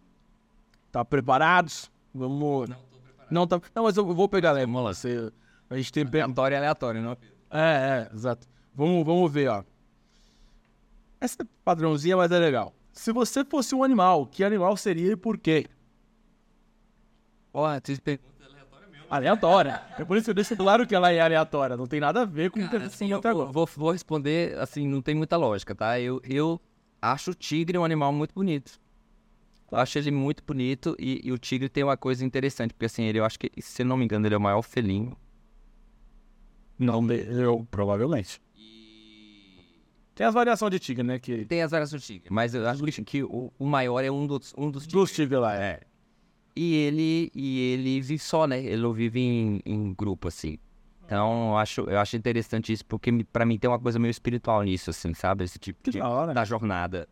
[0.92, 1.92] Tá preparados?
[2.14, 2.70] Vamos.
[2.70, 3.32] Não tô preparado.
[3.32, 3.62] Não, tá...
[3.76, 4.66] não mas eu vou pegar, né?
[4.66, 4.94] Vamos lá.
[4.94, 5.32] Você...
[5.70, 6.04] A gente tem.
[6.04, 7.18] Aleatório é aleatório, não?
[7.50, 8.48] É, é, exato.
[8.76, 9.64] Vamos, vamos ver, ó.
[11.20, 12.74] Essa é padrãozinha, mas é legal.
[12.92, 15.68] Se você fosse um animal, que animal seria e por quê?
[17.54, 18.33] Ó, vocês perguntam.
[19.10, 19.82] Aleatória.
[19.98, 21.78] É por isso que eu deixo claro que ela é aleatória.
[21.78, 23.52] Não tem nada a ver com o que assim, eu até agora.
[23.52, 26.00] vou, vou responder, assim, não tem muita lógica, tá?
[26.00, 26.60] Eu, eu
[27.02, 28.80] acho o tigre um animal muito bonito.
[29.72, 33.04] Eu acho ele muito bonito e, e o tigre tem uma coisa interessante, porque assim,
[33.04, 35.18] ele, eu acho que, se não me engano, ele é o maior felino.
[36.78, 38.42] Não, eu provavelmente.
[40.16, 41.18] Tem as variações de tigre, né?
[41.18, 41.44] Que...
[41.46, 44.54] Tem as variações do tigre, mas eu acho que o, o maior é um dos,
[44.56, 45.16] um dos Dos tigres.
[45.16, 45.82] tigres lá, é.
[46.56, 48.60] E ele, e ele vive só, né?
[48.64, 50.58] Ele não vive em, em grupo, assim.
[51.06, 54.62] Então, eu acho, eu acho interessante isso, porque pra mim tem uma coisa meio espiritual
[54.64, 55.44] nisso, assim, sabe?
[55.44, 56.34] Esse tipo Que de, da hora.
[56.34, 57.08] da jornada.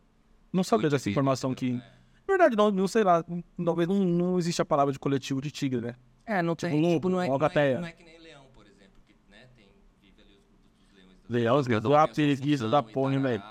[0.52, 1.72] Não sabia dessa informação que.
[1.72, 1.82] Na
[2.28, 3.24] verdade, não, não sei lá.
[3.64, 5.94] Talvez não, não existe a palavra de coletivo de tigre, né?
[6.24, 8.44] É, não Tipo tem, lobo, tipo, não é, não, é, não é que nem leão,
[8.54, 9.66] por exemplo, que, né, tem,
[10.00, 11.18] vive ali os grupos dos leões.
[11.28, 13.42] Leão, os leão, a preguiça da porra, velho?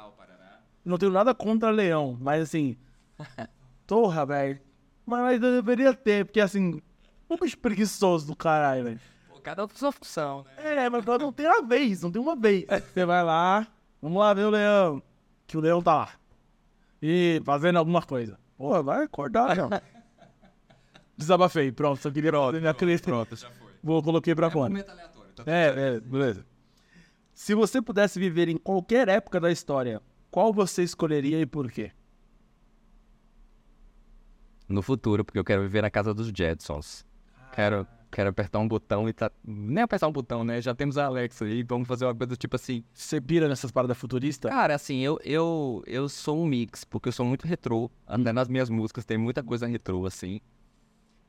[0.84, 2.78] Não tenho nada contra leão, mas assim.
[3.86, 4.60] Torra, velho.
[5.12, 6.82] Mas, mas eu deveria ter, porque assim.
[7.30, 9.00] Um bicho preguiçoso do caralho, velho.
[9.44, 10.86] Cada um tem sua função, né?
[10.86, 12.66] É, mas não tem uma vez, não tem uma vez.
[12.94, 13.68] Você vai lá,
[14.02, 15.02] vamos lá ver o leão.
[15.48, 16.10] Que o leão tá lá.
[17.02, 18.40] E fazendo alguma coisa.
[18.56, 19.68] Pô, vai acordar, já.
[21.18, 23.10] Desabafei, pronto, só queria fazer minha crítica.
[23.12, 23.72] Pronto, já foi.
[23.84, 24.70] Vou, coloquei pra fora.
[24.70, 25.34] Momento aleatório.
[25.34, 26.46] Tá É, é, beleza.
[27.34, 31.92] Se você pudesse viver em qualquer época da história, qual você escolheria e por quê?
[34.72, 37.06] No futuro, porque eu quero viver na casa dos Jetsons.
[37.54, 39.30] Quero, quero apertar um botão e tá.
[39.44, 40.62] Nem apertar um botão, né?
[40.62, 42.84] Já temos a Alexa aí, vamos fazer uma coisa tipo assim.
[42.94, 44.50] Você pira nessas paradas futuristas?
[44.50, 47.92] Cara, assim, eu, eu, eu sou um mix, porque eu sou muito retrô.
[48.08, 50.40] Até nas minhas músicas tem muita coisa retrô, assim.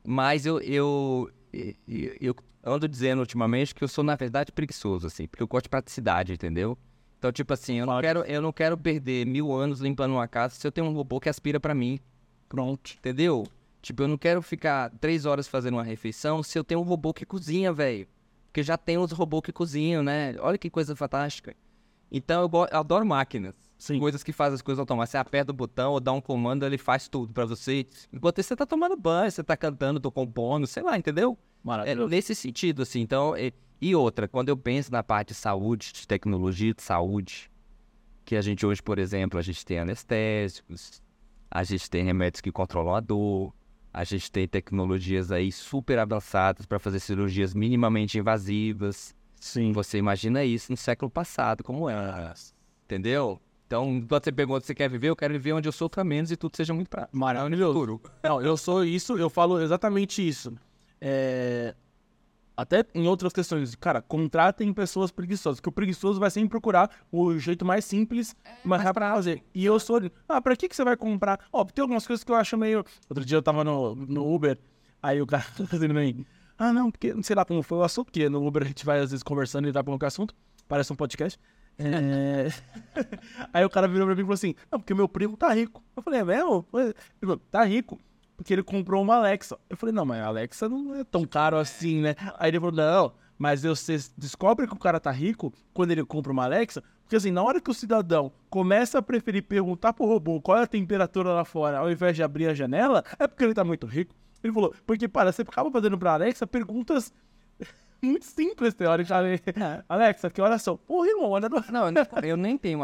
[0.05, 5.27] Mas eu, eu, eu, eu ando dizendo ultimamente que eu sou, na verdade, preguiçoso, assim,
[5.27, 6.77] porque eu gosto de praticidade, entendeu?
[7.17, 10.55] Então, tipo assim, eu não, quero, eu não quero perder mil anos limpando uma casa
[10.55, 11.99] se eu tenho um robô que aspira pra mim,
[12.53, 12.93] Pronto.
[12.99, 13.47] entendeu?
[13.81, 17.11] Tipo, eu não quero ficar três horas fazendo uma refeição se eu tenho um robô
[17.11, 18.07] que cozinha, velho.
[18.45, 20.35] Porque já tem os robôs que cozinham, né?
[20.39, 21.55] Olha que coisa fantástica.
[22.11, 23.55] Então eu, eu adoro máquinas.
[23.75, 23.99] Sim.
[23.99, 25.09] Coisas que fazem as coisas automáticas.
[25.09, 27.87] Você aperta o botão ou dá um comando, ele faz tudo pra você.
[28.13, 31.35] Enquanto você tá tomando banho, você tá cantando, tô compondo, sei lá, entendeu?
[31.41, 32.09] É, Maravilhoso.
[32.09, 33.35] nesse sentido, assim, então.
[33.35, 33.51] E,
[33.81, 37.49] e outra, quando eu penso na parte de saúde, de tecnologia de saúde,
[38.23, 41.01] que a gente hoje, por exemplo, a gente tem anestésicos,
[41.55, 43.53] a gente tem remédios que controlam a dor,
[43.93, 49.15] a gente tem tecnologias aí super avançadas para fazer cirurgias minimamente invasivas.
[49.39, 49.71] Sim.
[49.71, 52.33] Você imagina isso no século passado, como era.
[52.85, 53.39] Entendeu?
[53.67, 56.31] Então, quando você pergunta se você quer viver, eu quero viver onde eu sofra menos
[56.31, 57.07] e tudo seja muito pra...
[57.11, 58.01] Maravilhoso.
[58.23, 60.55] Não, eu sou isso, eu falo exatamente isso.
[60.99, 61.75] É,
[62.55, 67.37] Até em outras questões, cara, contratem pessoas preguiçosas, que o preguiçoso vai sempre procurar o
[67.39, 69.43] jeito mais simples, mais rápido pra fazer.
[69.55, 69.99] E eu sou,
[70.29, 71.39] ah, pra que, que você vai comprar?
[71.51, 72.83] Ó, tem algumas coisas que eu acho meio.
[73.09, 74.59] Outro dia eu tava no, no Uber,
[75.01, 76.25] aí o cara fazendo aí,
[76.57, 78.85] ah, não, porque não sei lá como foi o assunto, porque no Uber a gente
[78.85, 80.35] vai às vezes conversando e dá pra qualquer assunto,
[80.67, 81.39] parece um podcast.
[81.79, 82.49] É...
[83.51, 85.83] aí o cara virou pra mim e falou assim: Não, porque meu primo tá rico.
[85.95, 86.63] Eu falei: É mesmo?
[86.71, 87.99] Ele falou: Tá rico
[88.35, 89.57] porque ele comprou uma Alexa.
[89.69, 92.15] Eu falei: Não, mas a Alexa não é tão caro assim, né?
[92.37, 96.31] Aí ele falou: Não, mas você descobre que o cara tá rico quando ele compra
[96.31, 96.83] uma Alexa.
[97.03, 100.63] Porque assim, na hora que o cidadão começa a preferir perguntar pro robô qual é
[100.63, 103.85] a temperatura lá fora, ao invés de abrir a janela, é porque ele tá muito
[103.85, 104.15] rico.
[104.43, 107.13] Ele falou: Porque, para, você acaba fazendo pra Alexa perguntas
[108.01, 109.43] muito simples, teoricamente.
[109.87, 110.75] Alexa, que horas são?
[110.77, 111.47] Porra, irmão, olha.
[111.71, 112.81] Não, eu, nem- eu nem tenho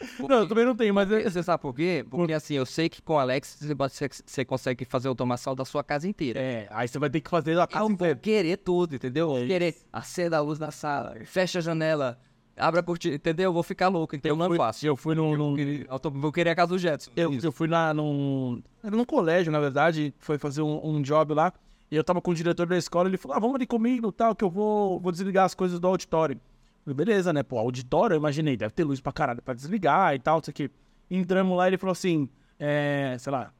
[0.00, 0.22] Alexa.
[0.28, 1.10] Não, eu também não tenho, mas.
[1.10, 2.04] eu- Você sabe por quê?
[2.08, 3.94] Porque assim, eu sei que com você, pode-
[4.26, 6.38] você- consegue fazer automação da sua casa inteira.
[6.40, 8.16] É, aí você vai ter que fazer a casa inteira.
[8.16, 9.36] querer tudo, entendeu?
[9.36, 12.18] Eu É querer acenda a luz na sala, fecha a janela,
[12.56, 13.50] abre a cortina, entendeu?
[13.50, 14.86] Eu vou ficar louco, então eu não fui- faço.
[14.86, 15.36] Eu fui num.
[15.36, 17.10] num- Eu tô- querer a casa do Jetson.
[17.16, 17.46] eu, Isso.
[17.46, 18.62] eu fui lá num.
[18.82, 20.12] Era num colégio, na verdade.
[20.18, 21.52] Foi fazer um, um job lá.
[21.90, 23.08] E eu tava com o diretor da escola.
[23.08, 25.86] Ele falou: Ah, vamos ali comigo tal, que eu vou, vou desligar as coisas do
[25.86, 26.40] auditório.
[26.86, 27.42] Beleza, né?
[27.42, 30.70] Pô, auditório, eu imaginei, deve ter luz pra caralho pra desligar e tal, isso aqui.
[31.10, 32.28] Entramos lá e ele falou assim:
[32.58, 33.52] é, sei lá,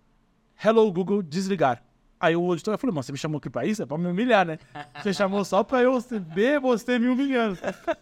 [0.62, 1.82] Hello Google, desligar.
[2.20, 3.82] Aí o auditor falou, mano, você me chamou aqui pra isso?
[3.82, 4.58] É pra me humilhar, né?
[5.02, 5.98] Você chamou só pra eu
[6.34, 7.58] ver você me humilhando.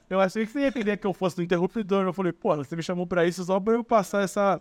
[0.08, 2.04] Eu achei que você ia querer que eu fosse no interruptor.
[2.04, 4.60] Eu falei, pô, você me chamou pra isso só pra eu passar essa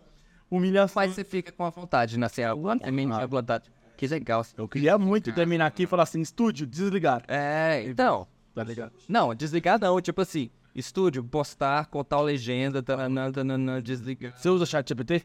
[0.49, 0.99] humilhação.
[0.99, 2.25] Mas você fica com a vontade, né?
[2.25, 3.71] Assim, a a vontade.
[3.95, 4.43] Que legal.
[4.57, 7.21] Eu queria muito terminar aqui e falar assim, estúdio, desligar.
[7.27, 8.27] É, então.
[8.53, 8.93] Tá ligado?
[9.07, 9.99] Não, desligar não.
[10.01, 14.37] Tipo assim, estúdio, postar, com tal legenda, tananã, tananã, desligar.
[14.37, 15.23] Você usa chat GPT?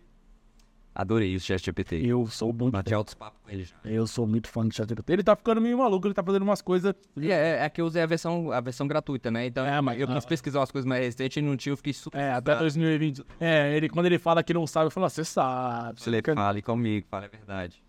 [0.98, 1.97] Adorei o ChatGPT.
[2.07, 3.77] Eu sou muito Bati altos papos com ele já.
[3.85, 5.12] Eu sou muito fã do chat GPT.
[5.12, 6.94] Ele tá ficando meio maluco, ele tá fazendo umas coisas...
[7.19, 9.44] E é, é que eu usei a versão, a versão gratuita, né?
[9.44, 11.93] Então É, mas- eu quis pesquisar umas coisas mais recentes e não tinha, eu fiquei
[11.93, 12.16] super.
[12.19, 13.23] É, até 2020.
[13.39, 16.01] É, ele, quando ele fala que não sabe, eu falo, ah, você sabe.
[16.01, 17.82] Se ele fale comigo, fala a verdade.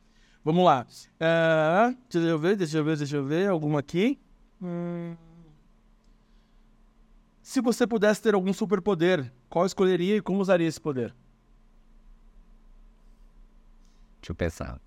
[0.43, 0.85] Vamos lá.
[1.17, 3.47] É, deixa eu ver, deixa eu ver, deixa eu ver.
[3.47, 4.19] Alguma aqui?
[4.61, 5.15] Hum.
[7.47, 11.15] Se você pudesse ter algum superpoder, qual escolheria e como usaria esse poder?
[14.19, 14.81] Deixa eu pensar.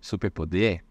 [0.00, 0.84] Superpoder?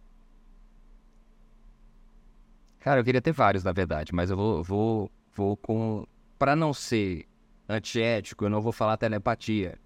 [2.81, 6.05] Cara, eu queria ter vários, na verdade, mas eu vou, vou, vou com.
[6.37, 7.25] Pra não ser
[7.69, 9.79] antiético, eu não vou falar telepatia.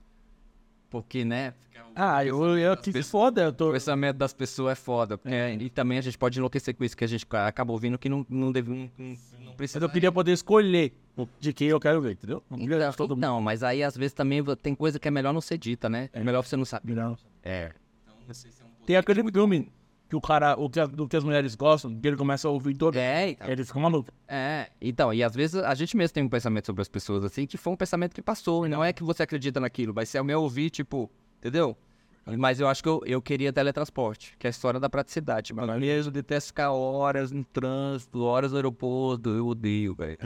[0.90, 1.54] Porque, né?
[1.96, 3.72] Ah, eu, eu que se foda, eu O tô.
[3.72, 5.18] pensamento das pessoas é foda.
[5.18, 8.08] porque- E também a gente pode enlouquecer com isso, que a gente acaba ouvindo que
[8.08, 9.80] não, não, deve, não, não- não precisa.
[9.80, 10.94] Mas eu queria poder escolher
[11.40, 12.42] de quem eu quero ver, entendeu?
[12.50, 13.22] Não Então, todo mundo.
[13.22, 16.10] não, mas aí às vezes também tem coisa que é melhor não ser dita, né?
[16.14, 16.94] É melhor você não saber.
[16.96, 17.18] Não.
[17.44, 17.72] É.
[18.86, 19.70] Tem aquele filme
[20.10, 22.52] que o cara, o que, a- do que as mulheres gostam, que ele começa a
[22.52, 22.98] ouvir todo.
[22.98, 23.48] É, então.
[23.48, 24.12] Ele fica maluco.
[24.28, 27.46] É, então, e às vezes a gente mesmo tem um pensamento sobre as pessoas assim,
[27.46, 30.20] que foi um pensamento que passou, e não é que você acredita naquilo, vai ser
[30.20, 31.78] o meu ouvir, tipo, entendeu?
[32.38, 35.54] Mas eu acho que eu, eu queria teletransporte, que é a história da praticidade.
[35.54, 40.18] Mas mesmo de detesto ficar horas no trânsito, horas no aeroporto, eu odeio, velho.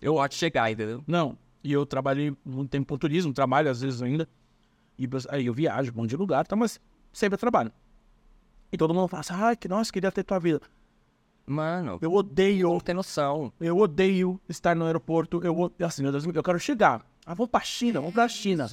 [0.00, 1.02] Eu gosto de chegar, entendeu?
[1.06, 1.36] Não.
[1.62, 4.26] E eu trabalhei muito tempo com turismo, trabalho às vezes ainda.
[4.98, 6.56] E aí eu viajo monte de lugar, tá?
[6.56, 6.80] mas
[7.12, 7.70] sempre trabalho.
[8.72, 10.60] E todo mundo fala assim, ai, que nossa, queria ter tua vida.
[11.46, 13.52] Mano, Eu odeio, não tem noção.
[13.60, 15.40] eu odeio estar no aeroporto.
[15.44, 17.04] Eu, assim, meu Deus, eu quero chegar.
[17.26, 18.66] Ah, vamos pra China, vamos pra China.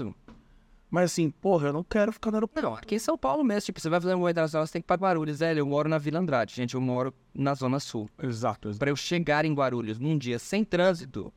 [0.89, 2.67] Mas assim, porra, eu não quero ficar no aeroporto.
[2.67, 4.81] Não, aqui em São Paulo mesmo, tipo, você vai fazer um voo internacional, você tem
[4.81, 5.59] que ir pra Guarulhos, velho.
[5.59, 8.09] Eu moro na Vila Andrade, gente, eu moro na Zona Sul.
[8.21, 8.79] Exato, exato.
[8.79, 11.33] Pra eu chegar em Guarulhos num dia sem trânsito,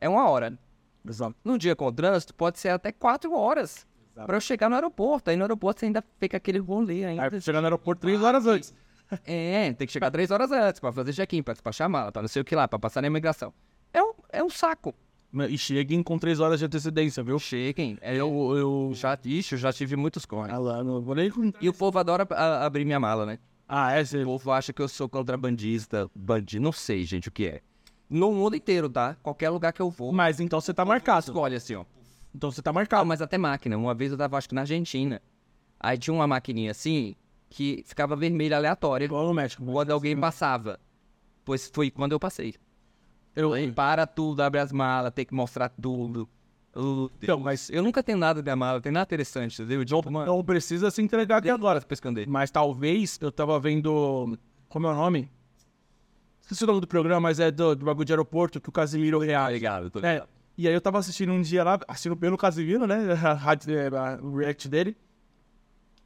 [0.00, 0.58] é uma hora.
[1.06, 1.34] exato.
[1.44, 3.86] Num dia com trânsito, pode ser até quatro horas.
[4.14, 4.26] Exato.
[4.26, 5.30] Pra eu chegar no aeroporto.
[5.30, 7.22] Aí no aeroporto você ainda fica aquele rolê ainda.
[7.24, 8.72] Aí chegar no aeroporto três horas antes.
[9.26, 12.22] É, tem que chegar três horas antes pra fazer check-in, pra despachar a mala, pra
[12.22, 13.52] não sei o que lá, pra passar na imigração.
[13.92, 14.94] É um, é um saco.
[15.48, 17.38] E cheguem com três horas de antecedência, viu?
[17.38, 17.98] Cheguem.
[18.00, 18.90] É, Eu, eu...
[18.94, 20.52] já, ixi, eu já tive muitos corres.
[20.52, 21.30] Ah lá, não vou nem...
[21.60, 23.38] E o povo adora a- abrir minha mala, né?
[23.68, 24.02] Ah, é?
[24.04, 24.22] Você...
[24.22, 27.60] O povo acha que eu sou contrabandista, bandido, não sei, gente, o que é.
[28.08, 29.16] No mundo inteiro, tá?
[29.22, 31.26] Qualquer lugar que eu vou, Mas então você tá marcado.
[31.26, 31.84] escolhe assim, ó.
[32.34, 33.06] Então você tá Ah, marcado.
[33.06, 33.76] mas até máquina.
[33.76, 35.22] Uma vez eu tava, acho que na Argentina.
[35.78, 37.14] Aí tinha uma maquininha assim,
[37.48, 39.64] que ficava vermelha aleatória Igual no México.
[39.64, 40.80] quando alguém passava.
[41.44, 42.54] Pois foi quando eu passei.
[43.36, 46.28] Eu, Para tudo, abre as malas, tem que mostrar tudo.
[46.74, 49.84] Oh, Então, mas Eu nunca tenho nada de não tem nada interessante, entendeu?
[49.84, 51.80] Tipo, mano, não precisa se entregar aqui agora.
[51.80, 52.30] pescando ele.
[52.30, 54.36] Mas talvez eu tava vendo.
[54.68, 55.30] Como é o nome?
[56.40, 59.18] Esqueci o nome do programa, mas é do, do bagulho de aeroporto que o Casimiro
[59.18, 59.46] reage.
[59.46, 60.22] Obrigado, tô É,
[60.56, 63.12] e aí eu tava assistindo um dia lá, assistindo pelo Casimiro, né?
[63.24, 64.96] A, rádio- é, a- o react dele.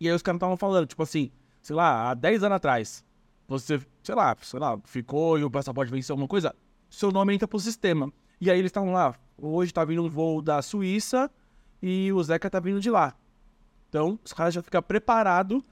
[0.00, 1.30] E aí os caras estavam falando, tipo assim,
[1.60, 3.04] sei lá, há 10 anos atrás,
[3.46, 6.54] você, sei lá, sei lá, ficou e o passaporte venceu alguma coisa,
[6.88, 8.12] seu nome entra pro sistema.
[8.40, 11.30] E aí eles estavam lá, hoje tá vindo um voo da Suíça
[11.82, 13.14] e o Zeca tá vindo de lá.
[13.88, 15.62] Então, os caras já ficam preparados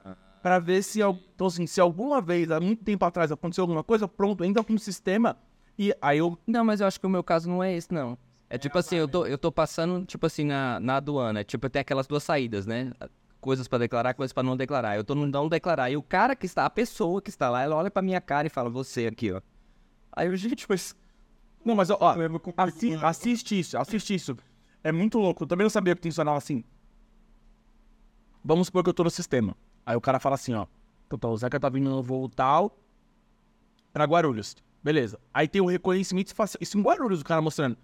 [0.41, 4.07] pra ver se, então, assim, se alguma vez, há muito tempo atrás, aconteceu alguma coisa,
[4.07, 5.37] pronto, entra pro sistema.
[5.77, 8.17] E aí eu Não, mas eu acho que o meu caso não é esse, não.
[8.49, 11.43] É tipo assim, eu tô, eu tô passando, tipo assim, na, na aduana.
[11.43, 12.91] Tipo, tem aquelas duas saídas, né?
[13.41, 14.95] Coisas pra declarar, coisas pra não declarar.
[14.95, 15.89] Eu tô no não declarar.
[15.91, 18.47] E o cara que está, a pessoa que está lá, ela olha pra minha cara
[18.47, 19.41] e fala, você aqui, ó.
[20.13, 20.95] Aí eu, gente, mas.
[21.63, 22.15] Não, mas ó, ó,
[22.57, 24.35] assi- assiste isso, assiste isso.
[24.83, 25.43] É muito louco.
[25.43, 26.63] Eu também não sabia que funcionava assim.
[28.43, 29.55] Vamos supor que eu tô no sistema.
[29.85, 30.65] Aí o cara fala assim, ó.
[31.11, 32.77] Então, o Zeca tá vindo no voo tal
[33.91, 34.55] pra Guarulhos.
[34.83, 35.19] Beleza.
[35.33, 36.59] Aí tem o reconhecimento facial.
[36.61, 37.77] Isso em Guarulhos, o cara mostrando.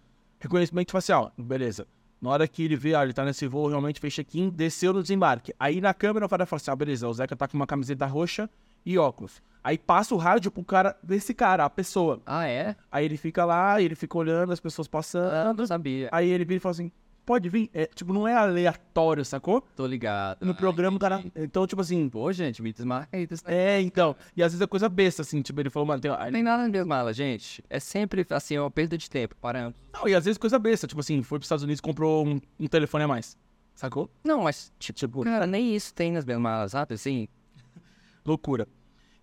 [0.44, 1.32] Reconhecimento facial.
[1.38, 1.88] Beleza.
[2.22, 5.02] Na hora que ele vê, ah, ele tá nesse voo, realmente fez check-in, desceu no
[5.02, 5.54] desembarque.
[5.58, 8.50] Aí na câmera cara fala assim, ah, beleza, o Zeca tá com uma camiseta roxa
[8.86, 9.42] e óculos.
[9.64, 12.22] Aí passa o rádio pro cara, desse cara, a pessoa.
[12.26, 12.76] Ah, é?
[12.92, 15.60] Aí ele fica lá, ele fica olhando as pessoas Ah, passando.
[15.60, 16.10] não sabia.
[16.12, 16.92] Aí ele vira e fala assim:
[17.26, 17.70] pode vir.
[17.74, 19.62] É, tipo, não é aleatório, sacou?
[19.76, 20.46] Tô ligado.
[20.46, 21.24] No programa o cara.
[21.36, 22.08] Então, tipo assim.
[22.10, 23.26] Pô, gente, me desmarca aí.
[23.28, 24.16] desse- É, então.
[24.36, 25.42] E às vezes é coisa besta, assim.
[25.42, 26.12] Tipo, ele falou, mano, tem.
[26.12, 27.64] Não tem nada na mesma mala, gente.
[27.70, 29.36] É sempre, assim, é uma perda de tempo.
[29.42, 29.76] Parando.
[29.94, 30.86] Não, e às vezes coisa besta.
[30.88, 33.38] Tipo assim, foi pros Estados Unidos e comprou um, um telefone a mais.
[33.76, 34.10] Sacou?
[34.24, 36.94] Não, mas, tipo, cara, nem isso tem nas mesmas malas, sabe?
[36.94, 37.28] Assim,
[38.26, 38.68] Loucura.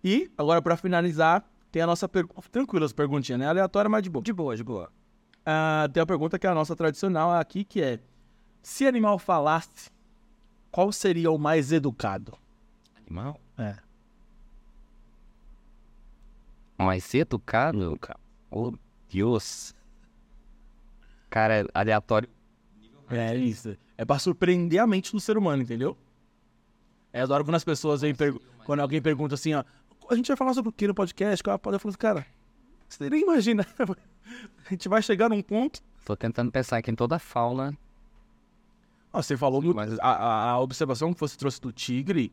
[0.03, 2.41] E, agora pra finalizar, tem a nossa pergunta.
[2.51, 3.47] Tranquila as perguntinhas, né?
[3.47, 4.23] Aleatória, mas de boa.
[4.23, 4.91] de boa, de boa.
[5.45, 7.99] Ah, tem a pergunta que é a nossa tradicional aqui, que é:
[8.61, 9.89] Se animal falasse,
[10.71, 12.37] qual seria o mais educado?
[13.07, 13.39] Animal?
[13.57, 13.75] É.
[16.77, 17.99] Mas educado?
[18.49, 18.73] Oh,
[19.11, 19.73] Deus.
[21.29, 22.29] Cara, é aleatório.
[23.09, 23.77] É isso.
[23.97, 25.97] É pra surpreender a mente do ser humano, entendeu?
[27.13, 29.63] É adoro quando as pessoas vêm pergu- quando alguém pergunta assim, ó,
[30.09, 31.43] a gente vai falar sobre o que no podcast?
[31.45, 32.25] Eu falo assim, cara,
[32.87, 33.65] você nem imagina.
[34.71, 35.81] A gente vai chegar num ponto.
[36.05, 37.77] Tô tentando pensar aqui em toda a fauna.
[39.13, 42.31] Ó, você falou do- Mas- a, a- a observação que você trouxe do tigre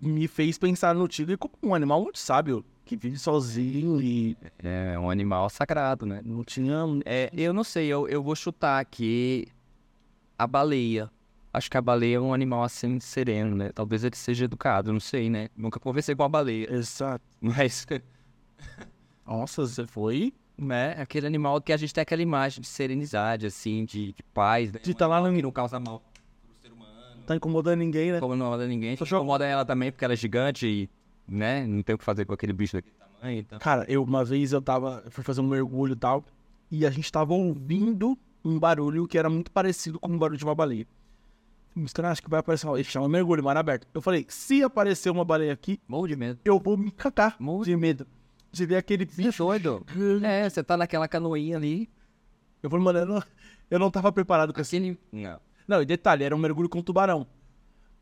[0.00, 4.98] me fez pensar no tigre como um animal muito sábio, que vive sozinho e É
[4.98, 6.22] um animal sagrado, né?
[6.24, 6.76] não tinha.
[7.04, 9.46] É, eu não sei, eu, eu vou chutar aqui
[10.38, 11.10] a baleia.
[11.52, 13.70] Acho que a baleia é um animal assim sereno, né?
[13.74, 15.48] Talvez ele seja educado, não sei, né?
[15.56, 16.72] Nunca conversei com a baleia.
[16.72, 17.24] Exato.
[17.40, 17.86] Mas,
[19.26, 20.32] Nossa, você foi.
[20.58, 20.94] Né?
[20.98, 24.80] Aquele animal que a gente tem aquela imagem de serenidade, assim, de, de paz, né?
[24.82, 26.02] De tá lá no- que não causa mal.
[27.26, 28.18] Tá incomodando ninguém, né?
[28.18, 30.90] Incomoda ninguém, cho- incomoda ela também porque ela é gigante e,
[31.28, 31.66] né?
[31.66, 33.58] Não tem o que fazer com aquele bicho daquele tamanho, então.
[33.58, 35.02] Cara, eu uma vez eu tava.
[35.04, 36.24] Eu fui fazer um mergulho e tal.
[36.70, 40.44] E a gente tava ouvindo um barulho que era muito parecido com o barulho de
[40.44, 40.86] uma baleia.
[41.76, 42.66] Os caras acham que vai aparecer.
[42.70, 43.86] Ele chama mergulho, mar aberto.
[43.92, 46.40] Eu falei, se aparecer uma baleia aqui, Morro de medo.
[46.44, 48.06] eu vou me cagar Morro de medo.
[48.50, 49.44] De ver aquele Você é bicho.
[49.44, 49.84] doido?
[50.22, 51.88] É, você tá naquela canoinha ali.
[52.62, 53.22] Eu falei, mano, eu não,
[53.70, 54.76] eu não tava preparado com esse.
[54.76, 54.98] Aquele.
[55.12, 55.40] Não.
[55.66, 57.26] Não, e detalhe, era um mergulho com tubarão.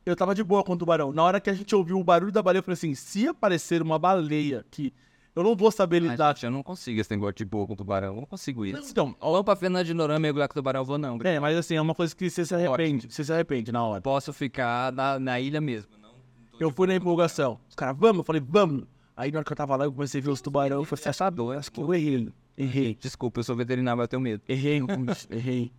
[0.04, 1.12] Eu tava de boa com o tubarão.
[1.12, 3.82] Na hora que a gente ouviu o barulho da baleia, eu falei assim: se aparecer
[3.82, 4.94] uma baleia aqui,
[5.34, 6.32] eu não vou saber lidar.
[6.34, 8.14] gente, eu não consigo esse negócio de boa com tubarão.
[8.14, 8.88] Eu não consigo isso.
[8.92, 11.18] Então, Vamos pra Fernando de Noronha mergulhar com tubarão, eu vou não.
[11.24, 13.12] é, mas assim, é uma coisa que você se arrepende.
[13.12, 14.00] Você se arrepende na hora.
[14.00, 15.90] Posso ficar na, na ilha mesmo.
[16.00, 16.14] Não,
[16.60, 17.58] Eu fui na empolgação.
[17.68, 18.18] Os caras, vamos?
[18.18, 18.84] Eu falei, vamos.
[19.16, 20.78] Aí na hora que eu tava lá, eu comecei a ver os tubarão.
[20.78, 21.58] Eu falei, você é doido?
[21.58, 22.28] Acho que eu errei.
[22.56, 22.94] Errei.
[23.00, 24.42] Desculpa, eu sou veterinário, mas eu tenho medo.
[24.48, 24.80] Errei,
[25.30, 25.72] errei.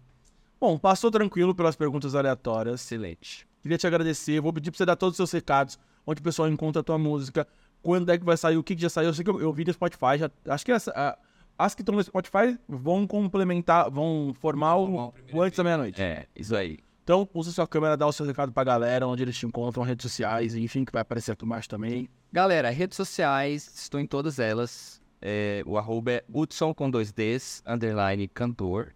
[0.59, 2.81] Bom, passou tranquilo pelas perguntas aleatórias.
[2.81, 3.47] Excelente.
[3.61, 4.39] Queria te agradecer.
[4.41, 5.77] Vou pedir pra você dar todos os seus recados.
[6.05, 7.47] Onde o pessoal encontra a tua música.
[7.83, 9.09] Quando é que vai sair, o que, que já saiu.
[9.09, 10.17] Eu sei que eu, eu vi no Spotify.
[10.17, 11.17] Já, acho que essa, a-
[11.59, 16.01] as que estão no Spotify vão complementar, vão formar o, o antes da meia-noite.
[16.01, 16.79] É, isso aí.
[17.07, 20.03] Então, usa sua câmera, dá o seu recado pra galera, onde eles te encontram, redes
[20.03, 22.09] sociais, enfim, que vai aparecer aqui embaixo também.
[22.33, 25.01] Galera, redes sociais, estou em todas elas.
[25.21, 28.93] É, o arroba é Hudson com dois Ds, underline cantor.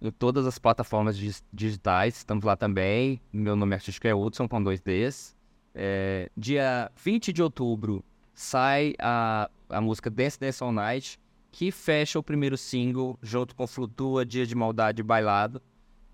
[0.00, 3.20] Em todas as plataformas dig- digitais, estamos lá também.
[3.30, 5.36] Meu nome artístico é Hudson com dois Ds.
[5.74, 8.02] É, dia 20 de outubro
[8.32, 11.20] sai a, a música Dance Dance All Night,
[11.52, 15.60] que fecha o primeiro single junto com Flutua, Dia de Maldade Bailado,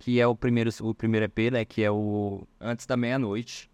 [0.02, 1.64] que é o primeiro, o primeiro EP, né?
[1.64, 3.70] Que é o Antes da Meia-Noite.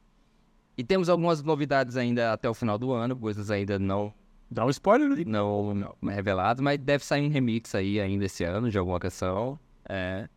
[0.77, 4.13] E temos algumas novidades ainda até o final do ano, coisas ainda não,
[4.51, 5.25] Dá um spoiler aí.
[5.25, 9.59] não, não reveladas, mas deve sair um remix aí ainda esse ano de alguma canção.
[9.89, 10.29] É.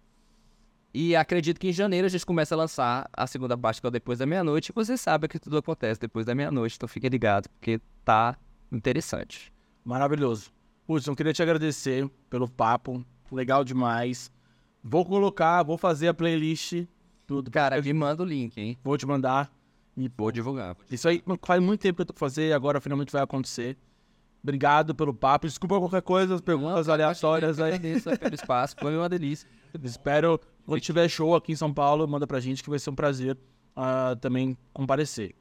[0.94, 3.90] E acredito que em janeiro a gente começa a lançar a segunda parte, que é
[3.90, 4.72] o depois da meia-noite.
[4.72, 8.38] E você sabe que tudo acontece depois da meia-noite, então fique ligado, porque tá
[8.72, 9.52] interessante.
[9.84, 10.54] Maravilhoso.
[10.88, 13.06] Hudson, queria te agradecer pelo papo.
[13.30, 14.32] Legal demais.
[14.84, 16.86] Vou colocar, vou fazer a playlist.
[17.28, 17.52] Tudo.
[17.52, 18.78] Cara, me manda o link, hein?
[18.84, 19.52] Vou te mandar.
[19.96, 20.76] E vou divulgar.
[20.90, 23.78] Isso aí faz muito tempo que eu tô fazendo e agora finalmente vai acontecer.
[24.42, 25.48] Obrigado pelo papo.
[25.48, 27.76] Desculpa qualquer coisa, as perguntas Não, aleatórias aí.
[27.76, 29.48] Agradeço pelo espaço, foi uma delícia.
[29.84, 32.96] Espero, quando tiver show aqui em São Paulo, manda pra gente que vai ser um
[32.96, 33.38] prazer
[33.76, 35.36] uh, também comparecer.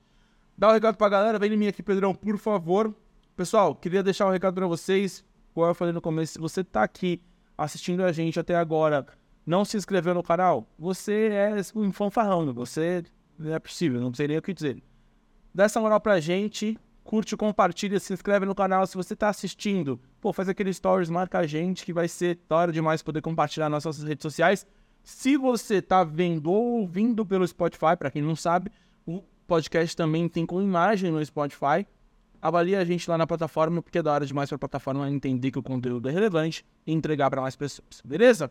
[0.57, 2.95] Dá um recado pra galera, vem em mim aqui, Pedrão, por favor.
[3.35, 5.25] Pessoal, queria deixar um recado pra vocês.
[5.55, 7.23] Como eu falei no começo, se você tá aqui
[7.57, 9.07] assistindo a gente até agora,
[9.47, 13.05] não se inscreveu no canal, você é um fanfarrão, você
[13.39, 14.83] não é possível, não sei nem o que dizer.
[15.55, 18.87] Dá essa moral pra gente, curte, compartilha, se inscreve no canal.
[18.87, 22.57] Se você tá assistindo, pô, faz aquele stories, marca a gente, que vai ser da
[22.57, 24.67] hora demais poder compartilhar nas nossas redes sociais.
[25.03, 28.71] Se você tá vendo ou ouvindo pelo Spotify, para quem não sabe,
[29.05, 31.87] o podcast também tem com imagem no Spotify.
[32.41, 35.51] Avalie a gente lá na plataforma, porque é da hora demais para a plataforma entender
[35.51, 38.01] que o conteúdo é relevante e entregar para mais pessoas.
[38.05, 38.51] Beleza?